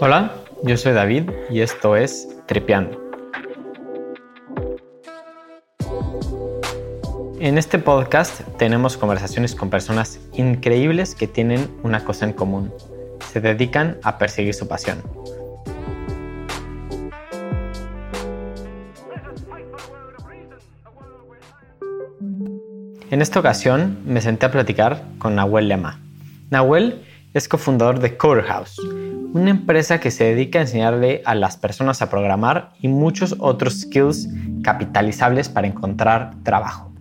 Hola, 0.00 0.32
yo 0.64 0.76
soy 0.76 0.92
David 0.92 1.30
y 1.50 1.60
esto 1.60 1.96
es 1.96 2.28
Tripeando. 2.46 3.00
En 7.38 7.58
este 7.58 7.78
podcast 7.78 8.40
tenemos 8.56 8.96
conversaciones 8.96 9.54
con 9.54 9.70
personas 9.70 10.20
increíbles 10.34 11.14
que 11.14 11.26
tienen 11.26 11.68
una 11.82 12.04
cosa 12.04 12.24
en 12.24 12.32
común. 12.32 12.72
Se 13.32 13.40
dedican 13.40 13.98
a 14.02 14.18
perseguir 14.18 14.54
su 14.54 14.68
pasión. 14.68 15.02
En 23.10 23.20
esta 23.20 23.40
ocasión 23.40 23.98
me 24.06 24.20
senté 24.20 24.46
a 24.46 24.50
platicar 24.50 25.02
con 25.18 25.34
Nahuel 25.34 25.68
Lema. 25.68 26.00
Nahuel 26.52 27.02
es 27.32 27.48
cofundador 27.48 27.98
de 27.98 28.18
Coderhouse, 28.18 28.78
una 29.32 29.48
empresa 29.48 30.00
que 30.00 30.10
se 30.10 30.24
dedica 30.24 30.58
a 30.58 30.62
enseñarle 30.62 31.22
a 31.24 31.34
las 31.34 31.56
personas 31.56 32.02
a 32.02 32.10
programar 32.10 32.74
y 32.78 32.88
muchos 32.88 33.34
otros 33.38 33.80
skills 33.80 34.28
capitalizables 34.62 35.48
para 35.48 35.66
encontrar 35.66 36.32
trabajo. 36.42 36.92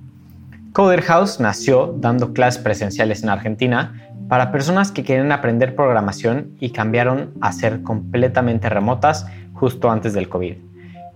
Coder 0.72 1.02
House 1.02 1.42
nació 1.42 1.94
dando 2.00 2.32
clases 2.32 2.64
presenciales 2.64 3.24
en 3.24 3.30
Argentina 3.30 4.02
para 4.30 4.54
personas 4.54 4.94
que 4.94 5.04
querían 5.04 5.34
aprender 5.34 5.76
programación 5.76 6.56
y 6.62 6.70
cambiaron 6.70 7.34
a 7.42 7.52
ser 7.52 7.84
completamente 7.84 8.70
remotas 8.70 9.26
justo 9.52 9.92
antes 9.92 10.14
del 10.14 10.30
COVID, 10.30 10.56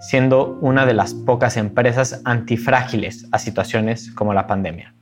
siendo 0.01 0.57
una 0.59 0.85
de 0.85 0.93
las 0.93 1.13
pocas 1.13 1.55
empresas 1.55 2.21
antifrágiles 2.25 3.27
a 3.31 3.39
situaciones 3.39 4.11
como 4.11 4.33
la 4.33 4.45
pandemia. 4.45 4.93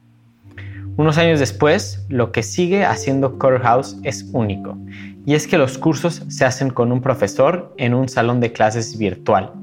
Unos 0.95 1.17
años 1.17 1.39
después, 1.39 2.05
lo 2.07 2.31
que 2.31 2.43
sigue 2.43 2.85
haciendo 2.85 3.39
Coder 3.39 3.61
House 3.61 3.97
es 4.03 4.29
único 4.31 4.77
y 5.25 5.33
es 5.33 5.47
que 5.47 5.57
los 5.57 5.79
cursos 5.79 6.23
se 6.27 6.45
hacen 6.45 6.69
con 6.69 6.91
un 6.91 7.02
profesor 7.02 7.73
en 7.77 7.95
un 7.95 8.09
salón 8.09 8.39
de 8.39 8.52
clases 8.52 8.95
virtual, 8.99 9.53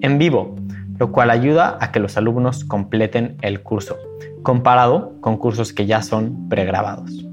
en 0.00 0.16
vivo, 0.16 0.56
lo 0.98 1.12
cual 1.12 1.30
ayuda 1.30 1.76
a 1.82 1.92
que 1.92 2.00
los 2.00 2.16
alumnos 2.16 2.64
completen 2.64 3.36
el 3.42 3.62
curso, 3.62 3.98
comparado 4.42 5.12
con 5.20 5.36
cursos 5.36 5.74
que 5.74 5.84
ya 5.84 6.00
son 6.00 6.48
pregrabados. 6.48 7.26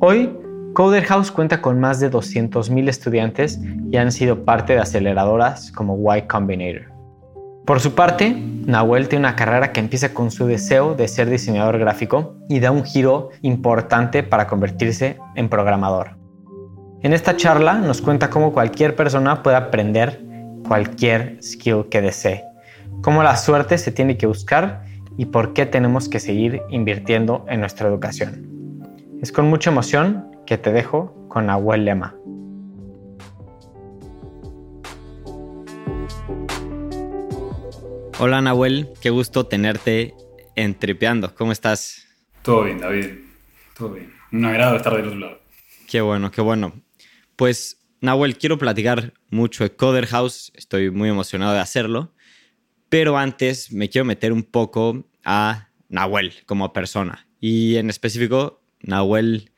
Hoy, 0.00 0.30
Coder 0.74 1.04
House 1.04 1.30
cuenta 1.30 1.62
con 1.62 1.80
más 1.80 2.00
de 2.00 2.10
200.000 2.10 2.88
estudiantes 2.88 3.60
y 3.90 3.96
han 3.96 4.12
sido 4.12 4.44
parte 4.44 4.74
de 4.74 4.80
aceleradoras 4.80 5.72
como 5.72 6.14
Y 6.14 6.22
Combinator. 6.22 6.93
Por 7.64 7.80
su 7.80 7.94
parte, 7.94 8.30
Nahuel 8.66 9.08
tiene 9.08 9.26
una 9.26 9.36
carrera 9.36 9.72
que 9.72 9.80
empieza 9.80 10.12
con 10.12 10.30
su 10.30 10.46
deseo 10.46 10.94
de 10.94 11.08
ser 11.08 11.30
diseñador 11.30 11.78
gráfico 11.78 12.36
y 12.46 12.60
da 12.60 12.70
un 12.70 12.84
giro 12.84 13.30
importante 13.40 14.22
para 14.22 14.46
convertirse 14.46 15.16
en 15.34 15.48
programador. 15.48 16.18
En 17.02 17.14
esta 17.14 17.38
charla 17.38 17.74
nos 17.74 18.02
cuenta 18.02 18.28
cómo 18.28 18.52
cualquier 18.52 18.94
persona 18.96 19.42
puede 19.42 19.56
aprender 19.56 20.22
cualquier 20.68 21.38
skill 21.42 21.86
que 21.90 22.02
desee, 22.02 22.44
cómo 23.00 23.22
la 23.22 23.36
suerte 23.36 23.78
se 23.78 23.92
tiene 23.92 24.18
que 24.18 24.26
buscar 24.26 24.84
y 25.16 25.26
por 25.26 25.54
qué 25.54 25.64
tenemos 25.64 26.10
que 26.10 26.20
seguir 26.20 26.60
invirtiendo 26.68 27.46
en 27.48 27.60
nuestra 27.60 27.88
educación. 27.88 28.46
Es 29.22 29.32
con 29.32 29.48
mucha 29.48 29.70
emoción 29.70 30.26
que 30.44 30.58
te 30.58 30.70
dejo 30.70 31.14
con 31.28 31.46
Nahuel 31.46 31.86
Lema. 31.86 32.14
Hola 38.20 38.40
Nahuel, 38.40 38.90
qué 39.02 39.10
gusto 39.10 39.46
tenerte 39.46 40.14
en 40.54 40.78
Tripeando. 40.78 41.34
¿Cómo 41.34 41.50
estás? 41.50 42.06
Todo 42.42 42.62
bien, 42.62 42.78
David. 42.78 43.06
Todo 43.76 43.94
bien. 43.94 44.14
Un 44.30 44.44
agrado 44.44 44.76
estar 44.76 44.94
del 44.94 45.06
otro 45.06 45.18
lado. 45.18 45.40
Qué 45.90 46.00
bueno, 46.00 46.30
qué 46.30 46.40
bueno. 46.40 46.80
Pues, 47.34 47.84
Nahuel, 48.00 48.38
quiero 48.38 48.56
platicar 48.56 49.14
mucho 49.30 49.64
de 49.64 49.74
Coder 49.74 50.06
House. 50.06 50.52
Estoy 50.54 50.92
muy 50.92 51.08
emocionado 51.08 51.54
de 51.54 51.58
hacerlo. 51.58 52.14
Pero 52.88 53.18
antes 53.18 53.72
me 53.72 53.88
quiero 53.88 54.04
meter 54.04 54.32
un 54.32 54.44
poco 54.44 55.08
a 55.24 55.70
Nahuel 55.88 56.34
como 56.46 56.72
persona. 56.72 57.26
Y 57.40 57.76
en 57.76 57.90
específico, 57.90 58.62
Nahuel 58.80 59.50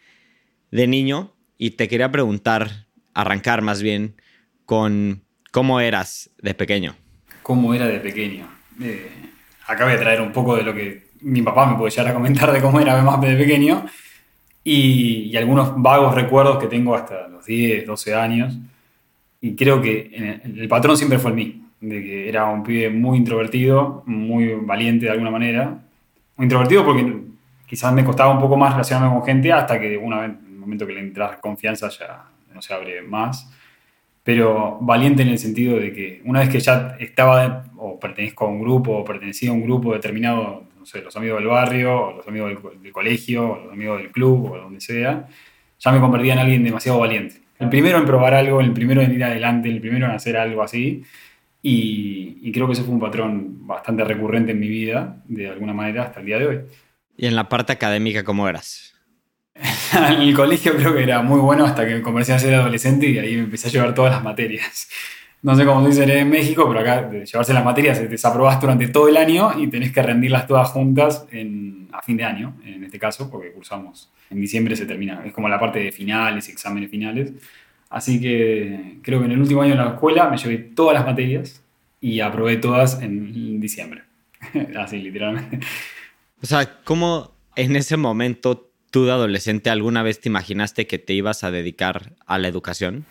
de 0.71 0.87
niño. 0.87 1.37
Y 1.59 1.73
te 1.73 1.89
quería 1.89 2.11
preguntar, 2.11 2.87
arrancar 3.13 3.61
más 3.61 3.83
bien, 3.83 4.17
con 4.65 5.25
cómo 5.53 5.79
eras 5.81 6.31
de 6.39 6.55
pequeño. 6.55 6.97
¿Cómo 7.47 7.73
era 7.73 7.87
de 7.87 8.01
pequeño? 8.01 8.45
Eh, 8.83 9.09
acá 9.69 9.85
voy 9.85 9.95
a 9.95 10.01
traer 10.01 10.21
un 10.21 10.33
poco 10.33 10.57
de 10.57 10.65
lo 10.65 10.75
que 10.75 11.11
mi 11.21 11.43
papá 11.43 11.65
me 11.71 11.79
puede 11.79 11.93
llegar 11.93 12.09
a 12.09 12.13
comentar 12.13 12.53
de 12.53 12.61
cómo 12.61 12.81
era 12.81 13.01
más 13.05 13.21
de 13.21 13.37
pequeño 13.37 13.87
y, 14.65 15.37
algunos 15.37 15.81
vagos 15.81 16.13
recuerdos 16.13 16.59
que 16.59 16.67
tengo 16.67 16.97
hasta 16.97 17.29
los 17.29 17.47
10, 17.47 17.87
12 17.87 18.15
años. 18.17 18.59
Y 19.41 19.55
creo 19.55 19.81
que 19.81 20.43
el 20.43 20.67
patrón 20.67 20.97
siempre 20.97 21.21
fue 21.21 21.31
el 21.31 21.37
mismo, 21.37 21.69
de 21.81 22.03
que 22.03 22.29
era 22.29 22.47
un 22.47 22.65
pibe 22.65 22.91
muy 22.91 23.19
introvertido, 23.19 24.03
muy 24.07 24.55
valiente 24.55 25.07
de 25.07 25.13
alguna 25.13 25.31
manera. 25.31 25.79
Muy 26.37 26.47
introvertido 26.47 26.85
porque 26.85 27.17
quizás 27.65 27.93
me 27.93 28.05
costaba 28.05 28.33
un 28.33 28.41
poco 28.41 28.57
más 28.57 28.73
relacionarme 28.73 29.15
con 29.15 29.25
gente 29.25 29.53
hasta 29.53 29.79
que 29.79 29.97
una 29.97 30.23
vez, 30.23 30.31
en 30.31 30.53
el 30.53 30.59
momento 30.59 30.85
que 30.85 30.95
le 30.95 31.01
entras 31.01 31.37
confianza 31.37 31.91
ya 31.91 32.25
no 32.53 32.61
se 32.61 32.75
abre 32.75 33.03
más. 33.03 33.49
Pero 34.27 34.79
valiente 34.81 35.23
en 35.23 35.29
el 35.29 35.39
sentido 35.39 35.79
de 35.79 35.93
que 35.93 36.21
una 36.25 36.41
vez 36.41 36.49
que 36.49 36.59
ya 36.59 36.97
estaba 36.99 37.65
o 37.77 38.01
pertenezco 38.01 38.47
a 38.47 38.49
un 38.49 38.61
grupo 38.61 38.91
o 38.91 39.05
pertenecía 39.05 39.51
a 39.51 39.53
un 39.53 39.63
grupo 39.63 39.93
determinado 39.93 40.65
los 40.93 41.17
amigos 41.17 41.39
del 41.39 41.47
barrio, 41.47 41.97
o 41.97 42.17
los 42.17 42.27
amigos 42.27 42.61
del, 42.83 42.93
colegio, 42.93 43.53
o 43.53 43.59
los 43.63 43.73
amigos 43.73 43.99
del 43.99 44.11
club, 44.11 44.51
o 44.51 44.59
donde 44.59 44.81
sea, 44.81 45.29
ya 45.79 45.93
me 45.93 46.01
convertía 46.01 46.33
en 46.33 46.41
alguien 46.41 46.65
demasiado 46.65 46.99
valiente. 46.99 47.37
El 47.61 47.69
primero 47.69 47.99
en 47.99 48.05
probar 48.05 48.35
algo, 48.35 48.61
el 48.61 48.73
primero 48.73 49.01
en 49.01 49.15
ir 49.15 49.23
adelante, 49.23 49.69
el 49.69 49.81
primero 49.81 50.07
en 50.07 50.13
hacer 50.13 50.37
algo 50.37 50.61
así. 50.61 51.05
Y, 51.63 52.51
creo 52.51 52.67
que 52.67 52.73
ese 52.73 52.83
fue 52.83 52.95
un 52.95 53.01
patrón 53.01 53.65
bastante 53.65 54.03
recurrente 54.03 54.51
en 54.51 54.59
mi 54.59 54.69
vida, 54.69 55.23
de 55.27 55.51
alguna 55.51 55.73
manera, 55.73 56.03
hasta 56.03 56.19
el 56.19 56.27
día 56.27 56.41
de 56.41 56.47
hoy. 56.49 56.61
¿Y 57.17 57.27
en 57.27 57.37
la 57.37 57.49
parte 57.49 57.73
académica 57.73 58.25
cómo 58.25 58.49
eras? 58.49 58.96
en 59.95 60.23
el 60.23 60.35
colegio 60.35 60.77
creo 60.77 60.95
que 60.95 61.03
era 61.03 61.23
muy 61.23 61.41
bueno 61.41 61.65
hasta 61.65 61.87
que 61.87 62.03
comencé 62.03 62.33
a 62.33 62.39
ser 62.39 62.55
adolescente 62.55 63.09
y 63.09 63.19
ahí 63.19 63.37
me 63.37 63.45
empecé 63.45 63.69
a 63.69 63.71
llevar 63.71 63.95
todas 63.95 64.13
las 64.13 64.23
materias 64.23 64.89
no 65.47 65.55
sé 65.55 65.65
cómo 65.65 65.81
se 65.83 66.01
dice 66.01 66.19
en 66.19 66.29
México, 66.29 66.67
pero 66.67 66.81
acá 66.81 67.03
de 67.03 67.25
llevarse 67.25 67.55
las 67.55 67.65
materias 67.65 67.99
se 67.99 68.09
desaprobas 68.09 68.61
durante 68.61 68.89
todo 68.89 69.07
el 69.07 69.17
año 69.17 69.53
y 69.57 69.69
tenés 69.69 69.93
que 69.93 70.03
rendirlas 70.03 70.47
todas 70.47 70.71
juntas 70.71 71.25
a 71.93 72.03
fin 72.03 72.17
de 72.17 72.25
año, 72.25 72.57
en 72.65 72.83
este 72.83 72.99
caso, 72.99 73.31
porque 73.31 73.53
cursamos 73.53 74.11
en 74.29 74.41
diciembre 74.41 74.75
se 74.75 74.87
termina, 74.87 75.23
es 75.25 75.33
como 75.33 75.49
la 75.49 75.61
parte 75.61 75.79
de 75.79 75.93
finales, 75.93 76.49
exámenes 76.49 76.91
finales. 76.91 77.33
Así 77.89 78.21
que 78.21 78.99
creo 79.03 79.21
que 79.21 79.27
en 79.27 79.33
el 79.33 79.41
último 79.41 79.63
año 79.63 79.77
de 79.77 79.77
la 79.77 79.91
escuela 79.91 80.29
me 80.29 80.37
llevé 80.37 80.59
todas 80.59 80.95
las 80.95 81.07
materias 81.07 81.63
y 82.01 82.19
aprobé 82.19 82.57
todas 82.57 83.01
en 83.01 83.61
diciembre. 83.61 84.03
Así, 84.77 84.99
literalmente. 84.99 85.61
O 86.43 86.47
sea, 86.47 86.83
¿cómo 86.83 87.31
en 87.55 87.77
ese 87.77 87.97
momento 87.97 88.66
tú 88.97 89.05
de 89.05 89.13
adolescente 89.13 89.69
alguna 89.69 90.03
vez 90.03 90.23
te 90.23 90.31
imaginaste 90.31 90.87
que 90.87 90.99
te 90.99 91.13
ibas 91.13 91.45
a 91.45 91.51
dedicar 91.51 92.13
a 92.27 92.39
la 92.39 92.49
educación? 92.49 93.05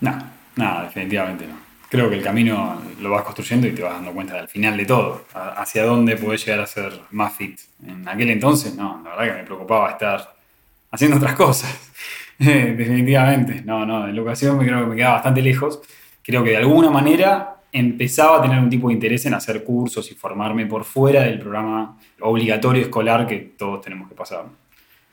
No, 0.00 0.18
no, 0.56 0.82
definitivamente 0.82 1.46
no. 1.46 1.54
Creo 1.88 2.10
que 2.10 2.16
el 2.16 2.22
camino 2.24 2.82
lo 3.00 3.12
vas 3.12 3.22
construyendo 3.22 3.68
y 3.68 3.70
te 3.70 3.80
vas 3.80 3.92
dando 3.92 4.10
cuenta 4.10 4.36
al 4.36 4.48
final 4.48 4.76
de 4.76 4.86
todo, 4.86 5.26
hacia 5.32 5.84
dónde 5.84 6.16
puedes 6.16 6.44
llegar 6.44 6.58
a 6.58 6.66
ser 6.66 6.92
más 7.12 7.32
fit. 7.32 7.60
En 7.86 8.08
aquel 8.08 8.30
entonces, 8.30 8.74
no, 8.74 9.00
la 9.04 9.10
verdad 9.10 9.36
que 9.36 9.42
me 9.42 9.46
preocupaba 9.46 9.90
estar 9.90 10.34
haciendo 10.90 11.18
otras 11.18 11.34
cosas. 11.34 11.78
definitivamente, 12.38 13.62
no, 13.64 13.86
no, 13.86 14.06
de 14.06 14.10
educación 14.10 14.58
me 14.58 14.66
creo 14.66 14.80
que 14.80 14.86
me 14.86 14.96
quedaba 14.96 15.14
bastante 15.14 15.42
lejos. 15.42 15.80
Creo 16.24 16.42
que 16.42 16.50
de 16.50 16.56
alguna 16.56 16.90
manera 16.90 17.54
empezaba 17.70 18.38
a 18.38 18.42
tener 18.42 18.58
un 18.58 18.68
tipo 18.68 18.88
de 18.88 18.94
interés 18.94 19.26
en 19.26 19.34
hacer 19.34 19.62
cursos 19.62 20.10
y 20.10 20.16
formarme 20.16 20.66
por 20.66 20.82
fuera 20.82 21.22
del 21.22 21.38
programa 21.38 21.96
obligatorio 22.18 22.82
escolar 22.82 23.28
que 23.28 23.38
todos 23.56 23.80
tenemos 23.80 24.08
que 24.08 24.16
pasar. 24.16 24.46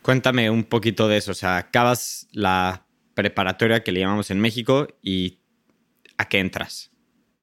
Cuéntame 0.08 0.50
un 0.50 0.64
poquito 0.64 1.10
de 1.10 1.18
eso, 1.18 1.32
o 1.32 1.34
sea, 1.34 1.58
acabas 1.58 2.30
la 2.32 2.86
preparatoria 3.14 3.84
que 3.84 3.92
le 3.92 4.00
llamamos 4.00 4.32
en 4.32 4.40
México 4.40 4.88
y 5.02 5.40
a 6.18 6.30
qué 6.30 6.40
entras? 6.40 6.92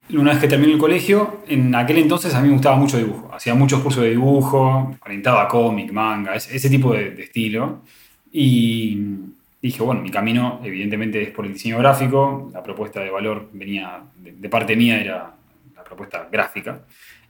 Una 0.09 0.31
vez 0.31 0.41
que 0.41 0.49
terminé 0.49 0.73
el 0.73 0.79
colegio, 0.79 1.43
en 1.47 1.75
aquel 1.75 1.99
entonces 1.99 2.33
a 2.33 2.41
mí 2.41 2.49
me 2.49 2.55
gustaba 2.55 2.77
mucho 2.77 2.97
dibujo. 2.97 3.31
Hacía 3.35 3.55
muchos 3.55 3.83
cursos 3.83 4.03
de 4.03 4.13
dibujo, 4.13 4.97
orientado 5.05 5.41
a 5.41 5.47
cómic, 5.47 5.93
manga, 5.93 6.37
ese 6.37 6.71
tipo 6.71 6.95
de, 6.95 7.09
estilo. 7.25 7.83
Y 8.33 8.99
dije, 9.61 9.83
bueno, 9.83 10.01
mi 10.01 10.11
camino 10.11 10.63
evidentemente 10.65 11.23
es 11.23 11.29
por 11.33 11.45
el 11.45 11.53
diseño 11.53 11.77
gráfico. 11.77 12.51
La 12.55 12.63
propuesta 12.63 13.01
de 13.01 13.11
valor 13.11 13.51
venía, 13.53 14.05
de, 14.17 14.49
parte 14.49 14.75
mía 14.75 14.99
era 14.99 15.35
la 15.77 15.85
propuesta 15.85 16.31
gráfica. 16.33 16.81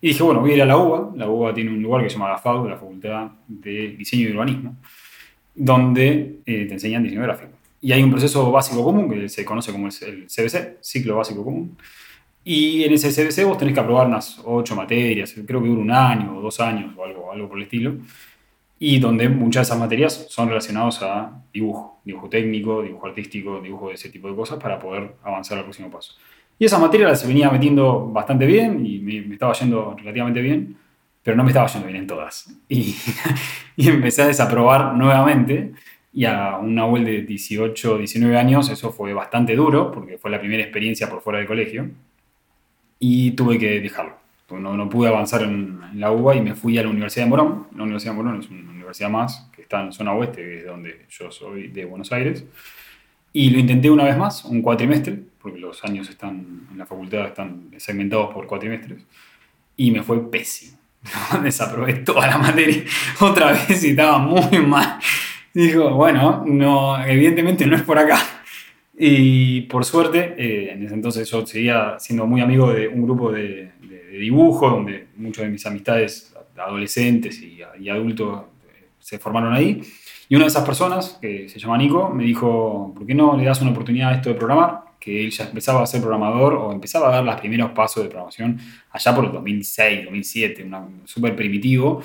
Y 0.00 0.10
dije, 0.10 0.22
bueno, 0.22 0.38
voy 0.38 0.52
a 0.52 0.54
ir 0.54 0.62
a 0.62 0.66
la 0.66 0.76
UBA. 0.76 1.16
La 1.16 1.28
UBA 1.28 1.52
tiene 1.52 1.70
un 1.70 1.82
lugar 1.82 2.04
que 2.04 2.08
se 2.08 2.18
llama 2.18 2.30
la 2.30 2.38
FAU, 2.38 2.68
la 2.68 2.76
Facultad 2.76 3.32
de 3.48 3.96
Diseño 3.98 4.28
y 4.28 4.30
Urbanismo, 4.30 4.76
donde 5.54 6.40
eh, 6.46 6.66
te 6.66 6.74
enseñan 6.74 7.02
diseño 7.02 7.22
gráfico. 7.22 7.52
Y 7.80 7.92
hay 7.92 8.02
un 8.02 8.10
proceso 8.10 8.50
básico 8.50 8.82
común 8.82 9.10
que 9.10 9.28
se 9.28 9.44
conoce 9.44 9.70
como 9.70 9.88
el 9.88 10.26
CBC, 10.26 10.78
ciclo 10.80 11.16
básico 11.16 11.44
común. 11.44 11.76
Y 12.44 12.84
en 12.84 12.92
ese 12.92 13.10
CBC 13.10 13.44
vos 13.46 13.58
tenés 13.58 13.74
que 13.74 13.80
aprobar 13.80 14.06
unas 14.06 14.40
ocho 14.44 14.76
materias, 14.76 15.34
creo 15.46 15.62
que 15.62 15.68
dura 15.68 15.80
un 15.80 15.90
año 15.90 16.36
o 16.36 16.42
dos 16.42 16.60
años 16.60 16.94
o 16.96 17.04
algo, 17.04 17.32
algo 17.32 17.48
por 17.48 17.58
el 17.58 17.64
estilo. 17.64 17.96
y 18.78 18.98
donde 18.98 19.28
muchas 19.28 19.62
de 19.62 19.72
esas 19.72 19.78
materias 19.78 20.26
son 20.28 20.48
relacionadas 20.48 21.00
a 21.02 21.42
dibujo, 21.52 22.00
dibujo 22.04 22.28
técnico, 22.28 22.82
dibujo 22.82 23.06
artístico, 23.06 23.60
dibujo 23.60 23.88
de 23.88 23.94
ese 23.94 24.10
tipo 24.10 24.28
de 24.28 24.36
cosas 24.36 24.58
para 24.58 24.78
poder 24.78 25.14
avanzar 25.22 25.58
al 25.58 25.64
próximo 25.64 25.90
paso. 25.90 26.14
Y 26.58 26.66
esa 26.66 26.78
materia 26.78 27.08
la 27.08 27.16
se 27.16 27.26
venía 27.26 27.50
metiendo 27.50 28.08
bastante 28.10 28.46
bien 28.46 28.84
y 28.84 28.98
me, 28.98 29.34
estaba 29.34 29.52
yendo 29.54 29.94
relativamente 29.98 30.40
bien, 30.40 30.76
pero 31.24 31.36
no 31.36 31.42
me 31.42 31.50
estaba 31.50 31.66
yendo 31.66 31.88
bien 31.88 31.98
en 31.98 32.06
todas. 32.06 32.54
Y, 32.68 32.94
y 33.76 33.88
empecé 33.88 34.22
a 34.22 34.26
desaprobar 34.28 34.94
nuevamente 34.94 35.72
y 36.12 36.26
a 36.26 36.58
una 36.58 36.84
vuelta 36.84 37.10
de 37.10 37.22
18, 37.22 37.98
19 37.98 38.38
años 38.38 38.70
eso 38.70 38.92
fue 38.92 39.12
bastante 39.12 39.56
duro 39.56 39.90
porque 39.90 40.16
fue 40.18 40.30
la 40.30 40.38
primera 40.38 40.62
experiencia 40.62 41.10
por 41.10 41.20
fuera 41.22 41.40
del 41.40 41.48
colegio 41.48 41.90
y 43.00 43.32
tuve 43.32 43.58
que 43.58 43.80
dejarlo. 43.80 44.22
No, 44.50 44.76
no 44.76 44.88
pude 44.88 45.08
avanzar 45.08 45.42
en, 45.42 45.80
la 45.98 46.12
UBA 46.12 46.36
y 46.36 46.40
me 46.40 46.54
fui 46.54 46.78
a 46.78 46.82
la 46.82 46.88
Universidad 46.88 47.24
de 47.24 47.30
Morón. 47.30 47.66
La 47.74 47.82
Universidad 47.82 48.12
de 48.12 48.16
Morón 48.16 48.40
es 48.40 48.48
una 48.50 48.70
universidad 48.70 49.10
más 49.10 49.50
que 49.54 49.62
está 49.62 49.82
en 49.82 49.92
zona 49.92 50.12
oeste, 50.12 50.42
que 50.42 50.58
es 50.58 50.66
donde 50.66 51.06
yo 51.08 51.30
soy 51.30 51.68
de 51.68 51.84
Buenos 51.84 52.12
Aires. 52.12 52.44
Y 53.32 53.50
lo 53.50 53.58
intenté 53.58 53.90
una 53.90 54.04
vez 54.04 54.16
más, 54.16 54.44
un 54.44 54.62
cuatrimestre, 54.62 55.18
porque 55.40 55.58
los 55.58 55.82
años 55.84 56.08
están 56.08 56.68
en 56.70 56.78
la 56.78 56.86
facultad 56.86 57.26
están 57.26 57.70
segmentados 57.78 58.32
por 58.32 58.46
cuatrimestres, 58.46 59.04
y 59.76 59.90
me 59.90 60.02
fue 60.02 60.30
pésimo. 60.30 60.78
Desaprobé 61.42 61.94
toda 61.94 62.26
la 62.26 62.38
materia 62.38 62.84
otra 63.20 63.52
vez 63.52 63.84
y 63.84 63.90
estaba 63.90 64.18
muy 64.18 64.58
mal. 64.60 64.98
Dijo, 65.52 65.90
bueno, 65.90 66.42
no, 66.46 67.04
evidentemente 67.04 67.66
no 67.66 67.76
es 67.76 67.82
por 67.82 67.98
acá. 67.98 68.18
Y 68.96 69.62
por 69.62 69.84
suerte, 69.84 70.34
eh, 70.38 70.72
en 70.72 70.84
ese 70.84 70.94
entonces 70.94 71.28
yo 71.30 71.44
seguía 71.46 71.96
siendo 71.98 72.26
muy 72.26 72.40
amigo 72.40 72.72
de 72.72 72.88
un 72.88 73.02
grupo 73.02 73.32
de, 73.32 73.72
dibujo, 74.10 74.70
donde 74.70 75.08
muchos 75.16 75.44
de 75.44 75.50
mis 75.50 75.66
amistades 75.66 76.32
adolescentes 76.56 77.40
y, 77.42 77.60
adultos 77.88 78.44
eh, 78.68 78.88
se 78.98 79.18
formaron 79.18 79.52
ahí. 79.52 79.82
Y 80.28 80.36
una 80.36 80.44
de 80.44 80.48
esas 80.48 80.64
personas, 80.64 81.18
que 81.20 81.48
se 81.48 81.58
llama 81.58 81.76
Nico, 81.76 82.10
me 82.10 82.24
dijo, 82.24 82.92
¿por 82.96 83.06
qué 83.06 83.14
no 83.14 83.36
le 83.36 83.44
das 83.44 83.60
una 83.60 83.72
oportunidad 83.72 84.10
a 84.10 84.14
esto 84.14 84.30
de 84.30 84.36
programar? 84.36 84.83
Que 85.04 85.24
él 85.24 85.30
ya 85.30 85.44
empezaba 85.44 85.82
a 85.82 85.86
ser 85.86 86.00
programador 86.00 86.54
o 86.54 86.72
empezaba 86.72 87.08
a 87.08 87.16
dar 87.16 87.24
los 87.24 87.36
primeros 87.36 87.72
pasos 87.72 88.02
de 88.02 88.08
programación 88.08 88.58
allá 88.90 89.14
por 89.14 89.26
el 89.26 89.32
2006, 89.32 90.04
2007, 90.04 90.70
súper 91.04 91.36
primitivo. 91.36 92.00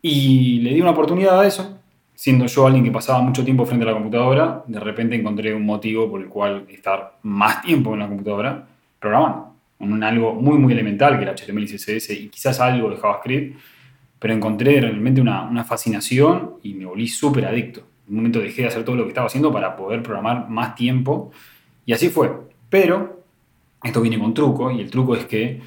Y 0.00 0.60
le 0.60 0.74
di 0.74 0.80
una 0.80 0.90
oportunidad 0.90 1.40
a 1.40 1.46
eso 1.46 1.80
siendo 2.20 2.44
yo 2.44 2.66
alguien 2.66 2.84
que 2.84 2.90
pasaba 2.90 3.22
mucho 3.22 3.42
tiempo 3.42 3.64
frente 3.64 3.82
a 3.86 3.88
la 3.88 3.94
computadora, 3.94 4.62
de 4.66 4.78
repente 4.78 5.16
encontré 5.16 5.54
un 5.54 5.64
motivo 5.64 6.10
por 6.10 6.20
el 6.20 6.28
cual 6.28 6.66
estar 6.68 7.14
más 7.22 7.62
tiempo 7.62 7.94
en 7.94 8.00
la 8.00 8.08
computadora 8.08 8.66
programando. 8.98 9.54
En 9.78 10.02
algo 10.04 10.34
muy, 10.34 10.58
muy 10.58 10.74
elemental, 10.74 11.16
que 11.16 11.22
era 11.22 11.34
HTML 11.34 11.62
y 11.62 11.66
CSS, 11.66 12.10
y 12.10 12.28
quizás 12.28 12.60
algo 12.60 12.90
de 12.90 12.98
JavaScript, 12.98 13.58
pero 14.18 14.34
encontré 14.34 14.82
realmente 14.82 15.22
una, 15.22 15.44
una 15.44 15.64
fascinación 15.64 16.56
y 16.62 16.74
me 16.74 16.84
volví 16.84 17.08
súper 17.08 17.46
adicto. 17.46 17.80
En 18.06 18.10
un 18.10 18.16
momento 18.16 18.40
dejé 18.40 18.62
de 18.62 18.68
hacer 18.68 18.84
todo 18.84 18.96
lo 18.96 19.04
que 19.04 19.08
estaba 19.08 19.28
haciendo 19.28 19.50
para 19.50 19.74
poder 19.74 20.02
programar 20.02 20.46
más 20.50 20.74
tiempo, 20.74 21.32
y 21.86 21.92
así 21.92 22.08
fue. 22.08 22.30
Pero 22.68 23.24
esto 23.82 24.00
viene 24.00 24.18
con 24.18 24.34
truco, 24.34 24.70
y 24.70 24.80
el 24.80 24.90
truco 24.90 25.16
es 25.16 25.24
que 25.26 25.60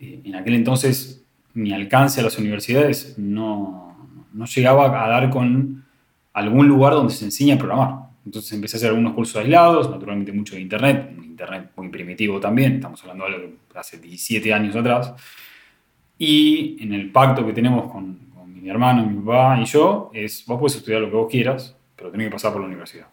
eh, 0.00 0.20
en 0.24 0.34
aquel 0.34 0.54
entonces 0.54 1.24
mi 1.54 1.72
alcance 1.72 2.20
a 2.20 2.24
las 2.24 2.38
universidades 2.38 3.18
no, 3.18 4.08
no 4.32 4.46
llegaba 4.46 5.04
a 5.04 5.08
dar 5.08 5.30
con 5.30 5.84
algún 6.32 6.66
lugar 6.66 6.94
donde 6.94 7.12
se 7.12 7.24
enseña 7.24 7.56
a 7.56 7.58
programar. 7.58 7.94
Entonces 8.24 8.52
empecé 8.52 8.76
a 8.76 8.78
hacer 8.78 8.90
algunos 8.90 9.14
cursos 9.14 9.36
aislados, 9.36 9.90
naturalmente 9.90 10.32
mucho 10.32 10.54
de 10.54 10.60
Internet, 10.60 11.12
Internet 11.22 11.70
muy 11.76 11.88
primitivo 11.88 12.38
también, 12.40 12.74
estamos 12.74 13.02
hablando 13.02 13.24
de 13.26 13.34
algo 13.34 13.48
hace 13.74 13.98
17 13.98 14.52
años 14.52 14.76
atrás. 14.76 15.12
Y 16.18 16.76
en 16.80 16.92
el 16.94 17.10
pacto 17.10 17.44
que 17.44 17.52
tenemos 17.52 17.90
con, 17.90 18.20
mi 18.46 18.68
hermano, 18.70 19.04
mi 19.04 19.20
papá 19.22 19.58
y 19.60 19.64
yo, 19.64 20.10
es, 20.14 20.44
vos 20.46 20.60
puedes 20.60 20.76
estudiar 20.76 21.00
lo 21.00 21.10
que 21.10 21.16
vos 21.16 21.28
quieras, 21.28 21.76
pero 21.96 22.10
tenés 22.10 22.28
que 22.28 22.32
pasar 22.32 22.52
por 22.52 22.60
la 22.60 22.68
universidad. 22.68 23.08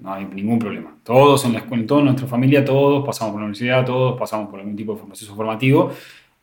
No, 0.00 0.14
hay 0.14 0.24
ningún 0.26 0.58
problema. 0.58 0.94
Todos 1.02 1.44
en 1.44 1.52
la 1.52 1.58
escuela, 1.58 1.82
en 1.82 1.86
toda 1.86 2.02
nuestra 2.02 2.26
familia, 2.26 2.64
todos 2.64 3.04
pasamos 3.04 3.32
por 3.32 3.40
la 3.40 3.46
universidad, 3.46 3.84
todos 3.84 4.18
pasamos 4.18 4.48
por 4.48 4.60
algún 4.60 4.76
tipo 4.76 4.94
de 4.94 5.02
proceso 5.02 5.34
formativo 5.34 5.90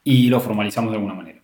y 0.03 0.27
lo 0.27 0.39
formalizamos 0.39 0.91
de 0.91 0.97
alguna 0.97 1.13
manera. 1.13 1.39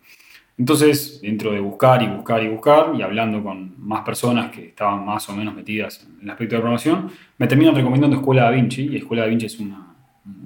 Entonces, 0.57 1.19
dentro 1.21 1.51
de 1.51 1.59
buscar 1.59 2.03
y 2.03 2.07
buscar 2.07 2.43
y 2.43 2.47
buscar 2.47 2.91
y 2.95 3.01
hablando 3.01 3.41
con 3.41 3.73
más 3.79 4.01
personas 4.01 4.51
que 4.51 4.67
estaban 4.67 5.05
más 5.05 5.27
o 5.29 5.35
menos 5.35 5.55
metidas 5.55 6.05
en 6.05 6.23
el 6.23 6.29
aspecto 6.29 6.55
de 6.55 6.59
programación, 6.59 7.09
me 7.37 7.47
terminan 7.47 7.73
recomendando 7.73 8.17
Escuela 8.17 8.43
Da 8.43 8.51
Vinci. 8.51 8.89
Y 8.91 8.97
Escuela 8.97 9.23
Da 9.23 9.29
Vinci 9.29 9.47
es 9.47 9.59
un 9.59 9.73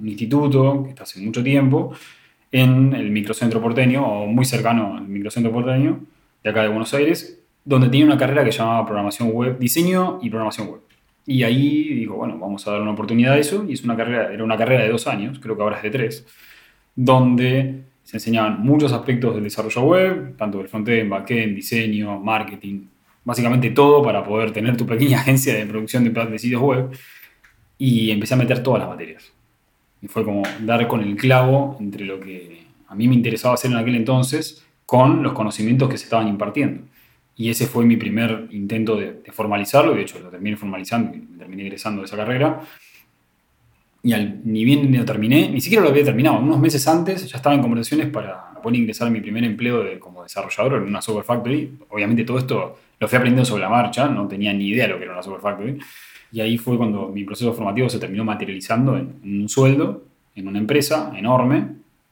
instituto 0.04 0.84
que 0.84 0.90
está 0.90 1.02
hace 1.02 1.20
mucho 1.20 1.42
tiempo 1.42 1.92
en 2.50 2.94
el 2.94 3.10
microcentro 3.10 3.60
porteño 3.60 4.06
o 4.06 4.26
muy 4.26 4.44
cercano 4.44 4.96
al 4.96 5.06
microcentro 5.06 5.52
porteño 5.52 6.00
de 6.42 6.50
acá 6.50 6.62
de 6.62 6.68
Buenos 6.68 6.94
Aires, 6.94 7.38
donde 7.64 7.88
tenía 7.88 8.06
una 8.06 8.16
carrera 8.16 8.44
que 8.44 8.52
se 8.52 8.58
llamaba 8.60 8.86
programación 8.86 9.30
web, 9.32 9.58
diseño 9.58 10.20
y 10.22 10.30
programación 10.30 10.68
web. 10.68 10.85
Y 11.26 11.42
ahí 11.42 11.94
digo, 11.94 12.16
bueno, 12.16 12.38
vamos 12.38 12.66
a 12.66 12.70
dar 12.70 12.80
una 12.80 12.92
oportunidad 12.92 13.34
a 13.34 13.38
eso. 13.38 13.64
Y 13.68 13.74
es 13.74 13.82
una 13.82 13.96
carrera, 13.96 14.32
era 14.32 14.44
una 14.44 14.56
carrera 14.56 14.84
de 14.84 14.90
dos 14.90 15.06
años, 15.06 15.38
creo 15.40 15.56
que 15.56 15.62
ahora 15.62 15.76
es 15.76 15.82
de 15.82 15.90
tres, 15.90 16.26
donde 16.94 17.82
se 18.04 18.16
enseñaban 18.16 18.62
muchos 18.62 18.92
aspectos 18.92 19.34
del 19.34 19.44
desarrollo 19.44 19.82
web, 19.82 20.36
tanto 20.36 20.58
del 20.58 20.68
frontend, 20.68 21.10
backend, 21.10 21.56
diseño, 21.56 22.20
marketing, 22.20 22.86
básicamente 23.24 23.70
todo 23.70 24.02
para 24.02 24.22
poder 24.22 24.52
tener 24.52 24.76
tu 24.76 24.86
pequeña 24.86 25.18
agencia 25.20 25.54
de 25.54 25.66
producción 25.66 26.04
de, 26.04 26.10
de 26.10 26.38
sitios 26.38 26.62
web. 26.62 26.90
Y 27.78 28.10
empecé 28.10 28.34
a 28.34 28.36
meter 28.38 28.62
todas 28.62 28.80
las 28.80 28.88
materias. 28.88 29.32
Y 30.00 30.08
fue 30.08 30.24
como 30.24 30.42
dar 30.60 30.86
con 30.86 31.02
el 31.02 31.16
clavo 31.16 31.76
entre 31.80 32.04
lo 32.04 32.20
que 32.20 32.64
a 32.88 32.94
mí 32.94 33.08
me 33.08 33.14
interesaba 33.14 33.54
hacer 33.54 33.70
en 33.70 33.76
aquel 33.76 33.96
entonces 33.96 34.64
con 34.86 35.22
los 35.22 35.32
conocimientos 35.32 35.88
que 35.88 35.98
se 35.98 36.04
estaban 36.04 36.28
impartiendo. 36.28 36.82
Y 37.36 37.50
ese 37.50 37.66
fue 37.66 37.84
mi 37.84 37.96
primer 37.96 38.48
intento 38.50 38.96
de, 38.96 39.20
formalizarlo, 39.32 39.92
y 39.92 39.96
de 39.96 40.02
hecho 40.02 40.18
lo 40.18 40.30
terminé 40.30 40.56
formalizando 40.56 41.12
me 41.12 41.38
terminé 41.38 41.62
egresando 41.64 42.00
de 42.00 42.06
esa 42.06 42.16
carrera 42.16 42.62
y 44.06 44.14
ni 44.44 44.64
bien 44.64 44.96
lo 44.96 45.04
terminé, 45.04 45.48
ni 45.48 45.60
siquiera 45.60 45.82
lo 45.82 45.90
había 45.90 46.04
terminado, 46.04 46.38
unos 46.38 46.60
meses 46.60 46.86
antes 46.86 47.28
ya 47.28 47.38
estaba 47.38 47.56
en 47.56 47.60
conversaciones 47.60 48.08
para 48.08 48.52
poder 48.62 48.78
ingresar 48.78 49.08
a 49.08 49.10
mi 49.10 49.20
primer 49.20 49.42
empleo 49.42 49.82
de, 49.82 49.98
como 49.98 50.22
desarrollador 50.22 50.74
en 50.74 50.88
una 50.88 51.02
software 51.02 51.24
factory. 51.24 51.72
Obviamente 51.88 52.22
todo 52.22 52.38
esto 52.38 52.78
lo 53.00 53.08
fui 53.08 53.16
aprendiendo 53.16 53.44
sobre 53.44 53.62
la 53.62 53.68
marcha, 53.68 54.06
no 54.06 54.28
tenía 54.28 54.52
ni 54.52 54.68
idea 54.68 54.86
de 54.86 54.92
lo 54.92 54.98
que 54.98 55.04
era 55.06 55.12
una 55.12 55.24
software 55.24 55.42
factory. 55.42 55.78
Y 56.30 56.40
ahí 56.40 56.56
fue 56.56 56.76
cuando 56.76 57.08
mi 57.08 57.24
proceso 57.24 57.52
formativo 57.52 57.88
se 57.88 57.98
terminó 57.98 58.24
materializando 58.24 58.96
en, 58.96 59.18
un 59.24 59.48
sueldo, 59.48 60.04
en 60.36 60.46
una 60.46 60.60
empresa 60.60 61.12
enorme, 61.16 61.66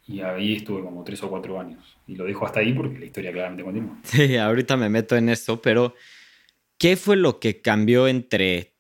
y 0.07 0.21
ahí 0.21 0.57
estuve 0.57 0.83
como 0.83 1.03
tres 1.03 1.23
o 1.23 1.31
cuatro 1.31 1.59
años. 1.59 1.97
Y 2.07 2.17
lo 2.17 2.25
dejo 2.25 2.45
hasta 2.45 2.61
ahí 2.61 2.73
porque 2.73 2.99
la 2.99 3.07
historia 3.07 3.33
claramente 3.33 3.65
continúa. 3.65 3.99
Sí, 4.05 4.37
ahorita 4.37 4.77
me 4.77 4.89
meto 4.89 5.17
en 5.17 5.29
esto, 5.29 5.63
pero 5.63 5.95
¿qué 6.79 6.97
fue 6.97 7.17
lo 7.17 7.41
que 7.41 7.61
cambió 7.61 8.07
entre 8.09 8.75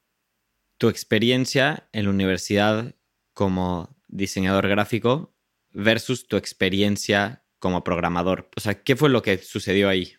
tu 0.78 0.88
experiencia 0.88 1.88
en 1.92 2.04
la 2.04 2.10
universidad 2.10 2.94
como 3.32 3.96
diseñador 4.08 4.68
gráfico 4.68 5.34
versus 5.72 6.28
tu 6.28 6.36
experiencia 6.36 7.42
como 7.58 7.84
programador? 7.84 8.50
O 8.56 8.60
sea, 8.60 8.82
¿qué 8.82 8.96
fue 8.96 9.08
lo 9.08 9.22
que 9.22 9.38
sucedió 9.38 9.88
ahí? 9.88 10.12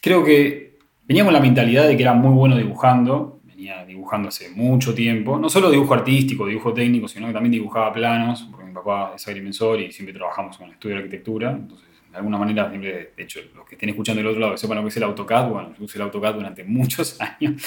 Creo 0.00 0.24
que 0.24 0.78
venía 1.06 1.24
con 1.24 1.32
la 1.32 1.40
mentalidad 1.40 1.88
de 1.88 1.96
que 1.96 2.02
era 2.02 2.14
muy 2.14 2.32
bueno 2.32 2.56
dibujando, 2.56 3.40
venía 3.44 3.84
dibujando 3.84 4.28
hace 4.28 4.48
mucho 4.50 4.94
tiempo, 4.94 5.38
no 5.38 5.50
solo 5.50 5.70
dibujo 5.70 5.92
artístico, 5.92 6.46
dibujo 6.46 6.72
técnico, 6.72 7.08
sino 7.08 7.26
que 7.26 7.32
también 7.32 7.52
dibujaba 7.52 7.92
planos, 7.92 8.48
mi 8.70 8.74
papá 8.74 9.12
es 9.16 9.26
agrimensor 9.28 9.80
y 9.80 9.92
siempre 9.92 10.14
trabajamos 10.14 10.56
con 10.56 10.68
el 10.68 10.72
estudio 10.72 10.96
de 10.96 11.02
arquitectura, 11.02 11.50
entonces 11.50 11.88
de 12.10 12.16
alguna 12.16 12.38
manera, 12.38 12.68
de 12.68 13.12
hecho, 13.16 13.40
los 13.54 13.66
que 13.66 13.76
estén 13.76 13.88
escuchando 13.90 14.18
del 14.18 14.26
otro 14.26 14.40
lado 14.40 14.52
que 14.52 14.58
sepan 14.58 14.78
lo 14.78 14.82
que 14.82 14.88
es 14.88 14.96
el 14.96 15.04
AutoCAD, 15.04 15.48
bueno, 15.48 15.74
yo 15.78 15.84
usé 15.84 15.98
el 15.98 16.02
AutoCAD 16.02 16.34
durante 16.34 16.64
muchos 16.78 17.20
años 17.20 17.62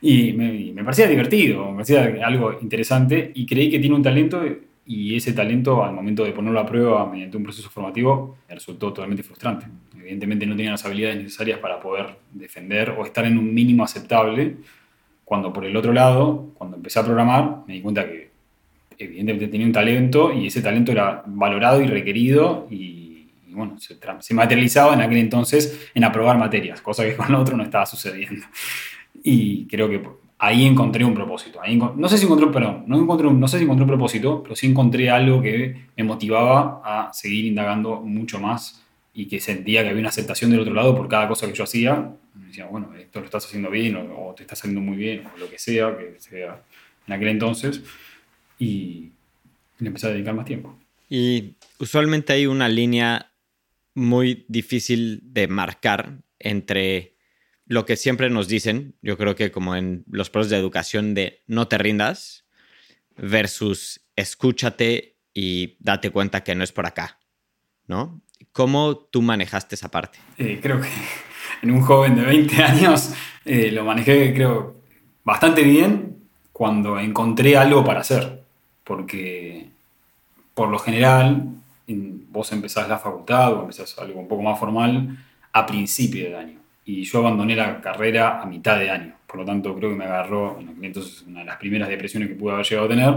y 0.00 0.32
me, 0.32 0.72
me, 0.72 0.82
parecía 0.82 1.06
divertido, 1.06 1.66
me 1.66 1.74
parecía 1.74 2.26
algo 2.26 2.58
interesante 2.60 3.30
y 3.34 3.46
creí 3.46 3.70
que 3.70 3.78
tiene 3.78 3.94
un 3.94 4.02
talento 4.02 4.42
y 4.86 5.16
ese 5.16 5.32
talento 5.32 5.82
al 5.82 5.94
momento 5.94 6.24
de 6.24 6.32
ponerlo 6.32 6.60
a 6.60 6.66
prueba 6.66 7.06
mediante 7.06 7.36
un 7.36 7.44
proceso 7.44 7.70
formativo 7.70 8.36
resultó 8.48 8.92
totalmente 8.92 9.22
frustrante. 9.22 9.66
Evidentemente 9.96 10.44
no 10.46 10.54
tenía 10.56 10.72
las 10.72 10.84
habilidades 10.84 11.22
necesarias 11.22 11.58
para 11.58 11.80
poder 11.80 12.16
defender 12.32 12.90
o 12.90 13.04
estar 13.04 13.24
en 13.24 13.38
un 13.38 13.54
mínimo 13.54 13.84
aceptable, 13.84 14.56
cuando 15.24 15.52
por 15.52 15.64
el 15.64 15.74
otro 15.76 15.92
lado, 15.92 16.50
cuando 16.54 16.76
empecé 16.76 16.98
a 16.98 17.04
programar, 17.04 17.62
me 17.66 17.74
di 17.74 17.80
cuenta 17.80 18.06
que 18.06 18.23
evidentemente 18.98 19.48
tenía 19.48 19.66
un 19.66 19.72
talento 19.72 20.32
y 20.32 20.46
ese 20.46 20.62
talento 20.62 20.92
era 20.92 21.22
valorado 21.26 21.80
y 21.80 21.86
requerido 21.86 22.66
y 22.70 23.04
bueno, 23.48 23.76
se, 23.78 24.34
materializaba 24.34 24.94
en 24.94 25.00
aquel 25.00 25.18
entonces 25.18 25.90
en 25.94 26.04
aprobar 26.04 26.36
materias, 26.38 26.80
cosa 26.80 27.04
que 27.04 27.16
con 27.16 27.34
otro 27.34 27.56
no 27.56 27.62
estaba 27.62 27.86
sucediendo. 27.86 28.46
Y 29.26 29.66
creo 29.68 29.88
que 29.88 30.02
ahí 30.38 30.66
encontré 30.66 31.02
un 31.04 31.14
propósito. 31.14 31.60
no 31.96 32.08
sé 32.08 32.18
si 32.18 32.24
encontré, 32.24 32.48
perdón, 32.48 32.84
no, 32.86 33.00
encontré, 33.00 33.30
no 33.30 33.48
sé 33.48 33.56
si 33.56 33.64
encontré 33.64 33.84
un 33.84 33.88
propósito, 33.88 34.42
pero 34.42 34.54
sí 34.54 34.66
encontré 34.66 35.08
algo 35.08 35.40
que 35.40 35.86
me 35.96 36.04
motivaba 36.04 36.82
a 36.84 37.12
seguir 37.14 37.46
indagando 37.46 38.00
mucho 38.02 38.38
más 38.38 38.84
y 39.14 39.26
que 39.26 39.40
sentía 39.40 39.82
que 39.82 39.90
había 39.90 40.00
una 40.00 40.08
aceptación 40.10 40.50
del 40.50 40.60
otro 40.60 40.74
lado 40.74 40.94
por 40.94 41.08
cada 41.08 41.28
cosa 41.28 41.46
que 41.46 41.54
yo 41.54 41.64
hacía. 41.64 42.10
Me 42.34 42.48
decía, 42.48 42.66
bueno, 42.66 42.90
esto 42.98 43.20
lo 43.20 43.24
estás 43.24 43.46
haciendo 43.46 43.70
bien 43.70 43.96
o, 43.96 44.34
te 44.36 44.42
estás 44.42 44.58
haciendo 44.58 44.80
muy 44.80 44.96
bien 44.96 45.22
o 45.34 45.38
lo 45.38 45.48
que 45.48 45.58
sea, 45.58 45.96
que 45.96 46.16
sea 46.18 46.60
en 47.06 47.12
aquel 47.14 47.28
entonces. 47.28 47.82
Y 48.58 49.10
le 49.78 49.88
empecé 49.88 50.06
a 50.06 50.10
dedicar 50.10 50.34
más 50.34 50.46
tiempo. 50.46 50.78
Y 51.08 51.54
usualmente 51.78 52.32
hay 52.32 52.46
una 52.46 52.68
línea 52.68 53.30
muy 53.94 54.44
difícil 54.48 55.20
de 55.22 55.48
marcar 55.48 56.18
entre 56.38 57.14
lo 57.66 57.86
que 57.86 57.96
siempre 57.96 58.28
nos 58.30 58.48
dicen, 58.48 58.94
yo 59.00 59.16
creo 59.16 59.34
que 59.34 59.50
como 59.50 59.74
en 59.76 60.04
los 60.10 60.28
procesos 60.28 60.50
de 60.50 60.58
educación 60.58 61.14
de 61.14 61.42
no 61.46 61.66
te 61.68 61.78
rindas 61.78 62.44
versus 63.16 64.04
escúchate 64.16 65.16
y 65.32 65.76
date 65.80 66.10
cuenta 66.10 66.44
que 66.44 66.54
no 66.54 66.62
es 66.62 66.72
por 66.72 66.86
acá, 66.86 67.18
¿no? 67.86 68.20
¿Cómo 68.52 68.96
tú 68.96 69.22
manejaste 69.22 69.76
esa 69.76 69.90
parte? 69.90 70.18
Eh, 70.36 70.60
creo 70.62 70.80
que 70.80 70.88
en 71.62 71.70
un 71.70 71.80
joven 71.80 72.16
de 72.16 72.22
20 72.22 72.62
años 72.62 73.14
eh, 73.44 73.70
lo 73.72 73.84
manejé, 73.84 74.34
creo, 74.34 74.80
bastante 75.24 75.62
bien 75.62 76.28
cuando 76.52 77.00
encontré 77.00 77.56
algo 77.56 77.84
para 77.84 78.00
hacer. 78.00 78.43
Porque 78.84 79.68
por 80.54 80.68
lo 80.68 80.78
general, 80.78 81.46
vos 82.30 82.52
empezás 82.52 82.88
la 82.88 82.98
facultad 82.98 83.52
o 83.54 83.62
empezás 83.62 83.98
algo 83.98 84.20
un 84.20 84.28
poco 84.28 84.42
más 84.42 84.58
formal 84.58 85.18
a 85.52 85.66
principio 85.66 86.30
de 86.30 86.36
año. 86.36 86.58
Y 86.84 87.02
yo 87.02 87.18
abandoné 87.18 87.56
la 87.56 87.80
carrera 87.80 88.40
a 88.40 88.46
mitad 88.46 88.78
de 88.78 88.90
año. 88.90 89.14
Por 89.26 89.38
lo 89.38 89.44
tanto, 89.44 89.74
creo 89.74 89.90
que 89.90 89.96
me 89.96 90.04
agarró 90.04 90.60
entonces 90.80 91.24
una 91.26 91.40
de 91.40 91.46
las 91.46 91.56
primeras 91.56 91.88
depresiones 91.88 92.28
que 92.28 92.34
pude 92.34 92.52
haber 92.52 92.66
llegado 92.66 92.86
a 92.86 92.90
tener, 92.90 93.14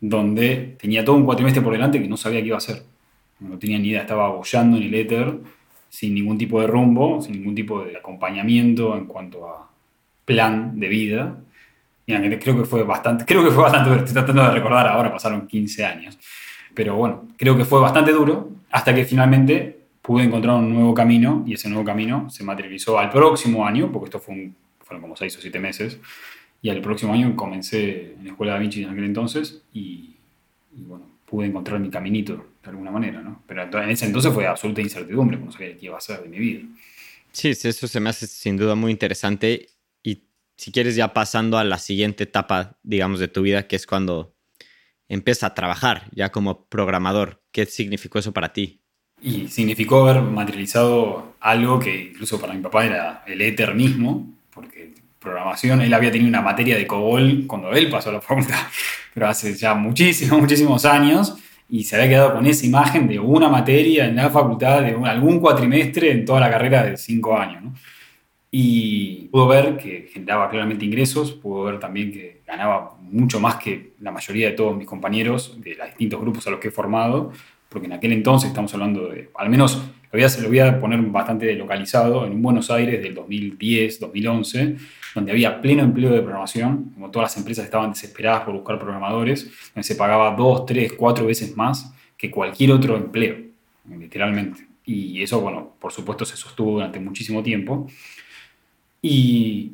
donde 0.00 0.76
tenía 0.80 1.04
todo 1.04 1.16
un 1.16 1.24
cuatrimestre 1.24 1.62
por 1.62 1.72
delante 1.72 2.00
que 2.00 2.08
no 2.08 2.16
sabía 2.16 2.40
qué 2.40 2.46
iba 2.46 2.56
a 2.56 2.58
hacer. 2.58 2.82
No 3.40 3.58
tenía 3.58 3.78
ni 3.78 3.88
idea, 3.88 4.00
estaba 4.00 4.30
bollando 4.30 4.76
en 4.78 4.82
el 4.82 4.94
éter 4.94 5.38
sin 5.88 6.14
ningún 6.14 6.38
tipo 6.38 6.60
de 6.60 6.66
rumbo, 6.66 7.22
sin 7.22 7.34
ningún 7.36 7.54
tipo 7.54 7.84
de 7.84 7.96
acompañamiento 7.96 8.96
en 8.96 9.06
cuanto 9.06 9.48
a 9.48 9.70
plan 10.24 10.78
de 10.78 10.88
vida. 10.88 11.38
Y 12.08 12.38
creo 12.38 12.56
que 12.56 12.64
fue 12.64 12.84
bastante, 12.84 13.26
creo 13.26 13.44
que 13.44 13.50
fue 13.50 13.62
bastante 13.64 13.94
estoy 13.96 14.14
tratando 14.14 14.42
de 14.42 14.50
recordar 14.50 14.88
ahora, 14.88 15.12
pasaron 15.12 15.46
15 15.46 15.84
años. 15.84 16.18
Pero 16.74 16.96
bueno, 16.96 17.28
creo 17.36 17.54
que 17.54 17.66
fue 17.66 17.80
bastante 17.80 18.12
duro 18.12 18.50
hasta 18.70 18.94
que 18.94 19.04
finalmente 19.04 19.78
pude 20.00 20.24
encontrar 20.24 20.56
un 20.56 20.72
nuevo 20.72 20.94
camino 20.94 21.44
y 21.46 21.52
ese 21.52 21.68
nuevo 21.68 21.84
camino 21.84 22.30
se 22.30 22.44
materializó 22.44 22.98
al 22.98 23.10
próximo 23.10 23.66
año, 23.66 23.92
porque 23.92 24.06
esto 24.06 24.20
fue 24.20 24.52
fueron 24.80 25.02
como 25.02 25.16
6 25.16 25.36
o 25.36 25.40
7 25.42 25.58
meses, 25.60 26.00
y 26.62 26.70
al 26.70 26.80
próximo 26.80 27.12
año 27.12 27.36
comencé 27.36 28.14
en 28.14 28.24
la 28.24 28.30
Escuela 28.30 28.54
de 28.54 28.60
Vinci 28.60 28.82
en 28.82 28.88
aquel 28.88 29.04
entonces 29.04 29.60
y, 29.74 30.16
y 30.74 30.82
bueno, 30.84 31.04
pude 31.26 31.46
encontrar 31.46 31.78
mi 31.78 31.90
caminito 31.90 32.46
de 32.62 32.70
alguna 32.70 32.90
manera, 32.90 33.20
¿no? 33.20 33.42
Pero 33.46 33.64
en 33.82 33.90
ese 33.90 34.06
entonces 34.06 34.32
fue 34.32 34.46
absoluta 34.46 34.80
incertidumbre, 34.80 35.36
no 35.36 35.52
sabía 35.52 35.76
qué 35.76 35.84
iba 35.84 35.96
a 35.96 35.98
hacer 35.98 36.22
de 36.22 36.28
mi 36.30 36.38
vida. 36.38 36.62
Sí, 37.32 37.50
eso 37.50 37.86
se 37.86 38.00
me 38.00 38.08
hace 38.08 38.26
sin 38.26 38.56
duda 38.56 38.74
muy 38.74 38.90
interesante 38.92 39.68
si 40.58 40.72
quieres 40.72 40.96
ya 40.96 41.14
pasando 41.14 41.56
a 41.56 41.64
la 41.64 41.78
siguiente 41.78 42.24
etapa, 42.24 42.76
digamos, 42.82 43.20
de 43.20 43.28
tu 43.28 43.42
vida, 43.42 43.68
que 43.68 43.76
es 43.76 43.86
cuando 43.86 44.34
empiezas 45.08 45.44
a 45.44 45.54
trabajar 45.54 46.08
ya 46.10 46.30
como 46.30 46.66
programador, 46.66 47.40
¿qué 47.52 47.64
significó 47.64 48.18
eso 48.18 48.32
para 48.32 48.52
ti? 48.52 48.82
Y 49.22 49.48
significó 49.48 50.06
haber 50.08 50.22
materializado 50.22 51.34
algo 51.40 51.78
que 51.78 52.10
incluso 52.10 52.40
para 52.40 52.54
mi 52.54 52.60
papá 52.60 52.84
era 52.84 53.24
el 53.26 53.40
éter 53.40 53.74
mismo, 53.74 54.34
porque 54.52 54.94
programación, 55.20 55.80
él 55.80 55.94
había 55.94 56.10
tenido 56.10 56.28
una 56.28 56.42
materia 56.42 56.76
de 56.76 56.86
COBOL 56.88 57.46
cuando 57.46 57.72
él 57.72 57.88
pasó 57.88 58.10
a 58.10 58.14
la 58.14 58.20
facultad, 58.20 58.58
pero 59.14 59.28
hace 59.28 59.54
ya 59.54 59.74
muchísimos, 59.74 60.40
muchísimos 60.40 60.84
años, 60.84 61.36
y 61.68 61.84
se 61.84 61.94
había 61.94 62.08
quedado 62.08 62.34
con 62.34 62.46
esa 62.46 62.66
imagen 62.66 63.06
de 63.06 63.20
una 63.20 63.48
materia 63.48 64.06
en 64.06 64.16
la 64.16 64.28
facultad 64.28 64.82
de 64.82 64.96
algún 65.04 65.38
cuatrimestre 65.38 66.10
en 66.10 66.24
toda 66.24 66.40
la 66.40 66.50
carrera 66.50 66.82
de 66.82 66.96
cinco 66.96 67.38
años. 67.38 67.78
Y 68.50 69.28
pudo 69.30 69.46
ver 69.48 69.76
que 69.76 70.08
generaba 70.12 70.48
claramente 70.48 70.84
ingresos, 70.84 71.32
pudo 71.32 71.64
ver 71.64 71.78
también 71.78 72.12
que 72.12 72.40
ganaba 72.46 72.96
mucho 73.00 73.40
más 73.40 73.56
que 73.56 73.92
la 74.00 74.10
mayoría 74.10 74.48
de 74.48 74.54
todos 74.54 74.76
mis 74.76 74.86
compañeros 74.86 75.60
de 75.60 75.74
los 75.74 75.86
distintos 75.86 76.20
grupos 76.20 76.46
a 76.46 76.50
los 76.50 76.60
que 76.60 76.68
he 76.68 76.70
formado, 76.70 77.32
porque 77.68 77.86
en 77.86 77.92
aquel 77.92 78.12
entonces 78.12 78.48
estamos 78.48 78.72
hablando 78.72 79.08
de, 79.08 79.28
al 79.34 79.50
menos 79.50 79.82
lo 80.10 80.18
voy 80.18 80.22
a, 80.22 80.40
lo 80.40 80.48
voy 80.48 80.58
a 80.60 80.80
poner 80.80 81.00
bastante 81.02 81.54
localizado, 81.54 82.26
en 82.26 82.40
Buenos 82.40 82.70
Aires 82.70 83.02
del 83.02 83.14
2010, 83.14 84.00
2011, 84.00 84.76
donde 85.14 85.32
había 85.32 85.60
pleno 85.60 85.82
empleo 85.82 86.10
de 86.10 86.22
programación, 86.22 86.92
como 86.94 87.10
todas 87.10 87.30
las 87.30 87.36
empresas 87.36 87.66
estaban 87.66 87.90
desesperadas 87.90 88.44
por 88.44 88.54
buscar 88.54 88.78
programadores, 88.78 89.50
donde 89.74 89.82
se 89.82 89.96
pagaba 89.96 90.34
dos, 90.34 90.64
tres, 90.64 90.94
cuatro 90.94 91.26
veces 91.26 91.54
más 91.54 91.92
que 92.16 92.30
cualquier 92.30 92.72
otro 92.72 92.96
empleo, 92.96 93.36
literalmente. 93.98 94.66
Y 94.86 95.22
eso, 95.22 95.42
bueno, 95.42 95.74
por 95.78 95.92
supuesto 95.92 96.24
se 96.24 96.38
sostuvo 96.38 96.72
durante 96.72 96.98
muchísimo 96.98 97.42
tiempo. 97.42 97.86
Y 99.02 99.72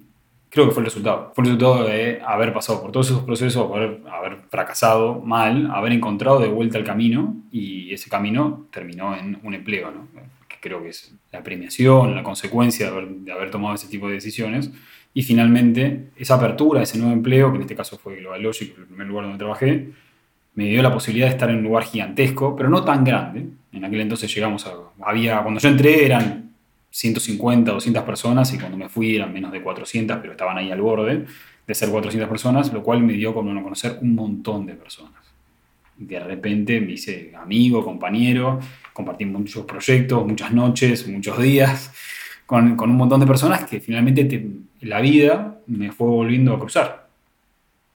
creo 0.54 0.66
que 0.66 0.72
fue 0.72 0.82
el 0.82 0.86
resultado. 0.86 1.32
Fue 1.34 1.42
el 1.42 1.50
resultado 1.50 1.84
de 1.84 2.20
haber 2.24 2.52
pasado 2.52 2.80
por 2.80 2.92
todos 2.92 3.10
esos 3.10 3.24
procesos, 3.24 3.70
haber, 3.70 4.00
haber 4.10 4.38
fracasado 4.50 5.20
mal, 5.20 5.70
haber 5.72 5.92
encontrado 5.92 6.38
de 6.38 6.48
vuelta 6.48 6.78
el 6.78 6.84
camino 6.84 7.36
y 7.50 7.92
ese 7.92 8.08
camino 8.08 8.66
terminó 8.70 9.16
en 9.16 9.38
un 9.42 9.54
empleo, 9.54 9.90
¿no? 9.90 10.06
que 10.48 10.56
creo 10.60 10.82
que 10.82 10.90
es 10.90 11.12
la 11.32 11.42
premiación, 11.42 12.14
la 12.14 12.22
consecuencia 12.22 12.86
de 12.86 12.92
haber, 12.92 13.08
de 13.08 13.32
haber 13.32 13.50
tomado 13.50 13.74
ese 13.74 13.88
tipo 13.88 14.08
de 14.08 14.14
decisiones. 14.14 14.70
Y 15.12 15.22
finalmente, 15.22 16.10
esa 16.16 16.34
apertura, 16.34 16.82
ese 16.82 16.98
nuevo 16.98 17.12
empleo, 17.12 17.50
que 17.50 17.56
en 17.56 17.62
este 17.62 17.76
caso 17.76 17.98
fue 17.98 18.16
Global 18.16 18.42
Logic, 18.42 18.76
el 18.78 18.86
primer 18.86 19.06
lugar 19.06 19.24
donde 19.24 19.38
trabajé, 19.38 19.90
me 20.54 20.66
dio 20.66 20.82
la 20.82 20.92
posibilidad 20.92 21.26
de 21.26 21.32
estar 21.32 21.50
en 21.50 21.56
un 21.56 21.64
lugar 21.64 21.84
gigantesco, 21.84 22.54
pero 22.54 22.68
no 22.68 22.84
tan 22.84 23.04
grande. 23.04 23.46
En 23.72 23.84
aquel 23.84 24.00
entonces 24.00 24.32
llegamos 24.32 24.66
a... 24.66 24.74
Había, 25.04 25.42
cuando 25.42 25.60
yo 25.60 25.68
entré 25.68 26.04
eran 26.04 26.53
150, 26.94 27.72
200 27.72 28.04
personas 28.04 28.54
y 28.54 28.58
cuando 28.58 28.78
me 28.78 28.88
fui 28.88 29.16
eran 29.16 29.32
menos 29.32 29.50
de 29.50 29.60
400, 29.60 30.18
pero 30.18 30.30
estaban 30.30 30.56
ahí 30.58 30.70
al 30.70 30.80
borde 30.80 31.24
de 31.66 31.74
ser 31.74 31.88
400 31.88 32.28
personas, 32.28 32.72
lo 32.72 32.84
cual 32.84 33.02
me 33.02 33.14
dio 33.14 33.34
como 33.34 33.60
conocer 33.64 33.98
un 34.00 34.14
montón 34.14 34.64
de 34.64 34.74
personas. 34.74 35.24
De 35.96 36.20
repente 36.20 36.80
me 36.80 36.92
hice 36.92 37.32
amigo, 37.36 37.84
compañero, 37.84 38.60
compartí 38.92 39.24
muchos 39.24 39.64
proyectos, 39.64 40.24
muchas 40.24 40.52
noches, 40.52 41.08
muchos 41.08 41.36
días 41.42 41.92
con, 42.46 42.76
con 42.76 42.90
un 42.90 42.96
montón 42.96 43.18
de 43.18 43.26
personas 43.26 43.64
que 43.64 43.80
finalmente 43.80 44.46
la 44.82 45.00
vida 45.00 45.58
me 45.66 45.90
fue 45.90 46.06
volviendo 46.06 46.54
a 46.54 46.60
cruzar. 46.60 47.08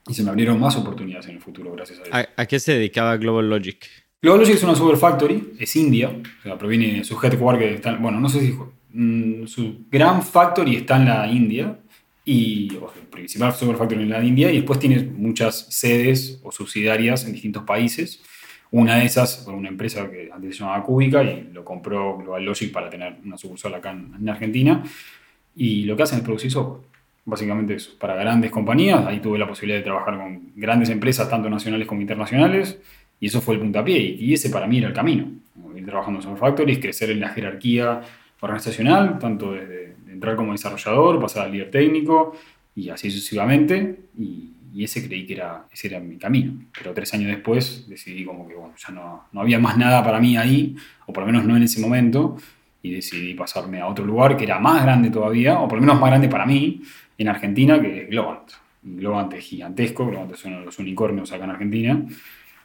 Y 0.08 0.12
se 0.12 0.22
me 0.22 0.28
abrieron 0.28 0.60
más 0.60 0.76
oportunidades 0.76 1.26
en 1.28 1.36
el 1.36 1.40
futuro, 1.40 1.72
gracias 1.72 2.00
a 2.00 2.02
eso. 2.02 2.28
¿A, 2.36 2.44
qué 2.44 2.60
se 2.60 2.74
dedicaba 2.74 3.16
Global 3.16 3.48
Logic? 3.48 3.88
Global 4.20 4.40
Logic 4.40 4.56
es 4.56 4.62
una 4.62 4.74
super 4.74 4.98
factory, 4.98 5.54
es 5.58 5.74
india, 5.76 6.10
o 6.10 6.42
sea, 6.42 6.58
proviene 6.58 6.98
de 6.98 7.04
su 7.04 7.18
headquarter 7.22 7.72
está, 7.72 7.96
bueno, 7.96 8.20
no 8.20 8.28
sé 8.28 8.40
si 8.40 8.54
mm, 8.92 9.46
su 9.46 9.86
gran 9.90 10.22
factory 10.22 10.76
está 10.76 10.96
en 10.96 11.04
la 11.06 11.26
India, 11.26 11.78
y 12.24 12.76
o 12.76 12.92
el 12.94 13.06
principal 13.08 13.52
super 13.54 13.76
factory 13.76 14.02
en 14.02 14.10
la 14.10 14.22
India, 14.22 14.50
y 14.50 14.56
después 14.56 14.78
tiene 14.78 15.02
muchas 15.02 15.66
sedes 15.70 16.40
o 16.42 16.52
subsidiarias 16.52 17.24
en 17.24 17.32
distintos 17.32 17.64
países. 17.64 18.22
Una 18.72 18.96
de 18.96 19.06
esas 19.06 19.44
fue 19.44 19.52
una 19.52 19.68
empresa 19.68 20.08
que 20.08 20.30
antes 20.32 20.56
se 20.56 20.62
llamaba 20.62 20.84
Cubica 20.84 21.24
y 21.24 21.50
lo 21.52 21.64
compró 21.64 22.18
Global 22.18 22.44
Logic 22.44 22.70
para 22.70 22.88
tener 22.88 23.16
una 23.24 23.36
sucursal 23.36 23.74
acá 23.74 23.90
en, 23.90 24.28
Argentina. 24.28 24.84
Y 25.56 25.84
lo 25.84 25.96
que 25.96 26.04
hacen 26.04 26.18
es 26.18 26.24
producir 26.24 26.52
software. 26.52 26.88
Básicamente 27.24 27.74
eso, 27.74 27.92
para 27.98 28.14
grandes 28.14 28.50
compañías. 28.52 29.04
Ahí 29.06 29.18
tuve 29.18 29.38
la 29.38 29.48
posibilidad 29.48 29.78
de 29.78 29.84
trabajar 29.84 30.16
con 30.16 30.52
grandes 30.54 30.88
empresas, 30.88 31.28
tanto 31.28 31.50
nacionales 31.50 31.88
como 31.88 32.00
internacionales. 32.00 32.78
Y 33.18 33.26
eso 33.26 33.40
fue 33.40 33.54
el 33.54 33.60
puntapié. 33.60 33.98
Y 33.98 34.34
ese 34.34 34.50
para 34.50 34.68
mí 34.68 34.78
era 34.78 34.86
el 34.86 34.94
camino. 34.94 35.26
Ir 35.74 35.84
trabajando 35.84 36.20
en 36.20 36.22
Software 36.22 36.50
Factories, 36.50 36.78
crecer 36.78 37.10
en 37.10 37.20
la 37.20 37.30
jerarquía 37.30 38.02
organizacional, 38.40 39.18
tanto 39.18 39.52
desde 39.52 39.96
entrar 40.08 40.36
como 40.36 40.52
desarrollador, 40.52 41.20
pasar 41.20 41.46
al 41.46 41.52
líder 41.52 41.70
técnico 41.70 42.36
y 42.74 42.88
así 42.90 43.10
sucesivamente. 43.10 44.00
Y, 44.18 44.50
y 44.72 44.84
ese 44.84 45.06
creí 45.06 45.26
que 45.26 45.34
era, 45.34 45.66
ese 45.72 45.88
era 45.88 46.00
mi 46.00 46.16
camino. 46.16 46.52
Pero 46.76 46.92
tres 46.94 47.12
años 47.14 47.28
después 47.28 47.88
decidí 47.88 48.24
como 48.24 48.46
que 48.46 48.54
bueno, 48.54 48.74
ya 48.76 48.92
no, 48.92 49.24
no 49.32 49.40
había 49.40 49.58
más 49.58 49.76
nada 49.76 50.02
para 50.04 50.20
mí 50.20 50.36
ahí, 50.36 50.76
o 51.06 51.12
por 51.12 51.22
lo 51.22 51.26
menos 51.26 51.44
no 51.44 51.56
en 51.56 51.62
ese 51.62 51.80
momento, 51.80 52.36
y 52.82 52.92
decidí 52.92 53.34
pasarme 53.34 53.80
a 53.80 53.86
otro 53.86 54.04
lugar 54.04 54.36
que 54.36 54.44
era 54.44 54.58
más 54.58 54.82
grande 54.82 55.10
todavía, 55.10 55.60
o 55.60 55.68
por 55.68 55.78
lo 55.78 55.82
menos 55.82 56.00
más 56.00 56.10
grande 56.10 56.28
para 56.28 56.46
mí, 56.46 56.82
en 57.18 57.28
Argentina, 57.28 57.80
que 57.80 58.02
es 58.02 58.08
Globant. 58.08 58.50
Globant 58.82 59.32
es 59.34 59.44
gigantesco, 59.44 60.06
Globant 60.06 60.34
son 60.36 60.64
los 60.64 60.78
unicornios 60.78 61.32
acá 61.32 61.44
en 61.44 61.50
Argentina, 61.50 62.06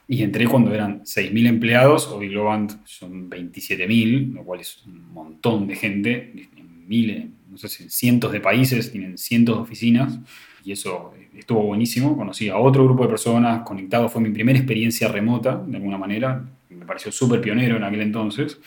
y 0.07 0.21
entré 0.21 0.47
cuando 0.47 0.73
eran 0.73 1.01
6.000 1.03 1.47
empleados, 1.47 2.07
hoy 2.07 2.29
Globant 2.29 2.73
son 2.85 3.29
27.000, 3.29 4.33
lo 4.33 4.43
cual 4.43 4.59
es 4.59 4.83
un 4.85 5.11
montón 5.11 5.67
de 5.67 5.75
gente, 5.75 6.31
en 6.55 6.87
miles, 6.87 7.25
no 7.49 7.57
sé 7.57 7.67
si 7.69 7.83
en 7.83 7.89
cientos 7.89 8.31
de 8.31 8.39
países, 8.39 8.91
tienen 8.91 9.17
cientos 9.17 9.55
de 9.55 9.61
oficinas, 9.63 10.19
y 10.63 10.71
eso 10.71 11.13
estuvo 11.35 11.63
buenísimo. 11.63 12.15
Conocí 12.15 12.49
a 12.49 12.57
otro 12.57 12.83
grupo 12.85 13.03
de 13.03 13.09
personas 13.09 13.63
conectados, 13.65 14.11
fue 14.11 14.21
mi 14.21 14.29
primera 14.29 14.57
experiencia 14.57 15.07
remota, 15.07 15.63
de 15.65 15.77
alguna 15.77 15.97
manera. 15.97 16.43
Me 16.69 16.85
pareció 16.85 17.11
súper 17.11 17.41
pionero 17.41 17.77
en 17.77 17.83
aquel 17.83 18.01
entonces, 18.01 18.59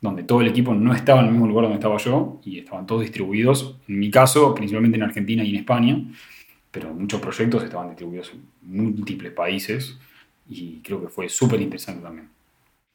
donde 0.00 0.22
todo 0.22 0.42
el 0.42 0.48
equipo 0.48 0.74
no 0.74 0.94
estaba 0.94 1.20
en 1.20 1.26
el 1.26 1.32
mismo 1.32 1.48
lugar 1.48 1.64
donde 1.64 1.78
estaba 1.78 1.96
yo 1.96 2.40
y 2.44 2.58
estaban 2.58 2.86
todos 2.86 3.02
distribuidos, 3.02 3.78
en 3.88 3.98
mi 3.98 4.10
caso, 4.10 4.54
principalmente 4.54 4.96
en 4.96 5.02
Argentina 5.02 5.42
y 5.42 5.50
en 5.50 5.56
España, 5.56 6.04
pero 6.70 6.94
muchos 6.94 7.20
proyectos 7.20 7.64
estaban 7.64 7.88
distribuidos 7.88 8.32
en 8.32 8.42
múltiples 8.62 9.32
países 9.32 9.98
y 10.48 10.80
creo 10.82 11.00
que 11.02 11.08
fue 11.08 11.28
súper 11.28 11.60
interesante 11.60 12.02
también. 12.02 12.28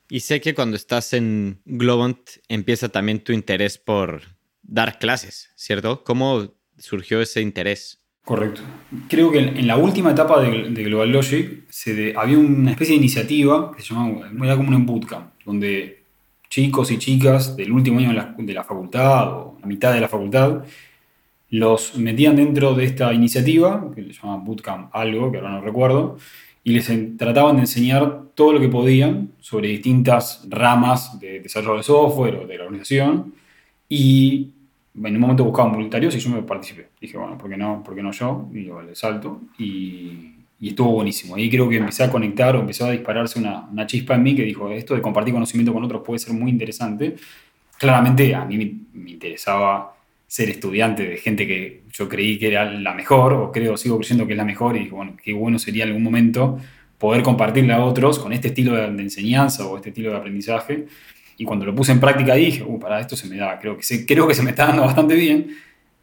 Y 0.09 0.19
sé 0.19 0.41
que 0.41 0.53
cuando 0.53 0.75
estás 0.75 1.13
en 1.13 1.59
Globant 1.65 2.19
empieza 2.47 2.89
también 2.89 3.23
tu 3.23 3.31
interés 3.31 3.77
por 3.77 4.21
dar 4.61 4.99
clases, 4.99 5.51
¿cierto? 5.55 6.03
¿Cómo 6.03 6.53
surgió 6.77 7.21
ese 7.21 7.41
interés? 7.41 7.99
Correcto. 8.23 8.61
Creo 9.09 9.31
que 9.31 9.39
en 9.39 9.67
la 9.67 9.75
última 9.75 10.11
etapa 10.11 10.41
de, 10.41 10.83
Global 10.83 11.11
Logic 11.11 11.63
se 11.69 12.13
había 12.15 12.37
una 12.37 12.71
especie 12.71 12.93
de 12.93 12.99
iniciativa 12.99 13.71
que 13.75 13.81
se 13.81 13.93
llamaba, 13.93 14.29
era 14.45 14.55
como 14.55 14.75
un 14.75 14.85
bootcamp, 14.85 15.33
donde 15.45 16.03
chicos 16.49 16.91
y 16.91 16.99
chicas 16.99 17.57
del 17.57 17.71
último 17.71 17.99
año 17.99 18.09
de 18.37 18.53
la, 18.53 18.63
facultad 18.63 19.27
o 19.33 19.57
la 19.59 19.67
mitad 19.67 19.93
de 19.93 19.99
la 19.99 20.07
facultad 20.07 20.63
los 21.49 21.97
metían 21.97 22.35
dentro 22.35 22.73
de 22.73 22.85
esta 22.85 23.13
iniciativa, 23.13 23.91
que 23.93 24.01
le 24.01 24.13
llamaban 24.13 24.43
Bootcamp 24.43 24.95
algo, 24.95 25.31
que 25.31 25.37
ahora 25.37 25.51
no 25.51 25.61
recuerdo, 25.61 26.17
y 26.63 26.71
les 26.71 26.89
trataban 27.17 27.57
de 27.57 27.63
enseñar 27.63 28.23
todo 28.35 28.53
lo 28.53 28.59
que 28.59 28.69
podían 28.69 29.31
sobre 29.39 29.67
distintas 29.67 30.45
ramas 30.49 31.19
de 31.19 31.41
desarrollo 31.41 31.77
de 31.77 31.83
software 31.83 32.35
o 32.35 32.47
de 32.47 32.57
la 32.57 32.63
organización. 32.63 33.33
Y 33.89 34.51
en 34.95 35.15
un 35.15 35.21
momento 35.21 35.43
buscaban 35.43 35.73
voluntarios 35.73 36.15
y 36.15 36.19
yo 36.19 36.29
me 36.29 36.41
participé. 36.43 36.87
Dije, 37.01 37.17
bueno, 37.17 37.37
¿por 37.37 37.49
qué 37.49 37.57
no, 37.57 37.83
¿por 37.83 37.95
qué 37.95 38.01
no 38.01 38.11
yo? 38.11 38.47
Y 38.53 38.65
yo 38.65 38.81
le 38.81 38.95
salto. 38.95 39.41
Y, 39.57 40.35
y, 40.59 40.69
estuvo 40.69 40.93
buenísimo. 40.93 41.35
Ahí 41.35 41.49
creo 41.49 41.67
que 41.67 41.77
empecé 41.77 42.05
a 42.05 42.11
conectar 42.11 42.55
o 42.55 42.61
empezó 42.61 42.85
a 42.85 42.91
dispararse 42.91 43.39
una, 43.39 43.67
una, 43.69 43.85
chispa 43.85 44.15
en 44.15 44.23
mí 44.23 44.33
que 44.33 44.43
dijo, 44.43 44.69
esto 44.71 44.95
de 44.95 45.01
compartir 45.01 45.33
conocimiento 45.33 45.73
con 45.73 45.83
otros 45.83 46.01
puede 46.03 46.19
ser 46.19 46.33
muy 46.33 46.49
interesante. 46.49 47.15
Claramente 47.77 48.33
a 48.33 48.45
mí 48.45 48.57
me, 48.57 49.01
me 49.01 49.11
interesaba 49.11 49.93
ser 50.33 50.49
estudiante 50.49 51.07
de 51.07 51.17
gente 51.17 51.45
que 51.45 51.83
yo 51.91 52.09
creí 52.09 52.39
que 52.39 52.47
era 52.47 52.65
la 52.65 52.95
mejor, 52.95 53.33
o 53.33 53.51
creo, 53.51 53.77
sigo 53.77 53.99
creyendo 53.99 54.25
que 54.25 54.33
es 54.33 54.37
la 54.37 54.43
mejor, 54.43 54.75
y 54.75 54.89
bueno, 54.89 55.15
qué 55.23 55.31
bueno 55.31 55.59
sería 55.59 55.83
en 55.83 55.89
algún 55.89 56.01
momento 56.01 56.57
poder 56.97 57.21
compartirle 57.21 57.71
a 57.71 57.85
otros 57.85 58.17
con 58.17 58.33
este 58.33 58.47
estilo 58.47 58.73
de, 58.73 58.85
enseñanza 58.99 59.67
o 59.67 59.77
este 59.77 59.89
estilo 59.89 60.09
de 60.09 60.17
aprendizaje. 60.17 60.87
Y 61.37 61.45
cuando 61.45 61.67
lo 61.67 61.75
puse 61.75 61.91
en 61.91 61.99
práctica 61.99 62.33
dije, 62.33 62.63
uh, 62.63 62.79
para 62.79 62.99
esto 62.99 63.15
se 63.15 63.27
me 63.27 63.37
da, 63.37 63.59
creo 63.59 63.77
que 63.77 64.05
creo 64.07 64.27
que 64.27 64.33
se 64.33 64.41
me 64.41 64.49
está 64.49 64.65
dando 64.65 64.81
bastante 64.81 65.13
bien. 65.13 65.55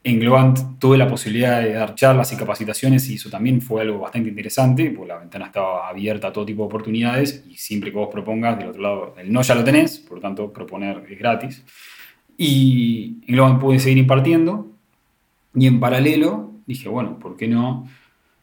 En 0.05 0.21
Globant 0.21 0.79
tuve 0.79 0.97
la 0.97 1.09
posibilidad 1.09 1.61
de 1.61 1.73
dar 1.73 1.97
charlas 1.97 2.33
y 2.33 2.37
capacitaciones 2.37 3.11
y 3.11 3.15
eso 3.15 3.31
también 3.31 3.61
fue 3.61 3.83
algo 3.83 3.99
bastante 3.99 4.29
interesante, 4.29 4.93
porque 4.93 5.09
la 5.09 5.19
ventana 5.19 5.47
estaba 5.47 5.89
abierta 5.89 6.29
a 6.29 6.33
todo 6.33 6.47
tipo 6.47 6.63
de 6.63 6.67
oportunidades 6.67 7.43
y 7.49 7.57
siempre 7.57 7.91
que 7.91 7.99
vos 7.99 8.09
propongas, 8.13 8.61
del 8.61 8.69
otro 8.69 8.81
lado, 8.81 9.15
el 9.19 9.33
no 9.33 9.43
ya 9.43 9.57
lo 9.57 9.65
tenés, 9.65 9.99
por 9.99 10.19
lo 10.19 10.23
tanto, 10.23 10.53
proponer 10.53 11.03
es 11.11 11.19
gratis. 11.19 11.65
Y 12.43 13.19
en 13.27 13.35
Globant 13.35 13.61
pude 13.61 13.79
seguir 13.79 13.99
impartiendo 13.99 14.67
y 15.55 15.67
en 15.67 15.79
paralelo 15.79 16.55
dije, 16.65 16.89
bueno, 16.89 17.19
¿por 17.19 17.37
qué 17.37 17.47
no 17.47 17.87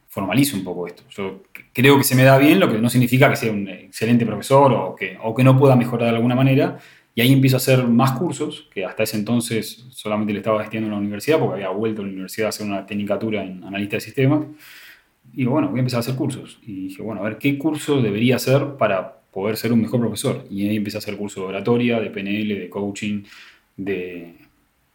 formalizo 0.06 0.56
un 0.56 0.62
poco 0.62 0.86
esto? 0.86 1.02
Yo 1.10 1.42
creo 1.72 1.98
que 1.98 2.04
se 2.04 2.14
me 2.14 2.22
da 2.22 2.38
bien, 2.38 2.60
lo 2.60 2.70
que 2.70 2.78
no 2.78 2.88
significa 2.90 3.28
que 3.28 3.34
sea 3.34 3.50
un 3.50 3.66
excelente 3.66 4.24
profesor 4.24 4.72
o 4.72 4.94
que, 4.94 5.18
o 5.20 5.34
que 5.34 5.42
no 5.42 5.58
pueda 5.58 5.74
mejorar 5.74 6.10
de 6.10 6.16
alguna 6.16 6.36
manera. 6.36 6.78
Y 7.16 7.22
ahí 7.22 7.32
empiezo 7.32 7.56
a 7.56 7.58
hacer 7.58 7.88
más 7.88 8.12
cursos, 8.12 8.68
que 8.72 8.84
hasta 8.84 9.02
ese 9.02 9.16
entonces 9.16 9.88
solamente 9.90 10.32
le 10.32 10.38
estaba 10.38 10.60
gestionando 10.60 10.94
en 10.94 11.00
la 11.00 11.00
universidad, 11.00 11.40
porque 11.40 11.54
había 11.54 11.70
vuelto 11.70 12.02
a 12.02 12.04
la 12.04 12.12
universidad 12.12 12.46
a 12.46 12.48
hacer 12.50 12.68
una 12.68 12.86
tecnicatura 12.86 13.42
en 13.42 13.64
analista 13.64 13.96
de 13.96 14.00
sistemas. 14.00 14.46
Y 15.32 15.44
bueno, 15.44 15.70
voy 15.70 15.78
a 15.78 15.80
empezar 15.80 15.98
a 15.98 16.00
hacer 16.02 16.14
cursos. 16.14 16.60
Y 16.64 16.86
dije, 16.86 17.02
bueno, 17.02 17.20
a 17.22 17.24
ver, 17.24 17.38
¿qué 17.38 17.58
curso 17.58 18.00
debería 18.00 18.36
hacer 18.36 18.76
para 18.78 19.22
poder 19.32 19.56
ser 19.56 19.72
un 19.72 19.80
mejor 19.80 19.98
profesor? 19.98 20.44
Y 20.48 20.68
ahí 20.68 20.76
empecé 20.76 20.98
a 20.98 21.00
hacer 21.00 21.16
cursos 21.16 21.42
de 21.42 21.48
oratoria, 21.48 21.98
de 21.98 22.10
PNL, 22.10 22.60
de 22.60 22.70
coaching, 22.70 23.24
de... 23.78 24.34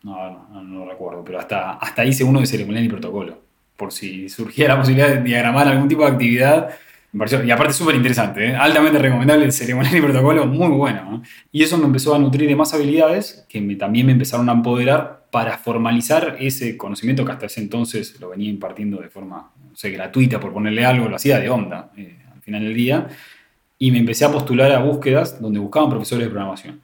No, 0.03 0.47
no, 0.51 0.61
no, 0.61 0.85
recuerdo, 0.85 1.23
pero 1.23 1.39
hasta, 1.39 1.71
hasta 1.75 2.03
hice 2.03 2.25
uno 2.25 2.41
de 2.41 2.45
ceremonial 2.45 2.83
y 2.83 2.89
protocolo, 2.89 3.39
por 3.77 3.93
si 3.93 4.27
surgiera 4.27 4.73
la 4.73 4.81
posibilidad 4.81 5.07
de 5.07 5.23
diagramar 5.23 5.65
algún 5.69 5.87
tipo 5.87 6.03
de 6.03 6.11
actividad. 6.11 6.71
y 7.45 7.51
aparte 7.51 7.71
súper 7.71 7.95
interesante, 7.95 8.49
¿eh? 8.49 8.55
altamente 8.55 8.99
recomendable 8.99 9.45
el 9.45 9.53
ceremonial 9.53 9.95
y 9.95 10.01
protocolo, 10.01 10.45
muy 10.45 10.67
bueno. 10.67 11.23
Y 11.53 11.63
eso 11.63 11.77
me 11.77 11.85
empezó 11.85 12.13
a 12.13 12.19
nutrir 12.19 12.49
de 12.49 12.55
más 12.55 12.73
habilidades 12.73 13.45
que 13.47 13.61
me, 13.61 13.77
también 13.77 14.05
me 14.05 14.11
empezaron 14.11 14.49
a 14.49 14.51
empoderar 14.51 15.23
para 15.31 15.57
formalizar 15.57 16.35
ese 16.37 16.75
conocimiento 16.75 17.23
que 17.23 17.31
hasta 17.31 17.45
ese 17.45 17.61
entonces 17.61 18.19
lo 18.19 18.29
venía 18.29 18.49
impartiendo 18.49 19.01
de 19.01 19.07
forma 19.07 19.51
no 19.69 19.75
sé, 19.75 19.89
gratuita, 19.89 20.37
por 20.37 20.51
ponerle 20.51 20.85
algo, 20.85 21.07
lo 21.07 21.15
hacía 21.15 21.39
de 21.39 21.49
onda 21.49 21.91
eh, 21.95 22.17
al 22.33 22.41
final 22.41 22.61
del 22.61 22.73
día. 22.73 23.07
Y 23.79 23.91
me 23.91 23.99
empecé 23.99 24.25
a 24.25 24.31
postular 24.31 24.71
a 24.73 24.79
búsquedas 24.79 25.41
donde 25.41 25.59
buscaban 25.59 25.89
profesores 25.89 26.25
de 26.25 26.29
programación 26.29 26.81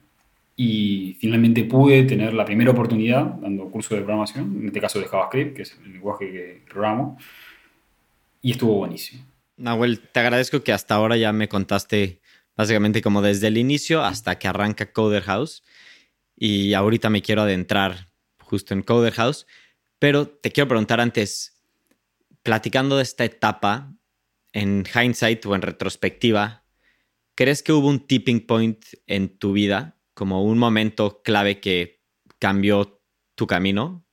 y 0.62 1.16
finalmente 1.18 1.64
pude 1.64 2.02
tener 2.02 2.34
la 2.34 2.44
primera 2.44 2.72
oportunidad 2.72 3.24
dando 3.40 3.70
curso 3.70 3.94
de 3.94 4.02
programación, 4.02 4.58
en 4.60 4.66
este 4.66 4.78
caso 4.78 5.00
de 5.00 5.06
JavaScript, 5.06 5.56
que 5.56 5.62
es 5.62 5.74
el 5.82 5.90
lenguaje 5.90 6.30
que 6.30 6.62
programo, 6.68 7.16
y 8.42 8.50
estuvo 8.50 8.74
buenísimo. 8.74 9.24
Nahuel, 9.56 10.00
te 10.00 10.20
agradezco 10.20 10.62
que 10.62 10.74
hasta 10.74 10.96
ahora 10.96 11.16
ya 11.16 11.32
me 11.32 11.48
contaste 11.48 12.20
básicamente 12.58 13.00
como 13.00 13.22
desde 13.22 13.46
el 13.46 13.56
inicio 13.56 14.04
hasta 14.04 14.38
que 14.38 14.48
arranca 14.48 14.92
Coder 14.92 15.22
House, 15.22 15.64
y 16.36 16.74
ahorita 16.74 17.08
me 17.08 17.22
quiero 17.22 17.40
adentrar 17.40 18.10
justo 18.40 18.74
en 18.74 18.82
Coder 18.82 19.14
House, 19.14 19.46
pero 19.98 20.28
te 20.28 20.50
quiero 20.50 20.68
preguntar 20.68 21.00
antes, 21.00 21.58
platicando 22.42 22.98
de 22.98 23.04
esta 23.04 23.24
etapa, 23.24 23.94
en 24.52 24.84
hindsight 24.94 25.46
o 25.46 25.54
en 25.54 25.62
retrospectiva, 25.62 26.66
¿crees 27.34 27.62
que 27.62 27.72
hubo 27.72 27.88
un 27.88 28.06
tipping 28.06 28.46
point 28.46 28.84
en 29.06 29.38
tu 29.38 29.52
vida 29.52 29.96
como 30.14 30.44
un 30.44 30.58
momento 30.58 31.22
clave 31.22 31.60
que 31.60 32.00
cambió 32.38 33.00
tu 33.34 33.46
camino? 33.46 34.04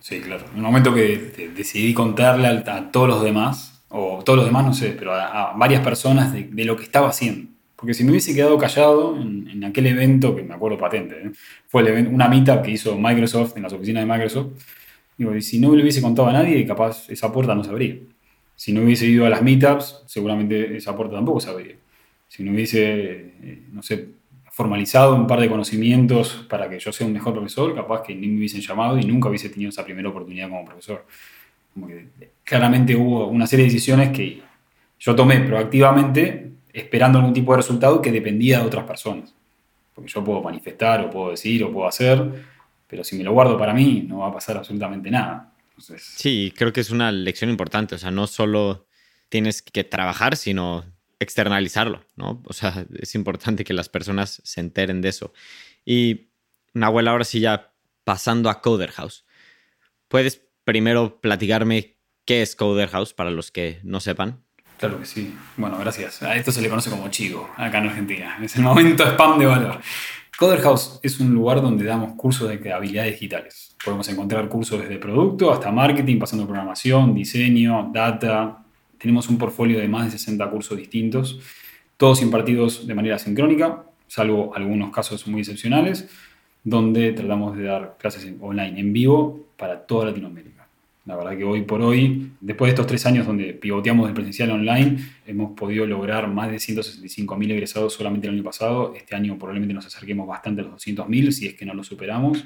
Sí, 0.00 0.20
claro. 0.20 0.44
Un 0.54 0.62
momento 0.62 0.94
que 0.94 1.50
decidí 1.54 1.92
contarle 1.92 2.46
a, 2.46 2.90
todos 2.90 3.08
los 3.08 3.22
demás, 3.22 3.84
o 3.88 4.22
todos 4.24 4.38
los 4.38 4.46
demás, 4.46 4.64
no 4.64 4.74
sé, 4.74 4.94
pero 4.98 5.14
a, 5.14 5.54
varias 5.56 5.82
personas 5.82 6.32
de, 6.32 6.64
lo 6.64 6.76
que 6.76 6.84
estaba 6.84 7.08
haciendo. 7.08 7.50
Porque 7.76 7.94
si 7.94 8.04
me 8.04 8.10
hubiese 8.10 8.34
quedado 8.34 8.56
callado 8.58 9.16
en, 9.16 9.64
aquel 9.64 9.86
evento, 9.86 10.34
que 10.34 10.42
me 10.42 10.54
acuerdo 10.54 10.78
patente, 10.78 11.16
¿eh? 11.16 11.30
fue 11.66 11.82
el 11.82 11.88
evento, 11.88 12.10
una 12.10 12.28
meetup 12.28 12.62
que 12.62 12.70
hizo 12.70 12.96
Microsoft 12.96 13.56
en 13.56 13.64
las 13.64 13.72
oficinas 13.72 14.06
de 14.06 14.12
Microsoft, 14.12 14.52
digo, 15.16 15.34
y 15.34 15.42
si 15.42 15.58
no 15.58 15.74
le 15.74 15.82
hubiese 15.82 16.00
contado 16.00 16.28
a 16.28 16.32
nadie, 16.32 16.64
capaz 16.66 17.08
esa 17.10 17.32
puerta 17.32 17.54
no 17.54 17.64
se 17.64 17.70
abría. 17.70 17.96
Si 18.56 18.72
no 18.72 18.82
hubiese 18.82 19.06
ido 19.06 19.26
a 19.26 19.30
las 19.30 19.42
meetups, 19.42 20.04
seguramente 20.06 20.76
esa 20.76 20.96
puerta 20.96 21.14
tampoco 21.14 21.40
se 21.40 21.50
abría. 21.50 21.76
Si 22.28 22.42
no 22.42 22.52
hubiese, 22.52 23.34
eh, 23.42 23.62
no 23.72 23.82
sé, 23.82 24.08
formalizado 24.58 25.14
un 25.14 25.28
par 25.28 25.38
de 25.38 25.48
conocimientos 25.48 26.44
para 26.48 26.68
que 26.68 26.80
yo 26.80 26.90
sea 26.90 27.06
un 27.06 27.12
mejor 27.12 27.32
profesor, 27.32 27.76
capaz 27.76 28.02
que 28.02 28.12
ni 28.12 28.26
me 28.26 28.38
hubiesen 28.38 28.60
llamado 28.60 28.98
y 28.98 29.04
nunca 29.04 29.28
hubiese 29.28 29.50
tenido 29.50 29.68
esa 29.68 29.84
primera 29.84 30.08
oportunidad 30.08 30.48
como 30.48 30.64
profesor. 30.64 31.06
claramente 32.42 32.96
hubo 32.96 33.28
una 33.28 33.46
serie 33.46 33.66
de 33.66 33.70
decisiones 33.70 34.10
que 34.10 34.42
yo 34.98 35.14
tomé 35.14 35.38
proactivamente 35.42 36.50
esperando 36.72 37.20
algún 37.20 37.32
tipo 37.32 37.52
de 37.52 37.58
resultado 37.58 38.02
que 38.02 38.10
dependía 38.10 38.58
de 38.58 38.66
otras 38.66 38.84
personas. 38.84 39.32
Porque 39.94 40.10
yo 40.10 40.24
puedo 40.24 40.42
manifestar 40.42 41.02
o 41.02 41.10
puedo 41.10 41.30
decir 41.30 41.62
o 41.62 41.72
puedo 41.72 41.86
hacer, 41.86 42.44
pero 42.88 43.04
si 43.04 43.16
me 43.16 43.22
lo 43.22 43.32
guardo 43.32 43.56
para 43.56 43.72
mí 43.72 44.06
no 44.08 44.18
va 44.18 44.26
a 44.26 44.32
pasar 44.32 44.56
absolutamente 44.56 45.08
nada. 45.08 45.52
Sí, 45.78 46.52
creo 46.56 46.72
que 46.72 46.80
es 46.80 46.90
una 46.90 47.12
lección 47.12 47.48
importante. 47.48 47.94
O 47.94 47.98
sea, 47.98 48.10
no 48.10 48.26
solo 48.26 48.88
tienes 49.28 49.62
que 49.62 49.84
trabajar, 49.84 50.34
sino 50.36 50.84
externalizarlo, 51.20 52.04
¿no? 52.16 52.42
O 52.46 52.52
sea, 52.52 52.86
es 52.98 53.14
importante 53.14 53.64
que 53.64 53.74
las 53.74 53.88
personas 53.88 54.40
se 54.44 54.60
enteren 54.60 55.00
de 55.00 55.08
eso. 55.08 55.32
Y 55.84 56.28
Nahuel, 56.74 57.08
ahora 57.08 57.24
sí 57.24 57.40
ya 57.40 57.72
pasando 58.04 58.50
a 58.50 58.60
Coder 58.60 58.92
House. 58.92 59.24
¿Puedes 60.08 60.42
primero 60.64 61.20
platicarme 61.20 61.96
qué 62.24 62.42
es 62.42 62.56
Coder 62.56 62.88
House 62.88 63.12
para 63.12 63.30
los 63.30 63.50
que 63.50 63.80
no 63.82 64.00
sepan? 64.00 64.42
Claro 64.78 65.00
que 65.00 65.06
sí. 65.06 65.34
Bueno, 65.56 65.76
gracias. 65.78 66.22
A 66.22 66.36
esto 66.36 66.52
se 66.52 66.62
le 66.62 66.68
conoce 66.68 66.88
como 66.88 67.08
Chigo, 67.08 67.50
acá 67.56 67.78
en 67.78 67.88
Argentina. 67.88 68.38
Es 68.42 68.56
el 68.56 68.62
momento 68.62 69.04
spam 69.04 69.38
de 69.38 69.46
valor. 69.46 69.80
Coder 70.38 70.60
House 70.60 71.00
es 71.02 71.18
un 71.18 71.34
lugar 71.34 71.60
donde 71.60 71.84
damos 71.84 72.14
cursos 72.14 72.48
de 72.48 72.72
habilidades 72.72 73.12
digitales. 73.12 73.76
Podemos 73.84 74.08
encontrar 74.08 74.48
cursos 74.48 74.80
desde 74.80 74.98
producto 74.98 75.52
hasta 75.52 75.72
marketing, 75.72 76.20
pasando 76.20 76.46
programación, 76.46 77.12
diseño, 77.12 77.90
data, 77.92 78.64
tenemos 78.98 79.28
un 79.28 79.38
portfolio 79.38 79.78
de 79.78 79.88
más 79.88 80.06
de 80.06 80.18
60 80.18 80.50
cursos 80.50 80.76
distintos, 80.76 81.40
todos 81.96 82.22
impartidos 82.22 82.86
de 82.86 82.94
manera 82.94 83.18
sincrónica, 83.18 83.84
salvo 84.06 84.54
algunos 84.54 84.90
casos 84.90 85.26
muy 85.26 85.40
excepcionales, 85.40 86.08
donde 86.64 87.12
tratamos 87.12 87.56
de 87.56 87.64
dar 87.64 87.96
clases 87.98 88.32
online 88.40 88.78
en 88.78 88.92
vivo 88.92 89.46
para 89.56 89.86
toda 89.86 90.06
Latinoamérica. 90.06 90.58
La 91.08 91.16
verdad 91.16 91.38
que 91.38 91.44
hoy 91.44 91.62
por 91.62 91.80
hoy, 91.80 92.32
después 92.38 92.68
de 92.68 92.74
estos 92.74 92.86
tres 92.86 93.06
años 93.06 93.26
donde 93.26 93.54
pivoteamos 93.54 94.08
de 94.08 94.14
presencial 94.14 94.50
online, 94.50 94.98
hemos 95.26 95.52
podido 95.52 95.86
lograr 95.86 96.28
más 96.28 96.50
de 96.50 96.56
165.000 96.56 97.50
egresados 97.50 97.94
solamente 97.94 98.28
el 98.28 98.34
año 98.34 98.44
pasado. 98.44 98.92
Este 98.94 99.16
año 99.16 99.38
probablemente 99.38 99.72
nos 99.72 99.86
acerquemos 99.86 100.28
bastante 100.28 100.60
a 100.60 100.64
los 100.64 100.74
200.000 100.74 101.30
si 101.30 101.46
es 101.46 101.54
que 101.54 101.64
no 101.64 101.72
lo 101.72 101.82
superamos. 101.82 102.44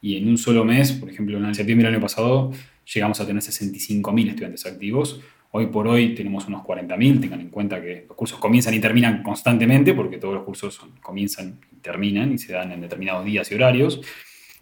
Y 0.00 0.16
en 0.16 0.28
un 0.28 0.36
solo 0.36 0.64
mes, 0.64 0.90
por 0.90 1.10
ejemplo, 1.10 1.38
en 1.38 1.54
septiembre 1.54 1.86
del 1.86 1.94
año 1.94 2.02
pasado, 2.02 2.50
llegamos 2.92 3.20
a 3.20 3.26
tener 3.26 3.40
65.000 3.40 4.28
estudiantes 4.30 4.66
activos, 4.66 5.20
Hoy 5.54 5.66
por 5.66 5.86
hoy 5.86 6.14
tenemos 6.14 6.46
unos 6.46 6.62
40.000, 6.62 7.20
tengan 7.20 7.42
en 7.42 7.50
cuenta 7.50 7.78
que 7.78 8.06
los 8.08 8.16
cursos 8.16 8.38
comienzan 8.38 8.72
y 8.72 8.80
terminan 8.80 9.22
constantemente, 9.22 9.92
porque 9.92 10.16
todos 10.16 10.32
los 10.32 10.44
cursos 10.44 10.80
comienzan 11.02 11.60
y 11.70 11.76
terminan 11.76 12.32
y 12.32 12.38
se 12.38 12.54
dan 12.54 12.72
en 12.72 12.80
determinados 12.80 13.22
días 13.26 13.52
y 13.52 13.56
horarios. 13.56 14.00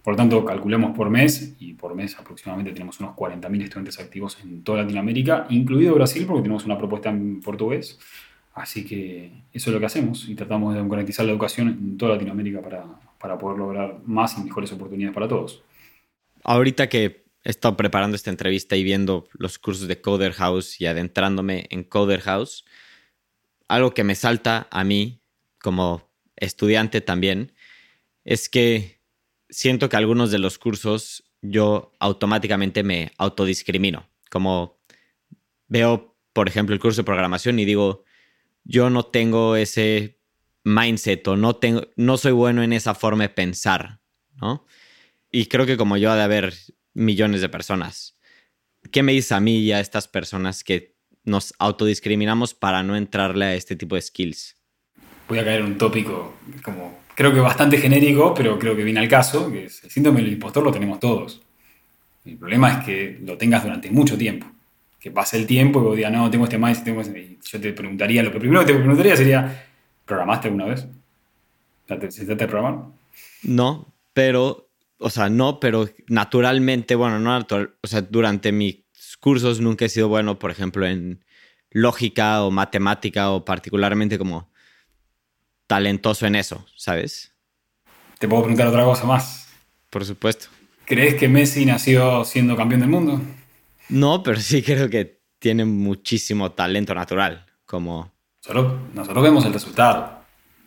Por 0.03 0.15
lo 0.15 0.17
tanto, 0.17 0.45
calculamos 0.45 0.97
por 0.97 1.09
mes 1.09 1.55
y 1.61 1.75
por 1.75 1.95
mes 1.95 2.19
aproximadamente 2.19 2.73
tenemos 2.73 2.99
unos 2.99 3.15
40.000 3.15 3.63
estudiantes 3.63 4.01
activos 4.01 4.39
en 4.43 4.65
toda 4.65 4.83
Latinoamérica, 4.83 5.47
incluido 5.51 5.95
Brasil, 5.95 6.27
porque 6.27 6.43
tenemos 6.43 6.65
una 6.65 6.77
propuesta 6.77 7.11
en 7.11 7.41
portugués. 7.41 8.01
Así 8.53 8.85
que 8.85 9.31
eso 9.53 9.71
es 9.71 9.75
lo 9.75 9.79
que 9.79 9.87
hacemos 9.87 10.29
y 10.29 10.35
tratamos 10.35 10.75
de 10.75 10.89
conectizar 10.89 11.25
la 11.25 11.31
educación 11.31 11.69
en 11.69 11.99
toda 11.99 12.15
Latinoamérica 12.15 12.63
para, 12.63 12.85
para 13.21 13.39
poder 13.39 13.59
lograr 13.59 14.01
más 14.07 14.37
y 14.39 14.43
mejores 14.43 14.73
oportunidades 14.73 15.15
para 15.15 15.29
todos. 15.29 15.63
Ahorita 16.43 16.89
que 16.89 17.30
he 17.45 17.51
estado 17.51 17.77
preparando 17.77 18.17
esta 18.17 18.31
entrevista 18.31 18.77
y 18.77 18.85
viendo 18.85 19.29
los 19.33 19.59
cursos 19.59 19.89
de 19.89 20.01
Coder 20.01 20.33
House 20.33 20.81
y 20.81 20.87
adentrándome 20.87 21.67
en 21.71 21.85
Coder 21.85 22.21
House, 22.21 22.65
algo 23.69 23.95
que 23.95 24.05
me 24.05 24.15
salta 24.15 24.69
a 24.71 24.85
mí 24.85 25.23
como 25.59 26.11
estudiante 26.37 27.01
también 27.01 27.53
es 28.25 28.49
que 28.49 29.01
siento 29.49 29.89
que 29.89 29.97
algunos 29.97 30.31
de 30.31 30.39
los 30.39 30.59
cursos 30.59 31.25
yo 31.43 31.93
automáticamente 31.99 32.83
me 32.83 33.13
autodiscrimino. 33.17 34.09
Como 34.31 34.81
veo, 35.69 36.17
por 36.33 36.49
ejemplo, 36.49 36.75
el 36.75 36.81
curso 36.81 37.03
de 37.03 37.07
programación 37.07 37.59
y 37.59 37.65
digo, 37.65 38.05
yo 38.65 38.91
no 38.91 39.05
tengo 39.07 39.57
ese 39.57 40.21
mindset 40.65 41.27
o 41.29 41.37
no, 41.37 41.57
tengo, 41.57 41.83
no 41.97 42.17
soy 42.17 42.33
bueno 42.33 42.63
en 42.63 42.73
esa 42.73 42.95
forma 42.95 43.25
de 43.25 43.31
pensar, 43.31 44.01
¿no? 44.35 44.67
Y 45.33 45.47
creo 45.47 45.65
que 45.65 45.77
como 45.77 45.97
yo 45.97 46.11
ha 46.11 46.17
de 46.17 46.23
haber 46.23 46.55
millones 46.95 47.41
de 47.41 47.49
personas. 47.49 48.19
¿Qué 48.91 49.03
me 49.03 49.13
dice 49.13 49.35
a 49.35 49.41
mí 49.41 49.59
y 49.59 49.73
a 49.73 49.81
estas 49.81 50.09
personas 50.09 50.65
que 50.65 50.97
nos 51.25 51.55
autodiscriminamos 51.59 52.55
para 52.55 52.83
no 52.83 52.97
entrarle 52.97 53.45
a 53.45 53.55
este 53.55 53.77
tipo 53.77 53.95
de 53.95 54.03
skills? 54.03 54.57
Voy 55.29 55.39
a 55.39 55.45
caer 55.45 55.61
en 55.61 55.67
un 55.67 55.79
tópico 55.79 56.35
como 56.63 57.01
creo 57.15 57.35
que 57.35 57.41
bastante 57.41 57.77
genérico, 57.77 58.33
pero 58.33 58.59
creo 58.59 58.75
que 58.75 58.83
viene 58.83 58.99
al 58.99 59.09
caso, 59.09 59.53
que 59.53 59.67
es 59.67 59.85
el 59.85 59.91
síndrome 59.91 60.23
del 60.23 60.33
impostor 60.33 60.65
lo 60.65 60.73
tenemos 60.73 60.99
todos. 60.99 61.43
El 62.25 62.39
problema 62.39 62.73
es 62.73 62.85
que 62.85 63.19
lo 63.23 63.37
tengas 63.37 63.63
durante 63.63 63.91
mucho 63.91 64.17
tiempo. 64.17 64.47
Que 64.99 65.11
pase 65.11 65.37
el 65.37 65.47
tiempo 65.47 65.81
y 65.81 65.83
vos 65.83 65.97
digas, 65.97 66.13
no, 66.13 66.31
tengo 66.31 66.45
este 66.45 66.57
mindset, 66.57 66.85
tengo 66.85 67.03
este... 67.03 67.21
Y 67.21 67.39
yo 67.43 67.61
te 67.61 67.75
preguntaría, 67.75 68.23
lo 68.23 68.33
primero 68.33 68.61
que 68.61 68.73
te 68.73 68.79
preguntaría 68.79 69.17
sería, 69.17 69.67
¿programaste 70.07 70.49
alguna 70.49 70.65
vez? 70.65 70.87
¿Te 71.87 71.99
necesitaste 71.99 72.47
programar? 72.47 72.87
No, 73.43 73.93
pero, 74.15 74.70
o 75.01 75.11
sea, 75.11 75.29
no, 75.29 75.59
pero 75.61 75.89
naturalmente, 76.09 76.95
bueno, 76.95 77.19
no 77.19 77.31
natural, 77.31 77.75
o 77.83 77.87
sea, 77.87 78.03
durante 78.03 78.53
mis 78.53 78.85
cursos 79.19 79.61
nunca 79.61 79.87
he 79.87 79.89
sido 79.89 80.09
bueno, 80.09 80.39
por 80.39 80.51
ejemplo, 80.51 80.87
en 80.87 81.25
lógica 81.71 82.43
o 82.43 82.51
matemática 82.51 83.31
o 83.31 83.45
particularmente 83.45 84.19
como 84.19 84.51
talentoso 85.67 86.27
en 86.27 86.35
eso, 86.35 86.65
¿sabes? 86.77 87.33
¿Te 88.19 88.29
puedo 88.29 88.43
preguntar 88.43 88.67
otra 88.67 88.85
cosa 88.85 89.07
más? 89.07 89.49
Por 89.89 90.05
supuesto. 90.05 90.49
¿Crees 90.85 91.15
que 91.15 91.29
Messi 91.29 91.65
nació 91.65 92.25
siendo 92.25 92.57
campeón 92.57 92.81
del 92.81 92.91
mundo? 92.91 93.21
No, 93.89 94.23
pero 94.23 94.39
sí 94.39 94.63
creo 94.63 94.91
que 94.91 95.21
tiene 95.39 95.65
muchísimo 95.65 96.53
talento 96.53 96.95
natural, 96.95 97.47
como... 97.65 98.13
Solo, 98.41 98.81
nosotros 98.95 99.23
vemos 99.23 99.45
el 99.45 99.53
resultado 99.53 100.20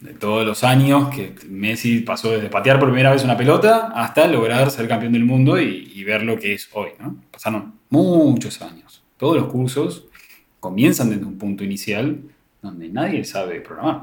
de 0.03 0.13
todos 0.13 0.45
los 0.45 0.65
años 0.65 1.09
que 1.15 1.33
Messi 1.47 1.99
pasó 1.99 2.31
desde 2.31 2.49
patear 2.49 2.77
por 2.77 2.89
primera 2.89 3.11
vez 3.11 3.23
una 3.23 3.37
pelota 3.37 3.93
hasta 3.95 4.27
lograr 4.27 4.69
ser 4.69 4.85
campeón 4.89 5.13
del 5.13 5.23
mundo 5.23 5.57
y, 5.59 6.03
ver 6.03 6.23
lo 6.23 6.37
que 6.37 6.53
es 6.53 6.69
hoy. 6.73 6.89
¿no? 6.99 7.15
Pasaron 7.31 7.75
muchos 7.89 8.61
años. 8.61 9.01
Todos 9.15 9.37
los 9.37 9.45
cursos 9.47 10.05
comienzan 10.59 11.09
desde 11.09 11.23
un 11.23 11.37
punto 11.37 11.63
inicial 11.63 12.19
donde 12.61 12.89
nadie 12.89 13.23
sabe 13.23 13.61
programar. 13.61 14.01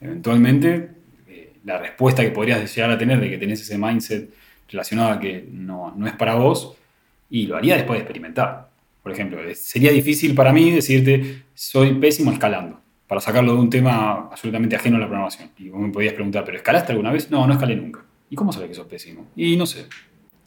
Eventualmente, 0.00 0.90
eh, 1.28 1.54
la 1.64 1.78
respuesta 1.78 2.22
que 2.22 2.30
podrías 2.30 2.72
llegar 2.72 2.92
a 2.92 2.98
tener 2.98 3.18
de 3.18 3.28
que 3.28 3.38
tenés 3.38 3.60
ese 3.60 3.76
mindset 3.76 4.30
relacionado 4.70 5.10
a 5.10 5.18
que 5.18 5.44
no, 5.50 5.92
no 5.96 6.06
es 6.06 6.14
para 6.14 6.36
vos, 6.36 6.76
y 7.28 7.46
lo 7.46 7.56
haría 7.56 7.74
después 7.74 7.98
de 7.98 8.02
experimentar. 8.02 8.68
Por 9.02 9.10
ejemplo, 9.10 9.40
sería 9.54 9.90
difícil 9.90 10.36
para 10.36 10.52
mí 10.52 10.70
decirte, 10.70 11.42
soy 11.54 11.94
pésimo 11.94 12.30
escalando, 12.30 12.81
para 13.12 13.20
sacarlo 13.20 13.52
de 13.52 13.60
un 13.60 13.68
tema 13.68 14.28
absolutamente 14.30 14.74
ajeno 14.74 14.96
a 14.96 15.00
la 15.00 15.06
programación. 15.06 15.50
Y 15.58 15.68
vos 15.68 15.82
me 15.82 15.90
podías 15.90 16.14
preguntar, 16.14 16.46
¿pero 16.46 16.56
escalaste 16.56 16.92
alguna 16.92 17.12
vez? 17.12 17.30
No, 17.30 17.46
no 17.46 17.52
escalé 17.52 17.76
nunca. 17.76 18.02
¿Y 18.30 18.34
cómo 18.34 18.54
sabes 18.54 18.70
que 18.70 18.74
sos 18.74 18.86
pésimo? 18.86 19.26
Y 19.36 19.54
no 19.54 19.66
sé. 19.66 19.84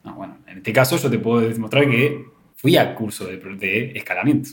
bueno, 0.03 0.39
en 0.47 0.57
este 0.57 0.73
caso 0.73 0.97
yo 0.97 1.07
te 1.07 1.19
puedo 1.19 1.41
demostrar 1.41 1.87
que 1.87 2.25
fui 2.55 2.75
al 2.75 2.95
curso 2.95 3.27
de, 3.27 3.37
de 3.37 3.91
escalamiento. 3.93 4.49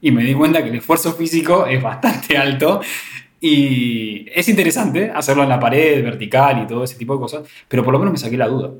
Y 0.00 0.10
me 0.10 0.24
di 0.24 0.34
cuenta 0.34 0.64
que 0.64 0.70
el 0.70 0.74
esfuerzo 0.74 1.12
físico 1.12 1.64
es 1.64 1.80
bastante 1.80 2.36
alto 2.36 2.80
y 3.40 4.26
es 4.34 4.48
interesante 4.48 5.12
hacerlo 5.12 5.44
en 5.44 5.50
la 5.50 5.60
pared, 5.60 6.02
vertical 6.02 6.60
y 6.60 6.66
todo 6.66 6.82
ese 6.82 6.96
tipo 6.96 7.14
de 7.14 7.20
cosas, 7.20 7.48
pero 7.68 7.84
por 7.84 7.92
lo 7.92 8.00
menos 8.00 8.10
me 8.14 8.18
saqué 8.18 8.36
la 8.36 8.48
duda. 8.48 8.72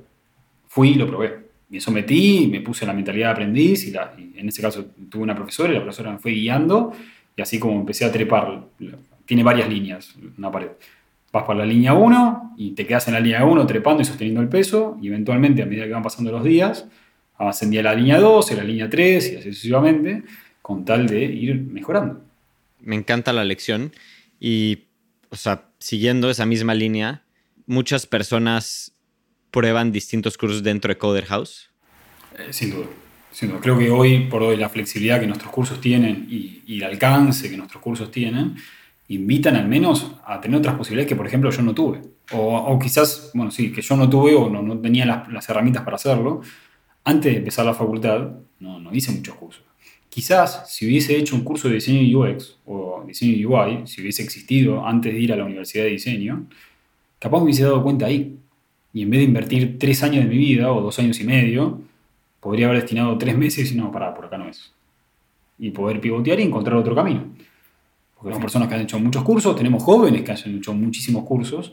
Fui 0.66 0.88
y 0.88 0.94
lo 0.94 1.06
probé. 1.06 1.44
Me 1.68 1.80
sometí, 1.80 2.48
me 2.50 2.60
puse 2.60 2.84
la 2.84 2.92
mentalidad 2.92 3.28
de 3.28 3.32
aprendiz 3.34 3.86
y, 3.86 3.92
la, 3.92 4.16
en 4.18 4.48
ese 4.48 4.60
caso 4.60 4.86
tuve 5.08 5.22
una 5.22 5.36
profesora 5.36 5.70
y 5.70 5.76
la 5.76 5.82
profesora 5.82 6.10
me 6.10 6.18
fue 6.18 6.32
guiando 6.32 6.92
y 7.36 7.42
así 7.42 7.58
como 7.58 7.80
empecé 7.80 8.04
a 8.04 8.12
trepar. 8.12 8.64
Tiene 9.26 9.42
varias 9.42 9.68
líneas, 9.68 10.14
una 10.38 10.50
pared. 10.50 10.68
Vas 11.32 11.44
por 11.44 11.56
la 11.56 11.66
línea 11.66 11.94
1 11.94 12.54
y 12.56 12.72
te 12.72 12.86
quedas 12.86 13.08
en 13.08 13.14
la 13.14 13.20
línea 13.20 13.44
1 13.44 13.66
trepando 13.66 14.02
y 14.02 14.04
sosteniendo 14.04 14.40
el 14.40 14.48
peso 14.48 14.96
y 15.02 15.08
eventualmente 15.08 15.62
a 15.62 15.66
medida 15.66 15.84
que 15.84 15.92
van 15.92 16.02
pasando 16.02 16.30
los 16.30 16.44
días 16.44 16.86
ascendía 17.38 17.80
a 17.80 17.84
la 17.84 17.94
línea 17.94 18.20
2, 18.20 18.50
a 18.52 18.54
la 18.54 18.64
línea 18.64 18.88
3 18.88 19.32
y 19.32 19.36
así 19.36 19.52
sucesivamente 19.52 20.22
con 20.62 20.84
tal 20.84 21.06
de 21.06 21.24
ir 21.24 21.60
mejorando. 21.60 22.22
Me 22.80 22.96
encanta 22.96 23.32
la 23.32 23.44
lección 23.44 23.92
y, 24.40 24.84
o 25.30 25.36
sea, 25.36 25.68
siguiendo 25.78 26.30
esa 26.30 26.46
misma 26.46 26.74
línea, 26.74 27.22
muchas 27.66 28.06
personas 28.06 28.92
prueban 29.50 29.92
distintos 29.92 30.38
cursos 30.38 30.62
dentro 30.62 30.88
de 30.88 30.98
Coder 30.98 31.26
House. 31.26 31.70
Eh, 32.38 32.52
sin 32.52 32.70
duda. 32.70 32.86
Creo 33.60 33.78
que 33.78 33.90
hoy, 33.90 34.26
por 34.26 34.42
hoy, 34.42 34.56
la 34.56 34.68
flexibilidad 34.68 35.20
que 35.20 35.26
nuestros 35.26 35.50
cursos 35.50 35.80
tienen 35.80 36.26
y, 36.30 36.62
y, 36.66 36.76
el 36.76 36.84
alcance 36.84 37.50
que 37.50 37.56
nuestros 37.56 37.82
cursos 37.82 38.10
tienen, 38.10 38.54
invitan 39.08 39.56
al 39.56 39.68
menos 39.68 40.12
a 40.24 40.40
tener 40.40 40.58
otras 40.58 40.76
posibilidades 40.76 41.08
que, 41.08 41.16
por 41.16 41.26
ejemplo, 41.26 41.50
yo 41.50 41.62
no 41.62 41.74
tuve. 41.74 42.00
O, 42.32 42.56
o 42.56 42.78
quizás, 42.78 43.30
bueno, 43.34 43.50
sí, 43.50 43.72
que 43.72 43.82
yo 43.82 43.96
no 43.96 44.08
tuve 44.08 44.34
o 44.34 44.48
no, 44.48 44.62
no 44.62 44.78
tenía 44.78 45.04
las, 45.04 45.28
las, 45.32 45.48
herramientas 45.48 45.82
para 45.82 45.96
hacerlo. 45.96 46.42
Antes 47.02 47.32
de 47.32 47.38
empezar 47.38 47.66
la 47.66 47.74
facultad, 47.74 48.30
no, 48.60 48.78
no 48.78 48.94
hice 48.94 49.12
muchos 49.12 49.34
cursos. 49.34 49.62
Quizás 50.08 50.72
si 50.72 50.86
hubiese 50.86 51.16
hecho 51.16 51.34
un 51.34 51.42
curso 51.42 51.68
de 51.68 51.74
diseño 51.74 52.20
UX 52.20 52.56
o 52.66 53.04
diseño 53.04 53.48
UI, 53.48 53.86
si 53.86 54.00
hubiese 54.00 54.22
existido 54.22 54.86
antes 54.86 55.12
de 55.12 55.18
ir 55.18 55.32
a 55.32 55.36
la 55.36 55.44
universidad 55.44 55.84
de 55.84 55.90
diseño, 55.90 56.46
capaz 57.18 57.38
me 57.38 57.44
hubiese 57.44 57.64
dado 57.64 57.82
cuenta 57.82 58.06
ahí. 58.06 58.38
Y 58.92 59.02
en 59.02 59.10
vez 59.10 59.18
de 59.18 59.24
invertir 59.24 59.76
tres 59.76 60.04
años 60.04 60.22
de 60.22 60.30
mi 60.30 60.38
vida 60.38 60.72
o 60.72 60.80
dos 60.80 61.00
años 61.00 61.18
y 61.18 61.24
medio, 61.24 61.80
podría 62.44 62.66
haber 62.66 62.82
destinado 62.82 63.16
tres 63.16 63.38
meses 63.38 63.72
y 63.72 63.74
no, 63.74 63.90
pará, 63.90 64.12
por 64.14 64.26
acá 64.26 64.36
no 64.36 64.46
es. 64.46 64.70
Y 65.58 65.70
poder 65.70 65.98
pivotear 65.98 66.38
y 66.40 66.42
encontrar 66.42 66.76
otro 66.76 66.94
camino. 66.94 67.22
Porque 68.14 68.28
tenemos 68.28 68.42
personas 68.42 68.68
que 68.68 68.74
han 68.74 68.82
hecho 68.82 68.98
muchos 68.98 69.22
cursos, 69.22 69.56
tenemos 69.56 69.82
jóvenes 69.82 70.20
que 70.22 70.32
han 70.32 70.56
hecho 70.58 70.74
muchísimos 70.74 71.24
cursos, 71.24 71.72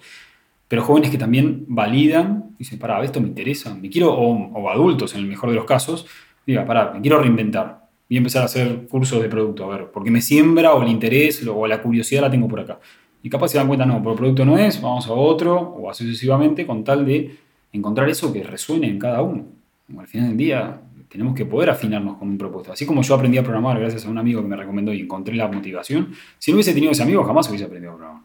pero 0.70 0.82
jóvenes 0.82 1.10
que 1.10 1.18
también 1.18 1.66
validan, 1.68 2.56
dicen, 2.58 2.80
pará, 2.80 3.04
esto 3.04 3.20
me 3.20 3.28
interesa, 3.28 3.76
me 3.76 3.90
quiero, 3.90 4.14
o, 4.14 4.32
o 4.32 4.70
adultos 4.70 5.14
en 5.14 5.20
el 5.20 5.28
mejor 5.28 5.50
de 5.50 5.58
los 5.58 5.66
casos, 5.66 6.08
diga, 6.48 6.66
pará, 6.66 6.94
me 6.94 7.02
quiero 7.02 7.20
reinventar 7.20 7.90
y 8.08 8.16
empezar 8.16 8.44
a 8.44 8.46
hacer 8.46 8.88
cursos 8.88 9.22
de 9.22 9.28
producto, 9.28 9.66
a 9.66 9.76
ver, 9.76 9.92
porque 9.92 10.10
me 10.10 10.22
siembra 10.22 10.74
o 10.74 10.82
el 10.84 10.88
interés 10.88 11.46
o 11.46 11.68
la 11.68 11.82
curiosidad 11.82 12.22
la 12.22 12.32
tengo 12.32 12.48
por 12.48 12.62
acá. 12.62 12.80
Y 13.22 13.30
capaz 13.30 13.50
se 13.50 13.58
dan 13.58 13.68
cuenta, 13.68 13.86
no, 13.86 14.02
por 14.02 14.14
el 14.14 14.18
producto 14.18 14.46
no 14.46 14.58
es, 14.58 14.82
vamos 14.82 15.06
a 15.08 15.12
otro, 15.12 15.60
o 15.60 15.90
así 15.90 16.06
sucesivamente, 16.06 16.66
con 16.66 16.86
tal 16.86 17.06
de 17.06 17.36
encontrar 17.74 18.10
eso 18.10 18.32
que 18.32 18.42
resuene 18.42 18.88
en 18.88 18.98
cada 18.98 19.22
uno. 19.22 19.61
Al 20.00 20.08
final 20.08 20.30
del 20.30 20.38
día 20.38 20.82
tenemos 21.10 21.36
que 21.36 21.46
poder 21.46 21.70
afinarnos 21.70 22.18
con 22.18 22.30
un 22.30 22.38
propósito. 22.38 22.74
Así 22.74 22.86
como 22.86 23.02
yo 23.02 23.16
aprendí 23.16 23.38
a 23.38 23.44
programar 23.44 23.80
gracias 23.80 24.06
a 24.06 24.10
un 24.10 24.18
amigo 24.18 24.42
que 24.42 24.48
me 24.48 24.56
recomendó 24.56 24.94
y 24.94 25.02
encontré 25.02 25.36
la 25.36 25.48
motivación, 25.48 26.14
si 26.40 26.52
no 26.52 26.56
hubiese 26.56 26.74
tenido 26.74 26.92
ese 26.92 27.04
amigo 27.04 27.24
jamás 27.24 27.50
hubiese 27.50 27.66
aprendido 27.66 27.94
a 27.94 27.96
programar. 27.98 28.24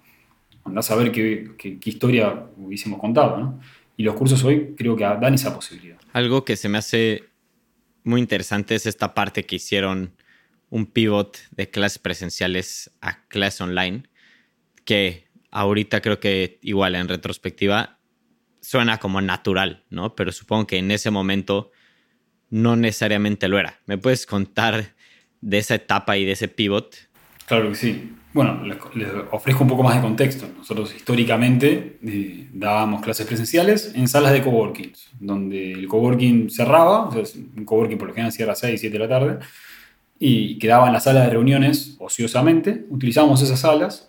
Andás 0.65 0.91
a 0.91 1.13
qué, 1.13 1.51
qué, 1.59 1.79
qué 1.79 1.91
historia 1.91 2.47
hubiésemos 2.57 3.01
contado, 3.01 3.39
¿no? 3.39 3.61
Y 3.97 4.03
los 4.03 4.15
cursos 4.15 4.43
hoy 4.45 4.75
creo 4.77 4.97
que 4.97 5.05
dan 5.05 5.35
esa 5.35 5.55
posibilidad. 5.55 5.97
Algo 6.13 6.45
que 6.45 6.57
se 6.57 6.69
me 6.69 6.79
hace 6.79 7.25
muy 8.05 8.21
interesante 8.21 8.75
es 8.75 8.87
esta 8.87 9.15
parte 9.15 9.45
que 9.45 9.57
hicieron 9.57 10.13
un 10.71 10.87
pivot 10.87 11.39
de 11.51 11.71
clases 11.71 11.99
presenciales 11.99 12.91
a 13.01 13.25
clases 13.29 13.61
online, 13.61 14.05
que 14.85 15.27
ahorita 15.51 16.01
creo 16.01 16.21
que 16.21 16.59
igual 16.63 16.95
en 16.95 17.09
retrospectiva 17.09 17.96
suena 18.67 18.99
como 18.99 19.21
natural, 19.21 19.85
¿no? 19.91 20.17
Pero 20.17 20.33
supongo 20.33 20.67
que 20.67 20.79
en 20.79 20.91
ese 20.91 21.13
momento 21.13 21.71
no 22.51 22.75
necesariamente 22.75 23.47
lo 23.47 23.61
era. 23.61 23.79
¿Me 23.87 23.97
puedes 23.97 24.27
contar 24.27 24.95
de 25.41 25.59
esa 25.59 25.77
etapa 25.77 26.17
y 26.17 26.25
de 26.25 26.33
ese 26.33 26.49
pivot? 26.49 26.97
Claro 27.47 27.69
que 27.69 27.77
sí. 27.77 28.13
Bueno, 28.33 28.61
les, 28.65 29.09
ofrezco 29.31 29.63
un 29.63 29.71
poco 29.71 29.85
más 29.85 29.95
de 29.95 30.01
contexto. 30.03 30.49
Nosotros 30.57 30.93
históricamente 30.97 31.99
eh, 32.05 32.49
dábamos 32.53 33.03
clases 33.03 33.25
presenciales 33.25 33.93
en 33.95 34.09
salas 34.09 34.33
de 34.33 34.43
coworking, 34.43 34.93
donde 35.21 35.73
el 35.73 35.87
coworking 35.87 36.51
cerraba, 36.51 37.07
o 37.07 37.13
sea, 37.13 37.41
un 37.57 37.65
coworking 37.65 37.99
por 37.99 38.09
lo 38.09 38.15
general 38.15 38.33
cierra 38.33 38.55
a 38.55 38.57
6, 38.57 38.81
7 38.81 38.93
de 38.93 38.99
la 38.99 39.09
tarde, 39.09 39.39
y 40.19 40.59
quedaba 40.59 40.89
en 40.89 40.93
la 40.93 41.01
sala 41.01 41.23
de 41.23 41.31
reuniones 41.31 41.95
ociosamente. 42.01 42.85
Utilizábamos 42.91 43.43
esas 43.43 43.61
salas 43.61 44.09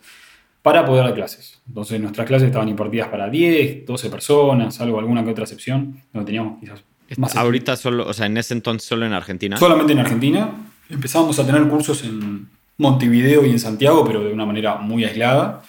para 0.68 0.86
poder 0.86 1.06
dar 1.06 1.14
clases. 1.14 1.62
Entonces 1.66 1.98
nuestras 1.98 2.28
clases 2.28 2.48
estaban 2.48 2.68
impartidas 2.68 3.08
para 3.08 3.30
10, 3.30 3.86
12 3.86 4.10
personas, 4.10 4.82
algo, 4.82 5.00
alguna 5.00 5.24
que 5.24 5.30
otra 5.30 5.46
excepción, 5.46 6.02
donde 6.12 6.26
teníamos 6.26 6.60
quizás 6.60 6.84
más. 7.16 7.38
Ahorita 7.38 7.78
solo, 7.78 8.06
o 8.06 8.12
sea, 8.12 8.26
en 8.26 8.36
ese 8.36 8.54
entonces 8.54 8.86
solo 8.86 9.06
en 9.06 9.14
Argentina. 9.14 9.56
Solamente 9.56 9.94
en 9.94 10.00
Argentina. 10.00 10.52
Empezamos 10.90 11.40
a 11.40 11.46
tener 11.46 11.66
cursos 11.70 12.04
en 12.04 12.50
Montevideo 12.80 13.46
y 13.46 13.52
en 13.52 13.60
Santiago, 13.60 14.04
pero 14.06 14.22
de 14.22 14.34
una 14.34 14.46
manera 14.46 14.76
muy 14.76 15.06
aislada. 15.06 15.64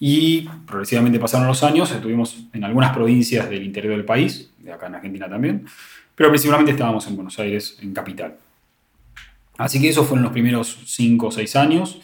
Y 0.00 0.48
progresivamente 0.66 1.20
pasaron 1.20 1.46
los 1.46 1.62
años, 1.62 1.92
estuvimos 1.92 2.48
en 2.52 2.64
algunas 2.64 2.92
provincias 2.92 3.48
del 3.48 3.62
interior 3.62 3.94
del 3.94 4.04
país, 4.04 4.50
de 4.58 4.72
acá 4.72 4.88
en 4.88 4.96
Argentina 4.96 5.28
también, 5.28 5.64
pero 6.16 6.28
principalmente 6.28 6.72
estábamos 6.72 7.06
en 7.06 7.14
Buenos 7.14 7.38
Aires, 7.38 7.78
en 7.82 7.94
capital. 7.94 8.34
Así 9.58 9.80
que 9.80 9.90
esos 9.90 10.08
fueron 10.08 10.24
los 10.24 10.32
primeros 10.32 10.76
5 10.86 11.28
o 11.28 11.30
6 11.30 11.54
años 11.54 12.00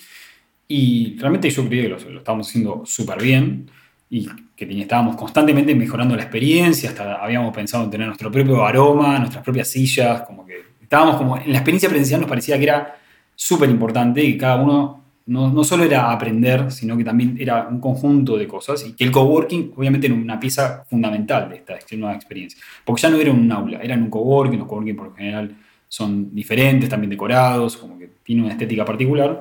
y 0.69 1.17
realmente 1.19 1.51
yo 1.51 1.67
creí 1.67 1.83
que 1.83 1.89
lo, 1.89 1.99
lo 1.99 2.19
estábamos 2.19 2.49
haciendo 2.49 2.83
súper 2.85 3.23
bien. 3.23 3.71
y 4.09 4.29
que 4.57 4.81
estábamos 4.81 5.17
constantemente 5.17 5.75
mejorando 5.75 6.17
la 6.17 6.23
experiencia, 6.23 6.91
hasta 6.91 7.17
habíamos 7.17 7.55
pensado 7.55 7.85
en 7.85 7.91
tener 7.91 8.07
nuestro 8.07 8.31
propio 8.31 8.65
aroma, 8.65 9.19
nuestras 9.19 9.45
propias 9.45 9.69
sillas, 9.69 10.23
como 10.23 10.47
que 10.47 10.63
estábamos 10.81 11.17
como, 11.17 11.37
en 11.37 11.53
la 11.53 11.59
experiencia 11.59 11.89
presencial 11.89 12.21
nos 12.21 12.29
parecía 12.29 12.57
que 12.57 12.65
era 12.65 12.97
súper 13.35 13.69
importante 13.69 14.23
y 14.25 14.39
cada 14.39 14.57
uno 14.63 15.05
no, 15.27 15.53
no, 15.53 15.65
solo 15.65 15.83
era 15.85 16.13
aprender, 16.13 16.71
sino 16.71 16.97
que 16.97 17.05
también 17.05 17.37
era 17.39 17.67
un 17.69 17.81
conjunto 17.81 18.37
de 18.37 18.47
cosas 18.47 18.87
y 18.87 18.93
que 18.93 19.05
el 19.05 19.11
coworking 19.11 19.73
obviamente 19.77 20.07
era 20.07 20.15
una 20.15 20.39
pieza 20.39 20.85
fundamental 20.89 21.51
de 21.51 21.57
esta 21.57 21.77
nueva 21.97 22.15
experiencia, 22.15 22.61
porque 22.85 23.03
ya 23.03 23.11
no 23.11 23.19
era 23.19 23.33
un 23.33 23.51
aula, 23.51 23.81
era 23.83 23.97
un 23.97 24.09
coworking, 24.09 24.61
los 24.61 24.69
coworking 24.69 24.97
por 24.97 25.09
lo 25.09 25.15
general 25.15 25.57
son 25.89 26.35
diferentes, 26.35 26.89
también 26.89 27.11
decorados, 27.11 27.77
como 27.77 27.99
que 27.99 28.09
tiene 28.23 28.43
una 28.43 28.53
estética 28.53 28.85
particular. 28.85 29.41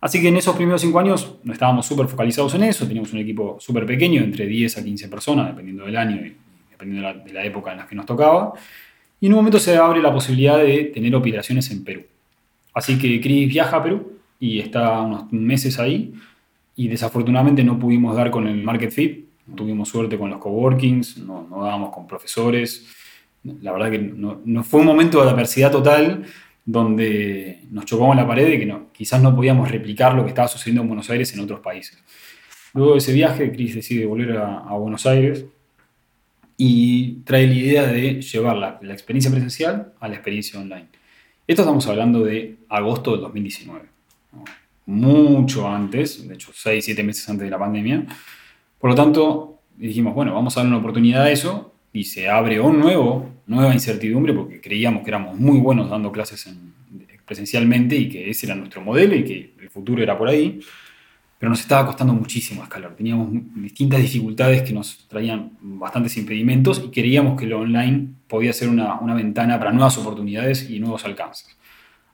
Así 0.00 0.20
que 0.20 0.28
en 0.28 0.36
esos 0.36 0.56
primeros 0.56 0.80
cinco 0.80 0.98
años 0.98 1.36
no 1.44 1.52
estábamos 1.52 1.86
súper 1.86 2.06
focalizados 2.06 2.54
en 2.54 2.64
eso, 2.64 2.86
teníamos 2.86 3.12
un 3.12 3.18
equipo 3.18 3.58
súper 3.60 3.84
pequeño, 3.84 4.22
entre 4.22 4.46
10 4.46 4.78
a 4.78 4.84
15 4.84 5.08
personas, 5.08 5.48
dependiendo 5.48 5.84
del 5.84 5.96
año 5.96 6.16
y 6.16 6.36
dependiendo 6.70 7.22
de 7.24 7.32
la, 7.32 7.44
época 7.44 7.72
en 7.72 7.78
la 7.78 7.86
que 7.86 7.94
nos 7.94 8.06
tocaba. 8.06 8.54
Y 9.20 9.26
en 9.26 9.32
un 9.32 9.36
momento 9.36 9.58
se 9.58 9.76
abre 9.76 10.00
la 10.00 10.12
posibilidad 10.12 10.58
de 10.58 10.84
tener 10.84 11.14
operaciones 11.14 11.70
en 11.70 11.84
Perú. 11.84 12.02
Así 12.72 12.98
que 12.98 13.20
Chris 13.20 13.48
viaja 13.48 13.76
a 13.76 13.82
Perú 13.82 14.12
y 14.38 14.58
está 14.58 15.02
unos 15.02 15.30
meses 15.32 15.78
ahí 15.78 16.14
y 16.76 16.88
desafortunadamente 16.88 17.62
no 17.62 17.78
pudimos 17.78 18.16
dar 18.16 18.30
con 18.30 18.46
el 18.46 18.62
market 18.62 18.90
fit, 18.90 19.26
no 19.46 19.54
tuvimos 19.54 19.88
suerte 19.90 20.16
con 20.16 20.30
los 20.30 20.38
coworkings, 20.38 21.18
no, 21.18 21.46
no 21.50 21.62
dábamos 21.62 21.90
con 21.90 22.06
profesores. 22.06 22.86
La 23.42 23.72
verdad 23.72 23.90
que 23.90 23.98
no, 23.98 24.64
fue 24.64 24.80
un 24.80 24.86
momento 24.86 25.22
de 25.22 25.28
adversidad 25.28 25.70
total 25.70 26.24
donde 26.70 27.62
nos 27.70 27.84
chocamos 27.84 28.14
la 28.14 28.26
pared 28.26 28.52
y 28.52 28.58
que 28.58 28.76
quizás 28.92 29.20
no 29.20 29.34
podíamos 29.34 29.70
replicar 29.70 30.14
lo 30.14 30.22
que 30.22 30.28
estaba 30.28 30.46
sucediendo 30.46 30.82
en 30.82 30.88
Buenos 30.88 31.10
Aires 31.10 31.32
en 31.34 31.40
otros 31.40 31.60
países. 31.60 31.98
Luego 32.74 32.92
de 32.92 32.98
ese 32.98 33.12
viaje, 33.12 33.50
Chris 33.50 33.74
decide 33.74 34.06
volver 34.06 34.36
a, 34.36 34.72
Buenos 34.74 35.04
Aires 35.06 35.44
y 36.56 37.14
trae 37.24 37.46
la 37.46 37.54
idea 37.54 37.86
de 37.86 38.22
llevar 38.22 38.56
la, 38.56 38.92
experiencia 38.92 39.30
presencial 39.30 39.94
a 39.98 40.08
la 40.08 40.14
experiencia 40.14 40.60
online. 40.60 40.86
Esto 41.46 41.62
estamos 41.62 41.86
hablando 41.88 42.22
de 42.22 42.58
agosto 42.68 43.12
del 43.12 43.22
2019, 43.22 43.82
¿no? 44.32 44.44
mucho 44.86 45.68
antes, 45.68 46.28
de 46.28 46.34
hecho 46.34 46.52
6, 46.54 46.84
7 46.84 47.02
meses 47.02 47.28
antes 47.28 47.46
de 47.46 47.50
la 47.50 47.58
pandemia. 47.58 48.06
Por 48.78 48.90
lo 48.90 48.96
tanto, 48.96 49.58
dijimos, 49.76 50.14
bueno, 50.14 50.34
vamos 50.34 50.56
a 50.56 50.60
darle 50.60 50.70
una 50.70 50.78
oportunidad 50.78 51.24
a 51.24 51.30
eso 51.30 51.74
y 51.92 52.04
se 52.04 52.28
abre 52.28 52.60
un 52.60 52.78
nuevo, 52.78 53.28
nueva 53.50 53.74
incertidumbre 53.74 54.32
porque 54.32 54.60
creíamos 54.60 55.02
que 55.02 55.10
éramos 55.10 55.36
muy 55.36 55.58
buenos 55.58 55.90
dando 55.90 56.10
clases 56.12 56.46
en, 56.46 56.72
presencialmente 57.26 57.96
y 57.96 58.08
que 58.08 58.30
ese 58.30 58.46
era 58.46 58.54
nuestro 58.54 58.80
modelo 58.80 59.14
y 59.14 59.24
que 59.24 59.54
el 59.60 59.70
futuro 59.70 60.02
era 60.02 60.16
por 60.16 60.28
ahí 60.28 60.60
pero 61.40 61.48
nos 61.48 61.60
estaba 61.60 61.86
costando 61.86 62.12
muchísimo 62.12 62.62
escalar. 62.62 62.94
Teníamos 62.94 63.30
distintas 63.54 64.02
dificultades 64.02 64.60
que 64.60 64.74
nos 64.74 65.08
traían 65.08 65.52
bastantes 65.62 66.14
impedimentos 66.18 66.82
y 66.84 66.90
creíamos 66.90 67.40
que 67.40 67.46
lo 67.46 67.60
online 67.60 68.08
podía 68.28 68.52
ser 68.52 68.68
una, 68.68 69.00
una, 69.00 69.14
ventana 69.14 69.58
para 69.58 69.72
nuevas 69.72 69.96
oportunidades 69.96 70.68
y 70.68 70.78
nuevos 70.80 71.06
alcances. 71.06 71.56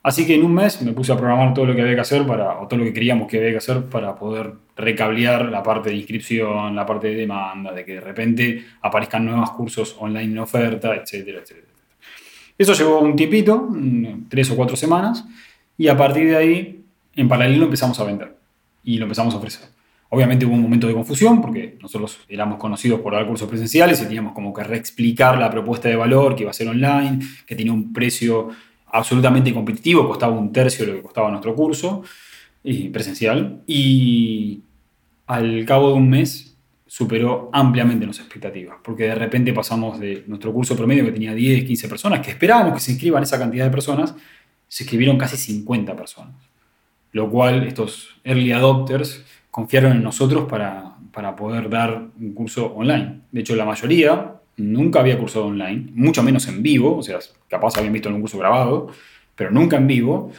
Así 0.01 0.25
que 0.25 0.35
en 0.35 0.45
un 0.45 0.53
mes 0.53 0.81
me 0.81 0.93
puse 0.93 1.11
a 1.11 1.17
programar 1.17 1.53
todo 1.53 1.65
lo 1.65 1.75
que 1.75 1.81
había 1.81 1.95
que 1.95 1.99
hacer 1.99 2.25
para, 2.25 2.57
o 2.61 2.69
todo 2.69 2.79
lo 2.79 2.85
que 2.85 2.93
creíamos 2.93 3.27
que 3.27 3.35
había 3.35 3.51
que 3.51 3.57
hacer 3.57 3.83
para 3.87 4.15
poder 4.15 4.53
recablear 4.77 5.49
la 5.49 5.63
parte 5.63 5.89
de 5.89 5.95
inscripción, 5.95 6.75
la 6.75 6.85
parte 6.85 7.07
de 7.07 7.15
demanda, 7.15 7.73
de 7.73 7.83
que 7.83 7.95
de 7.95 8.01
repente 8.01 8.65
aparezcan 8.81 9.25
nuevos 9.25 9.51
cursos 9.51 9.95
online 9.99 10.31
en 10.31 10.39
oferta, 10.39 10.95
etcétera, 10.95 11.39
etcétera. 11.41 11.67
Eso 12.57 12.73
llevó 12.73 12.99
un 12.99 13.15
tiempito, 13.15 13.69
tres 14.29 14.49
o 14.51 14.55
cuatro 14.55 14.75
semanas, 14.75 15.25
y 15.77 15.87
a 15.87 15.97
partir 15.97 16.29
de 16.29 16.37
ahí, 16.37 16.83
en 17.15 17.27
paralelo 17.27 17.65
empezamos 17.65 17.99
a 17.99 18.03
vender 18.03 18.35
y 18.83 18.97
lo 18.97 19.05
empezamos 19.05 19.33
a 19.33 19.37
ofrecer. 19.37 19.69
Obviamente 20.09 20.45
hubo 20.45 20.53
un 20.53 20.61
momento 20.61 20.87
de 20.87 20.93
confusión 20.93 21.41
porque 21.41 21.77
nosotros 21.81 22.19
éramos 22.29 22.57
conocidos 22.57 23.01
por 23.01 23.13
dar 23.13 23.27
cursos 23.27 23.49
presenciales 23.49 24.01
y 24.01 24.05
teníamos 24.05 24.33
como 24.33 24.53
que 24.53 24.63
reexplicar 24.63 25.37
la 25.37 25.49
propuesta 25.49 25.89
de 25.89 25.97
valor 25.97 26.35
que 26.35 26.43
iba 26.43 26.51
a 26.51 26.53
ser 26.53 26.69
online, 26.69 27.19
que 27.45 27.55
tenía 27.55 27.73
un 27.73 27.91
precio 27.91 28.49
absolutamente 28.87 29.53
competitivo, 29.53 30.07
costaba 30.07 30.33
un 30.33 30.53
tercio 30.53 30.85
de 30.85 30.91
lo 30.91 30.97
que 30.97 31.03
costaba 31.03 31.29
nuestro 31.29 31.53
curso 31.53 32.03
y 32.63 32.89
presencial. 32.89 33.61
Y 33.67 34.61
al 35.27 35.65
cabo 35.65 35.89
de 35.89 35.93
un 35.95 36.09
mes 36.09 36.57
superó 36.85 37.49
ampliamente 37.53 38.05
nuestras 38.05 38.27
expectativas, 38.27 38.77
porque 38.83 39.03
de 39.03 39.15
repente 39.15 39.53
pasamos 39.53 39.99
de 39.99 40.23
nuestro 40.27 40.53
curso 40.53 40.75
promedio 40.75 41.05
que 41.05 41.11
tenía 41.11 41.33
10, 41.33 41.65
15 41.65 41.89
personas, 41.89 42.21
que 42.21 42.31
esperábamos 42.31 42.73
que 42.73 42.79
se 42.79 42.91
inscriban 42.91 43.23
esa 43.23 43.37
cantidad 43.37 43.65
de 43.65 43.71
personas, 43.71 44.15
se 44.67 44.83
inscribieron 44.83 45.17
casi 45.17 45.37
50 45.37 45.95
personas 45.95 46.47
lo 47.11 47.29
cual 47.29 47.63
estos 47.63 48.09
early 48.23 48.51
adopters 48.51 49.25
confiaron 49.51 49.93
en 49.93 50.03
nosotros 50.03 50.47
para, 50.47 50.95
para 51.11 51.35
poder 51.35 51.69
dar 51.69 52.09
un 52.19 52.33
curso 52.33 52.67
online. 52.75 53.21
De 53.31 53.41
hecho, 53.41 53.55
la 53.55 53.65
mayoría 53.65 54.35
nunca 54.57 54.99
había 54.99 55.17
cursado 55.17 55.47
online, 55.47 55.89
mucho 55.93 56.21
menos 56.23 56.47
en 56.47 56.61
vivo, 56.61 56.97
o 56.97 57.03
sea, 57.03 57.17
capaz 57.47 57.77
habían 57.77 57.93
visto 57.93 58.09
en 58.09 58.15
un 58.15 58.21
curso 58.21 58.37
grabado, 58.37 58.89
pero 59.35 59.49
nunca 59.51 59.77
en 59.77 59.87
vivo. 59.87 60.31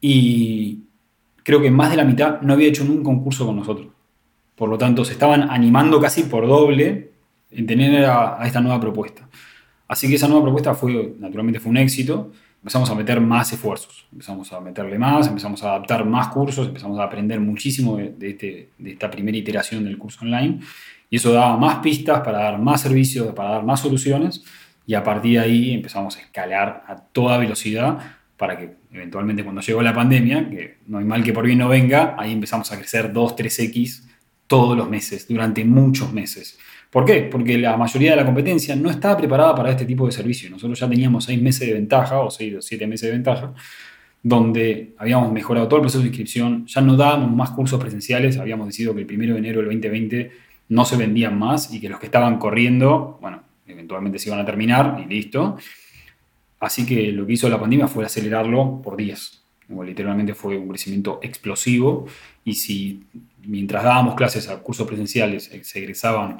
Y 0.00 0.80
creo 1.42 1.62
que 1.62 1.70
más 1.70 1.90
de 1.90 1.96
la 1.96 2.04
mitad 2.04 2.40
no 2.42 2.52
había 2.52 2.68
hecho 2.68 2.84
nunca 2.84 3.08
un 3.08 3.22
curso 3.22 3.46
con 3.46 3.56
nosotros. 3.56 3.88
Por 4.60 4.68
lo 4.68 4.76
tanto, 4.76 5.06
se 5.06 5.12
estaban 5.14 5.50
animando 5.50 5.98
casi 5.98 6.24
por 6.24 6.46
doble 6.46 7.12
en 7.50 7.66
tener 7.66 8.04
a, 8.04 8.42
a 8.42 8.46
esta 8.46 8.60
nueva 8.60 8.78
propuesta. 8.78 9.26
Así 9.88 10.06
que 10.06 10.16
esa 10.16 10.28
nueva 10.28 10.42
propuesta 10.42 10.74
fue, 10.74 11.14
naturalmente, 11.18 11.60
fue 11.60 11.70
un 11.70 11.78
éxito. 11.78 12.30
Empezamos 12.58 12.90
a 12.90 12.94
meter 12.94 13.22
más 13.22 13.50
esfuerzos, 13.54 14.06
empezamos 14.12 14.52
a 14.52 14.60
meterle 14.60 14.98
más, 14.98 15.28
empezamos 15.28 15.62
a 15.64 15.70
adaptar 15.70 16.04
más 16.04 16.28
cursos, 16.28 16.68
empezamos 16.68 16.98
a 16.98 17.04
aprender 17.04 17.40
muchísimo 17.40 17.96
de, 17.96 18.10
de, 18.10 18.28
este, 18.28 18.68
de, 18.76 18.90
esta 18.90 19.10
primera 19.10 19.38
iteración 19.38 19.82
del 19.82 19.96
curso 19.96 20.26
online. 20.26 20.60
Y 21.08 21.16
eso 21.16 21.32
daba 21.32 21.56
más 21.56 21.78
pistas 21.78 22.20
para 22.20 22.40
dar 22.40 22.58
más 22.58 22.82
servicios, 22.82 23.32
para 23.32 23.52
dar 23.52 23.64
más 23.64 23.80
soluciones. 23.80 24.44
Y 24.86 24.92
a 24.92 25.02
partir 25.02 25.38
de 25.38 25.38
ahí 25.38 25.72
empezamos 25.72 26.18
a 26.18 26.20
escalar 26.20 26.84
a 26.86 26.96
toda 26.96 27.38
velocidad 27.38 27.98
para 28.36 28.58
que 28.58 28.74
eventualmente 28.92 29.42
cuando 29.42 29.62
llegó 29.62 29.80
la 29.80 29.94
pandemia, 29.94 30.50
que 30.50 30.76
no 30.86 30.98
hay 30.98 31.06
mal 31.06 31.24
que 31.24 31.32
por 31.32 31.46
bien 31.46 31.60
no 31.60 31.68
venga, 31.70 32.14
ahí 32.18 32.32
empezamos 32.32 32.70
a 32.72 32.76
crecer 32.76 33.10
2, 33.10 33.36
3x 33.36 34.09
todos 34.50 34.76
los 34.76 34.90
meses, 34.90 35.28
durante 35.28 35.64
muchos 35.64 36.12
meses. 36.12 36.58
¿Por 36.90 37.04
qué? 37.04 37.28
Porque 37.30 37.56
la 37.56 37.76
mayoría 37.76 38.10
de 38.10 38.16
la 38.16 38.24
competencia 38.24 38.74
no 38.74 38.90
estaba 38.90 39.16
preparada 39.16 39.54
para 39.54 39.70
este 39.70 39.84
tipo 39.84 40.06
de 40.06 40.10
servicio. 40.10 40.50
Nosotros 40.50 40.80
ya 40.80 40.88
teníamos 40.88 41.22
seis 41.22 41.40
meses 41.40 41.68
de 41.68 41.74
ventaja 41.74 42.18
o 42.18 42.32
seis 42.32 42.56
o 42.56 42.60
siete 42.60 42.84
meses 42.88 43.06
de 43.06 43.12
ventaja, 43.12 43.54
donde 44.24 44.92
habíamos 44.98 45.30
mejorado 45.32 45.68
todo 45.68 45.76
el 45.76 45.82
proceso 45.82 46.00
de 46.00 46.08
inscripción, 46.08 46.66
ya 46.66 46.80
no 46.80 46.96
dábamos 46.96 47.30
más 47.30 47.50
cursos 47.50 47.80
presenciales, 47.80 48.38
habíamos 48.38 48.66
decidido 48.66 48.92
que 48.92 49.02
el 49.02 49.06
primero 49.06 49.34
de 49.34 49.38
enero 49.38 49.60
del 49.60 49.66
2020 49.66 50.32
no 50.70 50.84
se 50.84 50.96
vendían 50.96 51.38
más 51.38 51.72
y 51.72 51.80
que 51.80 51.88
los 51.88 52.00
que 52.00 52.06
estaban 52.06 52.38
corriendo, 52.38 53.18
bueno, 53.20 53.44
eventualmente 53.68 54.18
se 54.18 54.30
iban 54.30 54.40
a 54.40 54.44
terminar 54.44 55.00
y 55.06 55.08
listo. 55.08 55.58
Así 56.58 56.84
que 56.84 57.12
lo 57.12 57.24
que 57.24 57.34
hizo 57.34 57.48
la 57.48 57.60
pandemia 57.60 57.86
fue 57.86 58.04
acelerarlo 58.04 58.82
por 58.82 58.96
10. 58.96 59.39
Literalmente 59.84 60.34
fue 60.34 60.56
un 60.56 60.68
crecimiento 60.68 61.20
explosivo 61.22 62.06
y 62.44 62.54
si 62.54 63.04
mientras 63.44 63.84
dábamos 63.84 64.14
clases 64.14 64.48
a 64.48 64.58
cursos 64.58 64.86
presenciales 64.86 65.50
se 65.62 65.78
egresaban 65.78 66.38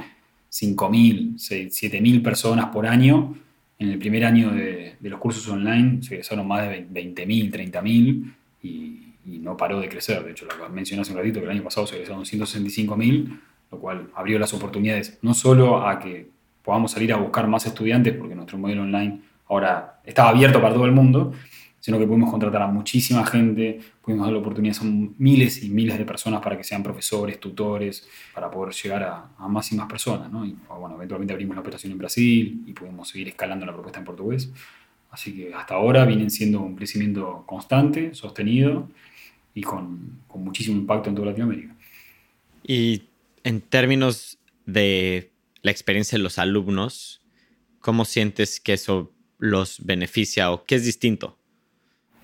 5.000, 0.50 1.34
7.000 1.34 2.22
personas 2.22 2.66
por 2.66 2.86
año. 2.86 3.36
En 3.78 3.88
el 3.88 3.98
primer 3.98 4.24
año 4.24 4.50
de, 4.50 4.96
de 4.98 5.08
los 5.08 5.20
cursos 5.20 5.48
online 5.48 6.02
se 6.02 6.14
egresaron 6.14 6.46
más 6.46 6.68
de 6.68 6.86
20.000, 6.86 7.50
30.000 7.50 8.34
y, 8.62 9.10
y 9.24 9.38
no 9.38 9.56
paró 9.56 9.80
de 9.80 9.88
crecer. 9.88 10.24
De 10.24 10.32
hecho, 10.32 10.46
lo 10.46 10.68
mencioné 10.68 11.02
hace 11.02 11.12
un 11.12 11.18
ratito 11.18 11.40
que 11.40 11.46
el 11.46 11.52
año 11.52 11.62
pasado 11.62 11.86
se 11.86 11.94
egresaron 11.94 12.24
165.000, 12.24 13.40
lo 13.70 13.78
cual 13.78 14.10
abrió 14.14 14.38
las 14.38 14.52
oportunidades 14.52 15.18
no 15.22 15.34
solo 15.34 15.86
a 15.86 15.98
que 15.98 16.28
podamos 16.62 16.92
salir 16.92 17.12
a 17.12 17.16
buscar 17.16 17.46
más 17.48 17.66
estudiantes, 17.66 18.14
porque 18.14 18.34
nuestro 18.34 18.58
modelo 18.58 18.82
online 18.82 19.20
ahora 19.48 20.00
estaba 20.04 20.30
abierto 20.30 20.60
para 20.60 20.74
todo 20.74 20.84
el 20.84 20.92
mundo, 20.92 21.32
sino 21.80 21.98
que 21.98 22.06
pudimos 22.06 22.30
contratar 22.30 22.62
a 22.62 22.66
muchísima 22.66 23.24
gente, 23.26 23.80
pudimos 24.02 24.26
dar 24.26 24.34
la 24.34 24.40
oportunidad 24.40 24.76
a 24.80 24.84
miles 24.84 25.62
y 25.64 25.70
miles 25.70 25.98
de 25.98 26.04
personas 26.04 26.40
para 26.42 26.56
que 26.56 26.62
sean 26.62 26.82
profesores, 26.82 27.40
tutores, 27.40 28.06
para 28.34 28.50
poder 28.50 28.74
llegar 28.74 29.02
a, 29.02 29.30
a 29.38 29.48
más 29.48 29.72
y 29.72 29.76
más 29.76 29.88
personas. 29.88 30.30
¿no? 30.30 30.44
Y 30.44 30.54
bueno, 30.68 30.94
eventualmente 30.96 31.32
abrimos 31.32 31.56
la 31.56 31.62
operación 31.62 31.92
en 31.92 31.98
Brasil 31.98 32.62
y 32.66 32.72
pudimos 32.72 33.08
seguir 33.08 33.28
escalando 33.28 33.64
la 33.64 33.72
propuesta 33.72 33.98
en 33.98 34.04
portugués. 34.04 34.50
Así 35.10 35.34
que 35.34 35.54
hasta 35.54 35.74
ahora 35.74 36.04
vienen 36.04 36.30
siendo 36.30 36.60
un 36.60 36.76
crecimiento 36.76 37.44
constante, 37.46 38.14
sostenido 38.14 38.88
y 39.54 39.62
con, 39.62 40.20
con 40.28 40.44
muchísimo 40.44 40.78
impacto 40.78 41.08
en 41.08 41.16
toda 41.16 41.28
Latinoamérica. 41.28 41.74
Y 42.62 43.02
en 43.42 43.60
términos 43.62 44.38
de 44.66 45.30
la 45.62 45.70
experiencia 45.70 46.16
de 46.16 46.22
los 46.22 46.38
alumnos, 46.38 47.20
¿cómo 47.80 48.04
sientes 48.04 48.60
que 48.60 48.74
eso 48.74 49.12
los 49.38 49.84
beneficia 49.84 50.52
o 50.52 50.64
qué 50.64 50.76
es 50.76 50.84
distinto? 50.84 51.39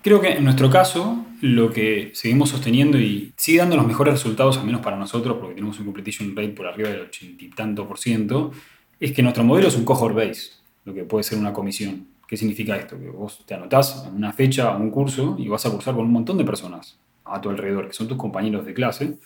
Creo 0.01 0.21
que 0.21 0.33
en 0.33 0.43
nuestro 0.43 0.69
caso, 0.69 1.25
lo 1.41 1.71
que 1.71 2.11
seguimos 2.13 2.49
sosteniendo 2.49 2.97
y 2.97 3.33
sigue 3.35 3.59
dando 3.59 3.75
los 3.75 3.85
mejores 3.85 4.13
resultados, 4.13 4.57
al 4.57 4.65
menos 4.65 4.81
para 4.81 4.95
nosotros, 4.95 5.37
porque 5.39 5.55
tenemos 5.55 5.79
un 5.79 5.85
completion 5.85 6.35
rate 6.35 6.49
por 6.49 6.67
arriba 6.67 6.89
del 6.89 7.01
80 7.01 7.43
y 7.43 7.49
tanto 7.49 7.87
por 7.87 7.99
ciento, 7.99 8.51
es 8.99 9.11
que 9.11 9.21
nuestro 9.21 9.43
modelo 9.43 9.67
es 9.67 9.75
un 9.75 9.85
cohort 9.85 10.15
base, 10.15 10.51
lo 10.85 10.93
que 10.93 11.03
puede 11.03 11.23
ser 11.23 11.37
una 11.37 11.53
comisión. 11.53 12.07
¿Qué 12.27 12.37
significa 12.37 12.75
esto? 12.75 12.97
Que 12.99 13.09
vos 13.09 13.43
te 13.45 13.53
anotás 13.53 14.05
en 14.07 14.15
una 14.15 14.33
fecha 14.33 14.73
a 14.73 14.77
un 14.77 14.91
curso 14.91 15.35
y 15.39 15.47
vas 15.47 15.65
a 15.65 15.71
cursar 15.71 15.95
con 15.95 16.05
un 16.05 16.11
montón 16.11 16.37
de 16.37 16.43
personas 16.43 16.99
a 17.23 17.39
tu 17.41 17.49
alrededor, 17.49 17.87
que 17.87 17.93
son 17.93 18.07
tus 18.07 18.17
compañeros 18.17 18.65
de 18.65 18.73
clase. 18.73 19.17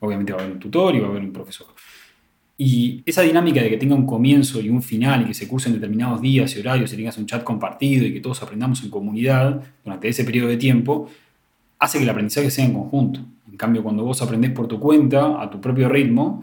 Obviamente 0.00 0.32
va 0.32 0.38
a 0.38 0.42
haber 0.42 0.54
un 0.54 0.60
tutor 0.60 0.94
y 0.94 1.00
va 1.00 1.06
a 1.06 1.10
haber 1.10 1.22
un 1.22 1.32
profesor. 1.32 1.68
Y 2.58 3.02
esa 3.04 3.22
dinámica 3.22 3.62
de 3.62 3.68
que 3.68 3.76
tenga 3.76 3.94
un 3.94 4.06
comienzo 4.06 4.60
y 4.60 4.70
un 4.70 4.82
final 4.82 5.22
y 5.22 5.24
que 5.26 5.34
se 5.34 5.46
cursen 5.46 5.74
determinados 5.74 6.22
días 6.22 6.56
y 6.56 6.60
horarios 6.60 6.92
y 6.92 6.96
tengas 6.96 7.18
un 7.18 7.26
chat 7.26 7.44
compartido 7.44 8.06
y 8.06 8.14
que 8.14 8.20
todos 8.20 8.42
aprendamos 8.42 8.82
en 8.82 8.90
comunidad 8.90 9.62
durante 9.84 10.08
ese 10.08 10.24
periodo 10.24 10.48
de 10.48 10.56
tiempo, 10.56 11.10
hace 11.78 11.98
que 11.98 12.04
el 12.04 12.10
aprendizaje 12.10 12.50
sea 12.50 12.64
en 12.64 12.72
conjunto. 12.72 13.20
En 13.50 13.58
cambio, 13.58 13.82
cuando 13.82 14.04
vos 14.04 14.22
aprendés 14.22 14.52
por 14.52 14.68
tu 14.68 14.80
cuenta, 14.80 15.40
a 15.40 15.50
tu 15.50 15.60
propio 15.60 15.88
ritmo, 15.88 16.42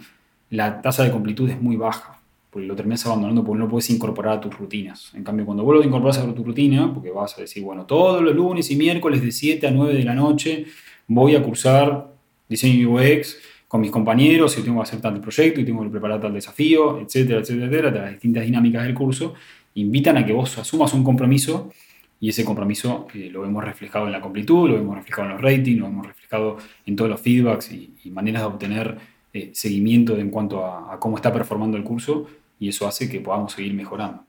la 0.52 0.82
tasa 0.82 1.04
de 1.04 1.12
completud 1.12 1.49
es 1.49 1.60
muy 1.60 1.78
baja, 1.78 2.19
porque 2.52 2.67
lo 2.67 2.76
terminas 2.76 3.04
abandonando 3.08 3.43
porque 3.43 3.58
no 3.58 3.65
lo 3.65 3.71
puedes 3.71 3.89
incorporar 3.89 4.38
a 4.38 4.41
tus 4.41 4.56
rutinas. 4.56 5.12
En 5.15 5.23
cambio, 5.23 5.47
cuando 5.47 5.63
vos 5.63 5.76
lo 5.76 5.84
incorporas 5.84 6.19
a 6.19 6.34
tu 6.34 6.43
rutina, 6.43 6.93
porque 6.93 7.10
vas 7.10 7.36
a 7.39 7.41
decir, 7.41 7.63
bueno, 7.63 7.86
todos 7.86 8.21
los 8.21 8.36
lunes 8.36 8.69
y 8.69 8.76
miércoles 8.76 9.23
de 9.23 9.32
7 9.32 9.65
a 9.65 9.71
9 9.71 9.95
de 9.95 10.04
la 10.04 10.13
noche 10.13 10.65
voy 11.08 11.36
a 11.36 11.41
cursar 11.41 12.13
diseño 12.47 12.91
UX 12.91 13.38
con 13.74 13.82
mis 13.82 13.90
compañeros 13.90 14.56
y 14.60 14.62
tengo 14.62 14.84
que 14.84 14.84
hacer 14.84 15.02
tal 15.02 15.20
proyecto 15.20 15.60
y 15.60 15.66
tengo 15.66 15.82
que 15.82 15.90
preparar 15.90 16.22
tal 16.22 16.32
desafío, 16.32 17.00
etcétera, 17.00 17.40
etcétera, 17.40 17.66
etcétera, 17.66 17.92
las 18.04 18.12
distintas 18.12 18.46
dinámicas 18.46 18.84
del 18.84 18.94
curso, 18.94 19.34
invitan 19.74 20.16
a 20.16 20.24
que 20.24 20.32
vos 20.32 20.56
asumas 20.60 20.94
un 20.94 21.04
compromiso 21.04 21.72
y 22.20 22.30
ese 22.30 22.46
compromiso 22.46 23.08
eh, 23.16 23.32
lo 23.32 23.42
vemos 23.42 23.64
reflejado 23.64 24.06
en 24.06 24.12
la 24.12 24.22
completud, 24.22 24.70
lo 24.70 24.76
vemos 24.76 24.96
reflejado 24.98 25.28
en 25.28 25.34
los 25.34 25.42
ratings, 25.42 25.80
lo 25.80 25.86
vemos 25.86 26.06
reflejado 26.06 26.58
en 26.86 26.96
todos 26.96 27.10
los 27.10 27.20
feedbacks 27.20 27.72
y, 27.72 28.12
maneras 28.12 28.44
de 28.44 28.48
obtener 28.48 28.98
eh, 29.34 29.50
seguimiento 29.56 30.20
en 30.20 30.30
cuanto 30.30 30.64
a, 30.64 31.00
cómo 31.00 31.16
está 31.16 31.34
performando 31.34 31.76
el 31.76 31.84
curso 31.84 32.28
y 32.60 32.70
eso 32.70 32.88
hace 32.88 33.10
que 33.10 33.22
podamos 33.22 33.54
seguir 33.54 33.74
mejorando. 33.74 34.24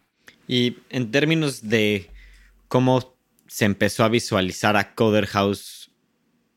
Y 0.48 0.78
en 0.88 1.11
términos 1.11 1.68
de 1.68 2.09
cómo 2.68 3.14
se 3.46 3.66
empezó 3.66 4.04
a 4.04 4.09
visualizar 4.09 4.74
a 4.78 4.94
Coder 4.94 5.26
House, 5.26 5.90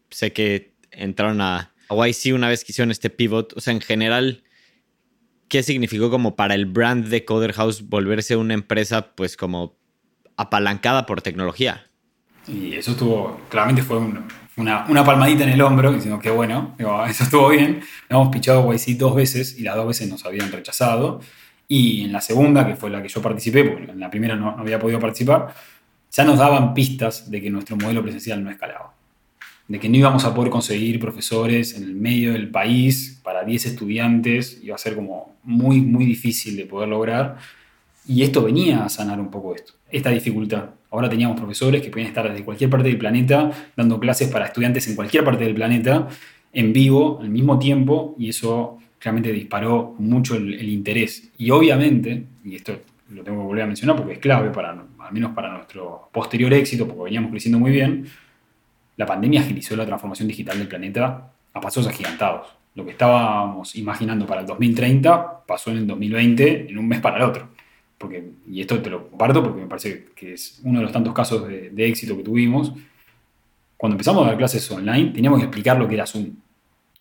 sé 0.10 0.32
que 0.32 0.72
entraron 0.90 1.42
a 1.42 1.74
YC 1.90 2.34
una 2.34 2.50
vez 2.50 2.64
que 2.64 2.72
hicieron 2.72 2.92
este 2.92 3.10
pivot, 3.10 3.54
o 3.56 3.60
sea, 3.60 3.74
en 3.74 3.82
general, 3.82 4.44
¿qué 5.48 5.64
significó 5.64 6.10
como 6.10 6.36
para 6.36 6.56
el 6.56 6.66
brand 6.66 7.08
de 7.08 7.26
Coder 7.26 7.54
House 7.54 7.88
volverse 7.88 8.36
una 8.36 8.54
empresa 8.54 9.14
pues 9.16 9.38
como 9.38 9.78
apalancada 10.36 11.06
por 11.06 11.22
tecnología? 11.22 11.90
Y 12.48 12.76
eso 12.76 12.92
estuvo, 12.92 13.42
claramente 13.50 13.84
fue 13.84 13.98
una, 13.98 14.86
una, 14.88 15.04
palmadita 15.04 15.44
en 15.44 15.50
el 15.50 15.62
hombro, 15.62 15.92
diciendo 15.92 16.20
que 16.20 16.30
bueno, 16.30 16.76
eso 17.10 17.24
estuvo 17.24 17.50
bien. 17.50 17.82
Hemos 18.10 18.30
pichado 18.30 18.74
YC 18.74 18.98
dos 18.98 19.16
veces 19.16 19.58
y 19.60 19.64
las 19.64 19.76
dos 19.76 19.88
veces 19.88 20.10
nos 20.10 20.26
habían 20.26 20.52
rechazado. 20.52 21.22
Y 21.68 22.06
en 22.06 22.14
la 22.14 22.22
segunda, 22.22 22.66
que 22.66 22.76
fue 22.76 22.90
la 22.90 23.02
que 23.02 23.10
yo 23.10 23.22
participé, 23.22 23.66
porque 23.66 23.92
en 23.92 24.00
la 24.00 24.10
primera 24.10 24.36
no 24.36 24.56
había 24.58 24.80
podido 24.80 25.00
participar, 25.00 25.54
ya 26.10 26.24
nos 26.24 26.40
daban 26.40 26.74
pistas 26.74 27.30
de 27.30 27.42
que 27.42 27.50
nuestro 27.50 27.76
modelo 27.76 28.02
presencial 28.02 28.42
no 28.42 28.50
escalaba 28.50 28.97
de 29.68 29.80
que 29.80 29.90
no 29.90 29.98
íbamos 29.98 30.24
a 30.24 30.34
poder 30.34 30.50
conseguir 30.50 31.00
profesores 31.00 31.76
en 31.76 31.84
el 31.84 31.94
medio 31.94 32.34
del 32.34 32.50
país 32.50 33.20
para 33.24 33.44
10 33.44 33.66
estudiantes, 33.66 34.60
iba 34.64 34.76
a 34.76 34.78
ser 34.78 34.96
como 34.96 35.36
muy, 35.44 35.82
muy 35.82 36.06
difícil 36.06 36.56
de 36.56 36.66
poder 36.66 36.88
lograr. 36.90 37.38
Y 38.08 38.24
esto 38.24 38.42
venía 38.42 38.86
a 38.86 38.90
sanar 38.90 39.20
un 39.20 39.30
poco 39.30 39.54
esto, 39.54 39.74
esta 39.92 40.10
dificultad. 40.10 40.70
Ahora 40.90 41.10
teníamos 41.10 41.38
profesores 41.38 41.82
que 41.82 41.90
podían 41.90 42.08
estar 42.08 42.30
desde 42.30 42.46
cualquier 42.46 42.70
parte 42.70 42.88
del 42.88 42.98
planeta 42.98 43.52
dando 43.76 44.00
clases 44.00 44.30
para 44.30 44.46
estudiantes 44.46 44.88
en 44.88 44.96
cualquier 44.96 45.26
parte 45.26 45.44
del 45.44 45.54
planeta, 45.54 46.08
en 46.54 46.72
vivo, 46.72 47.20
al 47.22 47.30
mismo 47.30 47.60
tiempo, 47.60 48.16
y 48.18 48.30
eso 48.30 48.78
realmente 49.02 49.34
disparó 49.34 49.96
mucho 50.00 50.36
el, 50.36 50.70
interés. 50.70 51.30
Y 51.38 51.52
obviamente, 51.52 52.24
y 52.46 52.56
esto 52.56 52.80
lo 53.10 53.24
tengo 53.24 53.42
que 53.42 53.46
volver 53.48 53.64
a 53.64 53.68
mencionar 53.68 53.98
porque 53.98 54.14
es 54.14 54.20
clave, 54.20 54.50
para, 54.50 54.72
al 54.72 55.14
menos 55.14 55.34
para 55.34 55.52
nuestro 55.52 56.10
posterior 56.14 56.54
éxito, 56.54 56.88
porque 56.88 57.04
veníamos 57.04 57.32
creciendo 57.32 57.60
muy 57.60 57.72
bien, 57.72 58.06
la 58.98 59.06
pandemia 59.06 59.42
agilizó 59.42 59.76
la 59.76 59.86
transformación 59.86 60.28
digital 60.28 60.58
del 60.58 60.68
planeta 60.68 61.32
a 61.54 61.62
pasos 61.62 61.88
agigantados. 61.88 62.48
Lo 62.76 62.84
que 62.84 62.92
estábamos 62.92 63.76
imaginando 63.76 64.26
para 64.26 64.42
el 64.42 64.48
2030 64.48 65.46
pasó 65.48 65.72
en 65.72 65.78
el 65.78 65.88
2020 65.88 66.70
en 66.70 66.78
un 66.78 66.88
mes 66.88 67.00
para 67.00 67.18
el 67.18 67.24
otro. 67.24 67.50
Porque, 67.98 68.32
y 68.48 68.62
esto 68.62 68.80
te 68.80 68.90
lo 68.90 69.08
comparto 69.10 69.44
porque 69.44 69.62
me 69.62 69.68
parece 69.68 70.10
que 70.16 70.34
es 70.34 70.62
uno 70.64 70.80
de 70.80 70.84
los 70.84 70.92
tantos 70.92 71.14
casos 71.14 71.48
de, 71.48 71.88
éxito 71.88 72.16
que 72.18 72.24
tuvimos. 72.24 72.74
Cuando 73.76 73.96
empezamos 73.96 74.24
a 74.24 74.28
dar 74.28 74.38
clases 74.38 74.70
online, 74.72 75.12
teníamos 75.12 75.40
que 75.40 75.46
explicar 75.46 75.78
lo 75.78 75.88
que 75.88 75.96
era 75.96 76.06
Zoom. 76.06 76.32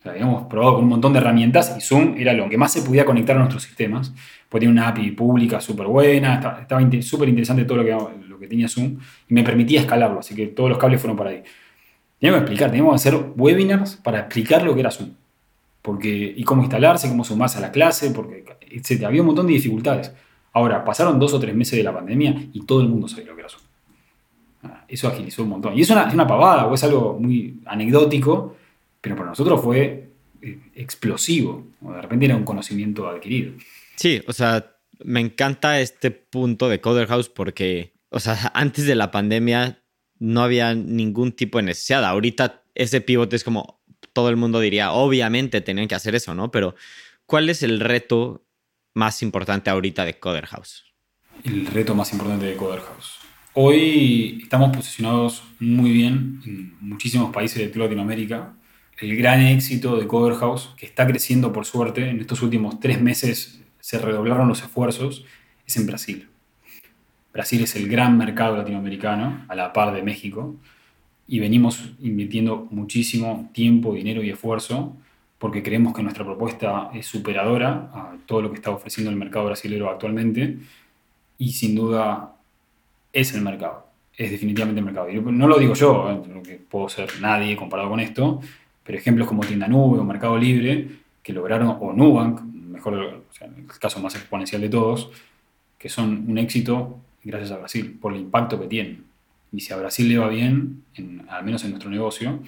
habíamos 0.05 0.47
probado 0.47 0.77
con 0.77 0.85
un 0.85 0.91
montón 0.91 1.13
de 1.13 1.19
herramientas 1.19 1.75
y 1.77 1.81
Zoom 1.81 2.15
era 2.17 2.33
lo 2.33 2.49
que 2.49 2.57
más 2.57 2.73
se 2.73 2.83
podía 2.83 3.05
conectar 3.05 3.37
a 3.37 3.41
nuestros 3.41 3.63
sistemas. 3.63 4.13
Pues 4.49 4.61
tenía 4.61 4.71
una 4.71 4.89
API 4.89 5.11
pública 5.13 5.61
súper 5.61 5.87
buena, 5.87 6.59
estaba 6.61 6.81
súper 7.03 7.29
interesante 7.29 7.65
todo 7.65 7.79
lo 7.79 7.85
que, 7.85 8.27
lo 8.27 8.39
que 8.39 8.47
tenía 8.47 8.69
Zoom 8.69 8.99
y 9.29 9.35
me 9.35 9.43
permitía 9.43 9.81
escalarlo, 9.81 10.21
así 10.21 10.35
que 10.35 10.47
todos 10.47 10.71
los 10.71 10.79
cables 10.79 11.01
fueron 11.01 11.17
para 11.17 11.31
ahí. 11.31 11.43
Teníamos 12.19 12.41
que 12.41 12.45
explicar, 12.45 12.71
teníamos 12.71 12.93
que 12.93 13.09
hacer 13.09 13.33
webinars 13.37 13.97
para 13.97 14.21
explicar 14.21 14.63
lo 14.63 14.75
que 14.75 14.81
era 14.81 14.91
Zoom. 14.91 15.11
Porque, 15.83 16.35
y 16.37 16.43
cómo 16.45 16.63
instalarse, 16.63 17.09
cómo 17.09 17.25
sumarse 17.25 17.59
a 17.59 17.61
la 17.61 17.71
clase, 17.71 18.11
porque, 18.11 18.45
etc. 18.71 19.05
Había 19.05 19.21
un 19.21 19.29
montón 19.29 19.47
de 19.47 19.53
dificultades. 19.53 20.13
Ahora, 20.53 20.85
pasaron 20.85 21.19
dos 21.19 21.35
o 21.35 21.39
tres 21.39 21.55
meses 21.55 21.77
de 21.77 21.83
la 21.83 21.93
pandemia 21.93 22.35
y 22.53 22.65
todo 22.65 22.81
el 22.81 22.89
mundo 22.89 23.07
sabía 23.09 23.27
lo 23.27 23.35
que 23.35 23.41
era 23.41 23.51
Zoom. 23.51 23.63
Ah, 24.63 24.85
eso 24.89 25.09
agilizó 25.09 25.43
un 25.43 25.51
montón. 25.51 25.77
Y 25.77 25.83
es 25.83 25.91
una, 25.91 26.09
es 26.09 26.15
una 26.15 26.27
pavada 26.27 26.67
o 26.67 26.75
es 26.75 26.83
algo 26.83 27.19
muy 27.21 27.61
anecdótico, 27.67 28.57
pero 29.01 29.15
para 29.15 29.29
nosotros 29.29 29.61
fue 29.63 30.09
eh, 30.43 30.59
explosivo. 30.75 31.67
De 31.81 32.03
repente 32.03 32.25
era 32.25 32.37
un 32.37 32.45
conocimiento 32.45 33.09
adquirido. 33.09 33.53
Sí, 33.97 34.23
o 34.27 34.33
sea, 34.33 34.77
me 35.05 35.21
encanta 35.21 35.81
este 35.81 36.11
punto 36.11 36.69
de 36.69 36.81
Coder 36.81 37.07
House 37.09 37.29
porque, 37.29 37.93
o 38.09 38.21
sea, 38.21 38.51
antes 38.55 38.87
de 38.87 38.95
la 38.95 39.11
pandemia 39.11 39.83
no 40.19 40.43
había 40.43 40.75
ningún 40.75 41.33
tipo 41.33 41.59
de 41.59 41.65
necesidad. 41.65 42.05
Ahorita 42.05 42.63
ese 42.75 43.01
pivote 43.01 43.37
es 43.37 43.45
como 43.45 43.81
todo 44.13 44.29
el 44.31 44.37
mundo 44.37 44.61
diría, 44.61 44.93
obviamente 44.93 45.61
tenían 45.61 45.89
que 45.89 45.95
hacer 45.95 46.15
eso, 46.15 46.35
¿no? 46.35 46.51
Pero 46.51 46.75
¿cuál 47.27 47.51
es 47.51 47.63
el 47.63 47.81
reto 47.81 48.47
más 48.95 49.23
importante 49.23 49.69
ahorita 49.69 50.05
de 50.05 50.19
Coder 50.19 50.47
House? 50.47 50.85
El 51.45 51.67
reto 51.67 51.95
más 51.95 52.13
importante 52.13 52.47
de 52.47 52.57
Coder 52.57 52.81
House. 52.81 53.19
Hoy 53.53 54.41
estamos 54.43 54.75
posicionados 54.75 55.43
muy 55.61 55.91
bien 55.91 56.41
en 56.47 56.77
muchísimos 56.81 57.33
países 57.33 57.73
de 57.73 57.79
Latinoamérica. 57.79 58.55
El 58.99 59.17
gran 59.17 59.43
éxito 59.43 59.97
de 59.97 60.07
Coder 60.07 60.37
House, 60.39 60.71
que 60.77 60.87
está 60.87 61.07
creciendo 61.07 61.53
por 61.53 61.67
suerte, 61.67 62.09
en 62.09 62.21
estos 62.21 62.43
últimos 62.43 62.81
tres 62.81 63.01
meses 63.01 63.61
se 63.81 63.99
redoblaron 63.99 64.49
los 64.49 64.63
esfuerzos, 64.63 65.25
es 65.67 65.77
en 65.77 65.87
Brasil. 65.87 66.29
Brasil 67.37 67.63
es 67.63 67.77
el 67.77 67.87
gran 67.87 68.17
mercado 68.17 68.57
latinoamericano, 68.57 69.45
a 69.49 69.55
la 69.55 69.75
par 69.75 69.93
de 69.93 70.03
México, 70.03 70.55
y 71.29 71.39
venimos 71.39 71.93
invirtiendo 72.01 72.67
muchísimo 72.71 73.51
tiempo, 73.53 73.93
dinero 73.93 74.23
y 74.23 74.31
esfuerzo 74.31 74.97
porque 75.39 75.63
creemos 75.63 75.95
que 75.95 76.03
nuestra 76.03 76.25
propuesta 76.25 76.89
es 76.95 77.05
superadora 77.05 77.91
a 77.93 78.17
todo 78.25 78.41
lo 78.41 78.51
que 78.51 78.57
está 78.57 78.71
ofreciendo 78.71 79.11
el 79.11 79.17
mercado 79.17 79.45
brasileño 79.45 79.91
actualmente 79.91 80.57
y 81.37 81.53
sin 81.53 81.75
duda 81.75 82.37
es 83.13 83.35
el 83.35 83.43
mercado, 83.43 83.87
es 84.17 84.31
definitivamente 84.31 84.79
el 84.79 84.87
mercado. 84.87 85.09
No 85.31 85.47
lo 85.47 85.59
digo 85.59 85.75
yo, 85.75 86.11
¿eh? 86.11 86.43
que 86.43 86.55
puedo 86.55 86.89
ser 86.89 87.21
nadie 87.21 87.55
comparado 87.55 87.91
con 87.91 88.01
esto, 88.01 88.41
pero 88.83 88.97
ejemplos 88.97 89.29
como 89.29 89.43
Tienda 89.43 89.69
Nube 89.69 89.99
o 89.99 90.05
Mercado 90.05 90.39
Libre 90.39 90.89
que 91.23 91.35
lograron, 91.35 91.77
o 91.81 91.93
Nubank, 91.93 92.41
mejor, 92.41 92.95
el 93.43 93.67
caso 93.79 94.01
más 94.01 94.15
exponencial 94.15 94.63
de 94.63 94.71
todos, 94.71 95.11
que 95.77 95.91
son 95.91 96.25
un 96.31 96.39
éxito 96.39 97.01
gracias 97.27 97.51
a 97.51 97.59
Brasil, 97.59 97.99
por 98.01 98.15
el 98.15 98.21
impacto 98.21 98.61
que 98.61 98.67
tiene. 98.67 99.01
Y 99.53 99.61
si 99.61 99.73
a 99.73 99.77
Brasil 99.77 100.09
le 100.09 100.19
va 100.19 100.29
bien, 100.29 100.85
al 101.29 101.45
menos 101.45 101.65
en 101.65 101.71
nuestro 101.71 101.91
negocio, 101.91 102.41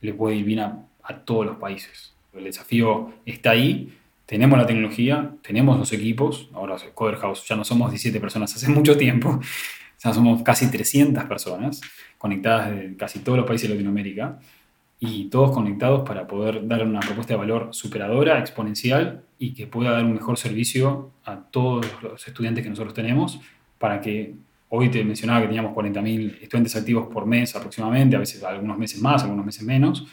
le 0.00 0.14
puede 0.14 0.36
ir 0.36 0.44
bien 0.44 0.60
a, 0.60 0.86
todos 1.24 1.44
los 1.44 1.56
países. 1.56 2.12
El 2.32 2.44
desafío 2.44 3.12
está 3.26 3.50
ahí, 3.50 3.92
tenemos 4.26 4.56
la 4.56 4.64
tecnología, 4.64 5.32
tenemos 5.42 5.76
los 5.76 5.92
equipos, 5.92 6.48
ahora 6.52 6.76
Coder 6.94 7.16
House 7.16 7.44
ya 7.48 7.56
no 7.56 7.64
somos 7.64 7.90
17 7.90 8.20
personas 8.20 8.54
hace 8.54 8.68
mucho 8.70 8.96
tiempo, 8.96 9.40
ya 9.98 10.14
somos 10.14 10.40
casi 10.44 10.70
300 10.70 11.24
personas 11.24 11.80
conectadas 12.16 12.70
de 12.70 12.96
casi 12.96 13.18
todos 13.18 13.38
los 13.38 13.46
países 13.46 13.68
de 13.68 13.74
Latinoamérica 13.74 14.38
y 15.00 15.24
todos 15.30 15.50
conectados 15.50 16.06
para 16.06 16.28
poder 16.28 16.68
dar 16.68 16.86
una 16.86 17.00
propuesta 17.00 17.32
de 17.32 17.38
valor 17.38 17.70
superadora, 17.72 18.38
exponencial 18.38 19.24
y 19.38 19.54
que 19.54 19.66
pueda 19.66 19.90
dar 19.90 20.04
un 20.04 20.12
mejor 20.12 20.38
servicio 20.38 21.10
a 21.24 21.40
todos 21.50 21.86
los 22.02 22.28
estudiantes 22.28 22.62
que 22.62 22.70
nosotros 22.70 22.94
tenemos 22.94 23.40
para 23.80 23.98
que 23.98 24.34
hoy 24.68 24.90
te 24.90 25.02
mencionaba 25.02 25.40
que 25.40 25.46
teníamos 25.46 25.74
40.000 25.74 26.42
estudiantes 26.42 26.76
activos 26.76 27.08
por 27.08 27.24
mes 27.24 27.56
aproximadamente, 27.56 28.14
a 28.14 28.18
veces 28.18 28.44
algunos 28.44 28.76
meses 28.76 29.00
más, 29.00 29.22
algunos 29.22 29.46
meses 29.46 29.62
menos, 29.62 30.06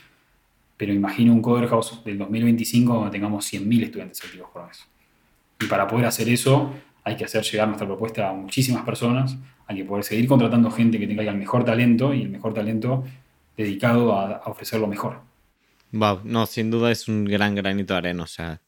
pero 0.78 0.94
imagino 0.94 1.34
un 1.34 1.42
Coder 1.42 1.68
House 1.68 2.02
del 2.06 2.18
2025 2.18 2.94
donde 2.94 3.12
tengamos 3.12 3.52
100.000 3.52 3.84
estudiantes 3.84 4.24
activos 4.24 4.50
por 4.52 4.66
mes. 4.66 4.88
Y 5.60 5.66
para 5.66 5.86
poder 5.86 6.06
hacer 6.06 6.30
eso 6.30 6.74
hay 7.04 7.18
que 7.18 7.26
hacer 7.26 7.44
llegar 7.44 7.68
nuestra 7.68 7.86
propuesta 7.86 8.30
a 8.30 8.34
muchísimas 8.34 8.84
personas, 8.86 9.38
hay 9.68 9.76
que 9.76 9.84
poder 9.84 10.06
seguir 10.06 10.28
contratando 10.30 10.72
gente 10.72 10.98
que 10.98 11.08
tenga 11.08 11.24
el 11.24 11.38
mejor 11.38 11.66
talento 11.66 12.14
y 12.14 12.22
el 12.22 12.30
mejor 12.30 12.54
talento 12.54 13.04
dedicado 13.58 14.18
a, 14.18 14.38
a 14.38 14.50
ofrecer 14.50 14.80
lo 14.80 14.88
mejor. 14.88 15.20
Wow, 15.92 16.22
no, 16.24 16.46
sin 16.46 16.72
duda 16.72 16.90
es 16.90 17.10
un 17.10 17.26
gran 17.26 17.54
granito 17.54 17.94
de 17.94 17.98
arena, 17.98 18.24
o 18.24 18.28
sea, 18.28 18.62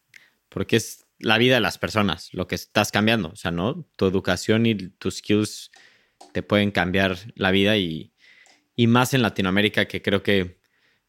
porque 0.50 0.76
es 0.76 1.06
la 1.20 1.38
vida 1.38 1.56
de 1.56 1.62
las 1.62 1.78
personas, 1.78 2.30
lo 2.34 2.48
que 2.48 2.56
estás 2.56 2.92
cambiando. 2.92 3.30
O 3.30 3.36
sea, 3.36 3.52
¿no? 3.52 3.88
Tu 3.96 4.06
educación 4.06 4.66
y 4.66 4.76
tus 4.76 5.18
skills 5.18 5.72
te 6.34 6.44
pueden 6.44 6.72
cambiar 6.72 7.18
la 7.36 7.52
vida 7.52 7.78
y, 7.78 8.14
y 8.76 8.88
más 8.88 9.14
en 9.14 9.22
Latinoamérica, 9.22 9.88
que 9.88 10.02
creo 10.02 10.24
que 10.24 10.60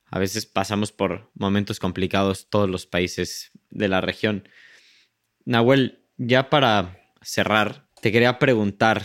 a 0.06 0.18
veces 0.18 0.46
pasamos 0.46 0.92
por 0.92 1.30
momentos 1.34 1.78
complicados 1.78 2.50
todos 2.50 2.68
los 2.68 2.86
países 2.86 3.52
de 3.70 3.88
la 3.88 4.00
región. 4.00 4.48
Nahuel, 5.44 6.04
ya 6.16 6.50
para 6.50 7.00
cerrar, 7.22 7.88
te 8.02 8.10
quería 8.10 8.38
preguntar, 8.38 9.04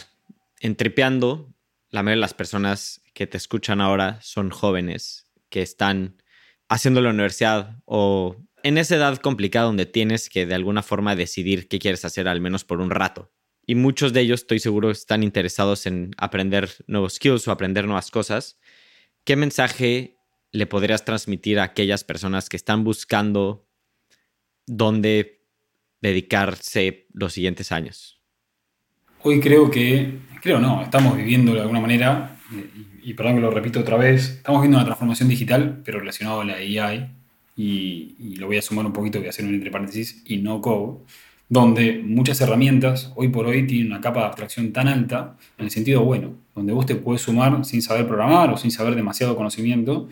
en 0.59 0.75
Tripeando, 0.75 1.53
la 1.89 2.01
mayoría 2.01 2.17
de 2.17 2.21
las 2.21 2.33
personas 2.33 3.01
que 3.13 3.27
te 3.27 3.37
escuchan 3.37 3.81
ahora 3.81 4.19
son 4.21 4.49
jóvenes 4.49 5.31
que 5.49 5.61
están 5.61 6.21
haciendo 6.67 7.01
la 7.01 7.11
universidad 7.11 7.81
o 7.85 8.37
en 8.65 8.79
esa 8.79 8.95
edad 8.95 9.17
complicada 9.17 9.67
donde 9.67 9.85
tienes 9.85 10.27
que 10.27 10.47
de 10.47 10.55
alguna 10.55 10.81
forma 10.81 11.15
decidir 11.15 11.67
qué 11.67 11.77
quieres 11.77 12.03
hacer 12.03 12.27
al 12.27 12.41
menos 12.41 12.65
por 12.65 12.81
un 12.81 12.89
rato. 12.89 13.31
Y 13.67 13.75
muchos 13.75 14.11
de 14.11 14.21
ellos, 14.21 14.41
estoy 14.41 14.57
seguro, 14.57 14.89
están 14.89 15.21
interesados 15.21 15.85
en 15.85 16.15
aprender 16.17 16.71
nuevos 16.87 17.13
skills 17.13 17.47
o 17.47 17.51
aprender 17.51 17.85
nuevas 17.85 18.09
cosas. 18.09 18.59
¿Qué 19.23 19.35
mensaje 19.35 20.17
le 20.51 20.65
podrías 20.65 21.05
transmitir 21.05 21.59
a 21.59 21.63
aquellas 21.63 22.03
personas 22.03 22.49
que 22.49 22.57
están 22.57 22.83
buscando 22.83 23.67
dónde 24.65 25.43
dedicarse 26.01 27.05
los 27.13 27.33
siguientes 27.33 27.71
años? 27.71 28.19
Hoy 29.21 29.41
creo 29.41 29.69
que, 29.69 30.21
creo 30.41 30.59
no, 30.59 30.81
estamos 30.81 31.15
viviendo 31.15 31.53
de 31.53 31.61
alguna 31.61 31.81
manera, 31.81 32.39
y, 33.03 33.13
perdón 33.13 33.35
que 33.35 33.41
lo 33.41 33.51
repito 33.51 33.81
otra 33.81 33.97
vez, 33.97 34.29
estamos 34.37 34.61
viendo 34.61 34.79
una 34.79 34.85
transformación 34.85 35.29
digital, 35.29 35.83
pero 35.85 35.99
relacionado 35.99 36.41
a 36.41 36.45
la 36.45 36.55
AI, 36.55 37.24
y, 37.55 38.35
lo 38.37 38.47
voy 38.47 38.57
a 38.57 38.61
sumar 38.61 38.85
un 38.85 38.93
poquito, 38.93 39.19
voy 39.19 39.27
a 39.27 39.29
hacer 39.29 39.45
un 39.45 39.53
entre 39.53 39.71
paréntesis, 39.71 40.21
y 40.25 40.37
no 40.37 40.61
code, 40.61 40.99
donde 41.47 42.01
muchas 42.03 42.41
herramientas 42.41 43.11
hoy 43.15 43.29
por 43.29 43.45
hoy 43.45 43.65
tienen 43.67 43.87
una 43.87 44.01
capa 44.01 44.21
de 44.21 44.25
abstracción 44.27 44.73
tan 44.73 44.87
alta, 44.87 45.37
en 45.57 45.65
el 45.65 45.71
sentido 45.71 46.03
bueno, 46.03 46.33
donde 46.53 46.73
vos 46.73 46.85
te 46.85 46.95
puedes 46.95 47.21
sumar 47.21 47.63
sin 47.65 47.81
saber 47.81 48.07
programar 48.07 48.51
o 48.51 48.57
sin 48.57 48.71
saber 48.71 48.95
demasiado 48.95 49.35
conocimiento 49.35 50.09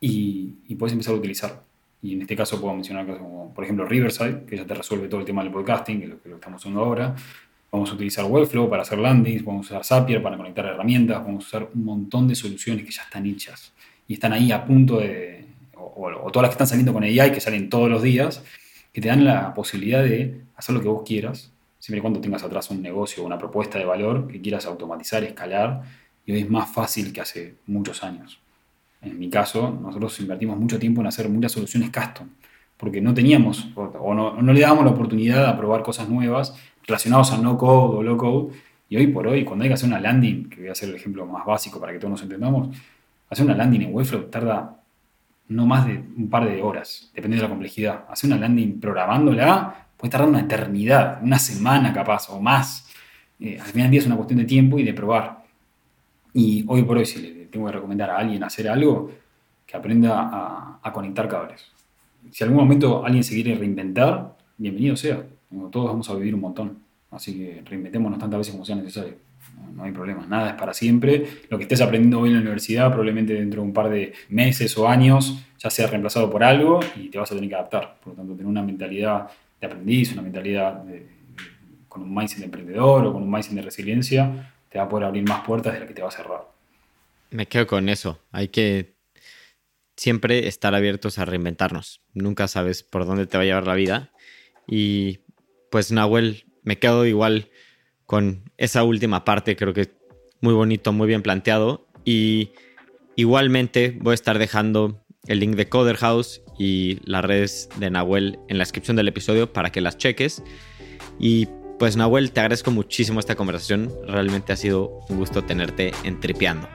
y, 0.00 0.54
y 0.68 0.74
puedes 0.74 0.92
empezar 0.92 1.14
a 1.14 1.18
utilizar. 1.18 1.62
Y 2.02 2.14
en 2.14 2.22
este 2.22 2.34
caso 2.34 2.60
puedo 2.60 2.74
mencionar 2.74 3.06
como, 3.06 3.54
por 3.54 3.62
ejemplo, 3.62 3.86
Riverside, 3.86 4.44
que 4.44 4.56
ya 4.56 4.66
te 4.66 4.74
resuelve 4.74 5.06
todo 5.08 5.20
el 5.20 5.26
tema 5.26 5.42
del 5.44 5.52
podcasting, 5.52 5.98
que 5.98 6.04
es 6.04 6.10
lo 6.10 6.20
que 6.20 6.28
lo 6.28 6.34
estamos 6.34 6.60
usando 6.60 6.80
ahora. 6.80 7.14
Vamos 7.70 7.90
a 7.90 7.94
utilizar 7.94 8.24
Webflow 8.24 8.68
para 8.68 8.82
hacer 8.82 8.98
landings, 8.98 9.44
vamos 9.44 9.70
a 9.70 9.78
usar 9.78 9.84
Zapier 9.84 10.22
para 10.22 10.36
conectar 10.36 10.66
herramientas, 10.66 11.24
vamos 11.24 11.44
a 11.44 11.46
usar 11.46 11.68
un 11.72 11.84
montón 11.84 12.26
de 12.28 12.34
soluciones 12.34 12.84
que 12.84 12.90
ya 12.90 13.02
están 13.02 13.24
hechas 13.24 13.72
y 14.08 14.14
están 14.14 14.32
ahí 14.32 14.50
a 14.50 14.64
punto 14.64 14.98
de, 14.98 15.41
o, 15.94 16.30
todas 16.30 16.42
las 16.42 16.50
que 16.50 16.54
están 16.54 16.66
saliendo 16.66 16.92
con 16.92 17.02
AI, 17.02 17.32
que 17.32 17.40
salen 17.40 17.68
todos 17.68 17.90
los 17.90 18.02
días, 18.02 18.42
que 18.92 19.00
te 19.00 19.08
dan 19.08 19.24
la 19.24 19.54
posibilidad 19.54 20.02
de 20.02 20.42
hacer 20.56 20.74
lo 20.74 20.80
que 20.80 20.88
vos 20.88 21.02
quieras, 21.04 21.52
siempre 21.78 21.98
y 21.98 22.00
cuando 22.00 22.20
tengas 22.20 22.42
atrás 22.42 22.70
un 22.70 22.82
negocio 22.82 23.22
o 23.22 23.26
una 23.26 23.38
propuesta 23.38 23.78
de 23.78 23.84
valor 23.84 24.28
que 24.28 24.40
quieras 24.40 24.66
automatizar, 24.66 25.24
escalar, 25.24 25.82
y 26.24 26.32
hoy 26.32 26.40
es 26.40 26.50
más 26.50 26.70
fácil 26.70 27.12
que 27.12 27.20
hace 27.20 27.56
muchos 27.66 28.04
años. 28.04 28.38
En 29.00 29.18
mi 29.18 29.28
caso, 29.28 29.76
nosotros 29.82 30.18
invertimos 30.20 30.56
mucho 30.58 30.78
tiempo 30.78 31.00
en 31.00 31.08
hacer 31.08 31.28
muchas 31.28 31.52
soluciones 31.52 31.90
custom, 31.90 32.28
porque 32.76 33.00
no 33.00 33.14
teníamos 33.14 33.68
o 33.74 34.14
no, 34.14 34.40
no 34.40 34.52
le 34.52 34.60
dábamos 34.60 34.84
la 34.84 34.90
oportunidad 34.90 35.46
a 35.46 35.56
probar 35.56 35.82
cosas 35.82 36.08
nuevas 36.08 36.54
relacionadas 36.86 37.32
a 37.32 37.38
no 37.38 37.56
code 37.56 37.98
o 37.98 38.02
low 38.02 38.16
code. 38.16 38.54
Y 38.88 38.96
hoy 38.96 39.06
por 39.06 39.26
hoy, 39.26 39.44
cuando 39.44 39.62
hay 39.62 39.70
que 39.70 39.74
hacer 39.74 39.88
una 39.88 40.00
landing, 40.00 40.48
que 40.50 40.60
voy 40.60 40.68
a 40.68 40.72
hacer 40.72 40.88
el 40.88 40.96
ejemplo 40.96 41.24
más 41.26 41.46
básico 41.46 41.80
para 41.80 41.92
que 41.92 41.98
todos 41.98 42.10
nos 42.10 42.22
entendamos, 42.22 42.76
hacer 43.30 43.44
una 43.44 43.54
landing 43.54 43.82
en 43.82 43.94
Webflow 43.94 44.24
tarda 44.24 44.81
no 45.48 45.66
más 45.66 45.86
de 45.86 45.98
un 46.16 46.28
par 46.30 46.48
de 46.48 46.62
horas, 46.62 47.10
dependiendo 47.14 47.42
de 47.42 47.48
la 47.48 47.54
complejidad. 47.54 48.04
Hacer 48.08 48.28
una 48.30 48.38
landing 48.38 48.80
programándola 48.80 49.88
puede 49.96 50.10
tardar 50.10 50.28
una 50.28 50.40
eternidad, 50.40 51.20
una 51.22 51.38
semana 51.38 51.92
capaz 51.92 52.28
o 52.30 52.40
más. 52.40 52.88
Eh, 53.38 53.58
al 53.60 53.66
final 53.66 53.84
del 53.84 53.90
día 53.90 54.00
es 54.00 54.06
una 54.06 54.16
cuestión 54.16 54.38
de 54.38 54.44
tiempo 54.44 54.78
y 54.78 54.82
de 54.82 54.94
probar. 54.94 55.44
Y 56.34 56.64
hoy 56.66 56.82
por 56.82 56.98
hoy, 56.98 57.04
si 57.04 57.20
le 57.20 57.46
tengo 57.46 57.66
que 57.66 57.72
recomendar 57.72 58.10
a 58.10 58.18
alguien 58.18 58.42
hacer 58.42 58.68
algo, 58.68 59.10
que 59.66 59.76
aprenda 59.76 60.78
a, 60.82 60.92
conectar 60.92 61.28
cables. 61.28 61.70
Si 62.30 62.42
en 62.42 62.50
algún 62.50 62.64
momento 62.64 63.04
alguien 63.04 63.24
se 63.24 63.34
quiere 63.34 63.54
reinventar, 63.54 64.36
bienvenido 64.56 64.96
sea. 64.96 65.24
Todos 65.70 65.86
vamos 65.86 66.08
a 66.10 66.14
vivir 66.14 66.34
un 66.34 66.40
montón. 66.40 66.78
Así 67.10 67.36
que 67.36 67.62
reinventémonos 67.64 68.18
tantas 68.18 68.38
veces 68.38 68.52
como 68.52 68.64
sea 68.64 68.76
necesario. 68.76 69.14
No, 69.74 69.84
hay 69.84 69.92
problema, 69.92 70.26
nada 70.26 70.50
es 70.50 70.54
para 70.54 70.74
siempre. 70.74 71.26
Lo 71.48 71.56
que 71.56 71.64
estés 71.64 71.80
aprendiendo 71.80 72.20
hoy 72.20 72.28
en 72.28 72.36
la 72.36 72.40
universidad, 72.40 72.88
probablemente 72.88 73.34
dentro 73.34 73.62
de 73.62 73.66
un 73.66 73.72
par 73.72 73.88
de 73.88 74.12
meses 74.28 74.76
o 74.76 74.88
años, 74.88 75.42
ya 75.58 75.70
sea 75.70 75.86
reemplazado 75.86 76.30
por 76.30 76.44
algo 76.44 76.80
y 76.96 77.08
te 77.08 77.18
vas 77.18 77.30
a 77.32 77.34
tener 77.34 77.48
que 77.48 77.56
adaptar. 77.56 77.98
Por 78.02 78.12
lo 78.12 78.16
tanto, 78.16 78.32
tener 78.34 78.46
una 78.46 78.62
mentalidad 78.62 79.28
de 79.60 79.66
aprendiz, 79.66 80.12
una 80.12 80.22
mentalidad 80.22 80.84
con 81.88 82.02
un 82.02 82.14
mindset 82.14 82.38
de 82.38 82.44
emprendedor 82.46 83.06
o 83.06 83.12
con 83.12 83.22
un 83.22 83.30
mindset 83.30 83.54
de 83.54 83.62
resiliencia, 83.62 84.52
te 84.68 84.78
va 84.78 84.84
a 84.84 84.88
poder 84.88 85.06
abrir 85.06 85.28
más 85.28 85.44
puertas 85.44 85.74
de 85.74 85.80
las 85.80 85.88
que 85.88 85.94
te 85.94 86.02
va 86.02 86.08
a 86.08 86.12
cerrar. 86.12 86.40
Me 87.30 87.46
quedo 87.46 87.66
con 87.66 87.88
eso. 87.88 88.18
Hay 88.30 88.48
que 88.48 88.94
siempre 89.96 90.48
estar 90.48 90.74
abiertos 90.74 91.18
a 91.18 91.24
reinventarnos. 91.24 92.02
Nunca 92.14 92.48
sabes 92.48 92.82
por 92.82 93.06
dónde 93.06 93.26
te 93.26 93.36
va 93.36 93.42
a 93.42 93.46
llevar 93.46 93.66
la 93.66 93.74
vida. 93.74 94.10
Y 94.66 95.20
pues 95.70 95.92
Nahuel, 95.92 96.46
me 96.62 96.78
quedo 96.78 97.06
igual 97.06 97.50
con 98.06 98.50
esa 98.56 98.84
última 98.84 99.24
parte. 99.24 99.56
Creo 99.56 99.72
que 99.72 99.90
muy 100.40 100.54
bonito, 100.54 100.92
muy 100.92 101.06
bien 101.06 101.22
planteado. 101.22 101.86
Y 102.04 102.52
igualmente 103.16 103.96
voy 104.00 104.12
a 104.12 104.14
estar 104.14 104.38
dejando 104.38 105.02
el 105.26 105.40
link 105.40 105.54
de 105.54 105.68
Coder 105.68 105.96
House 105.96 106.42
y 106.58 106.98
las 107.04 107.24
redes 107.24 107.68
de 107.78 107.90
Nahuel 107.90 108.38
en 108.48 108.58
la 108.58 108.62
descripción 108.62 108.96
del 108.96 109.08
episodio 109.08 109.52
para 109.52 109.70
que 109.70 109.80
las 109.80 109.96
cheques. 109.96 110.42
Y 111.18 111.48
pues 111.78 111.96
Nahuel, 111.96 112.32
te 112.32 112.40
agradezco 112.40 112.70
muchísimo 112.70 113.20
esta 113.20 113.34
conversación. 113.34 113.92
Realmente 114.06 114.52
ha 114.52 114.56
sido 114.56 115.00
un 115.08 115.18
gusto 115.18 115.42
tenerte 115.42 115.92
en 116.04 116.20
Tripeando. 116.20 116.68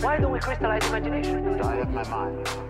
Why 0.00 0.18
don't 0.18 0.30
we 0.30 0.38
crystallize 0.38 0.86
imagination? 0.88 1.60
I 1.60 1.76
have 1.76 1.90
my 1.92 2.04
mind. 2.04 2.67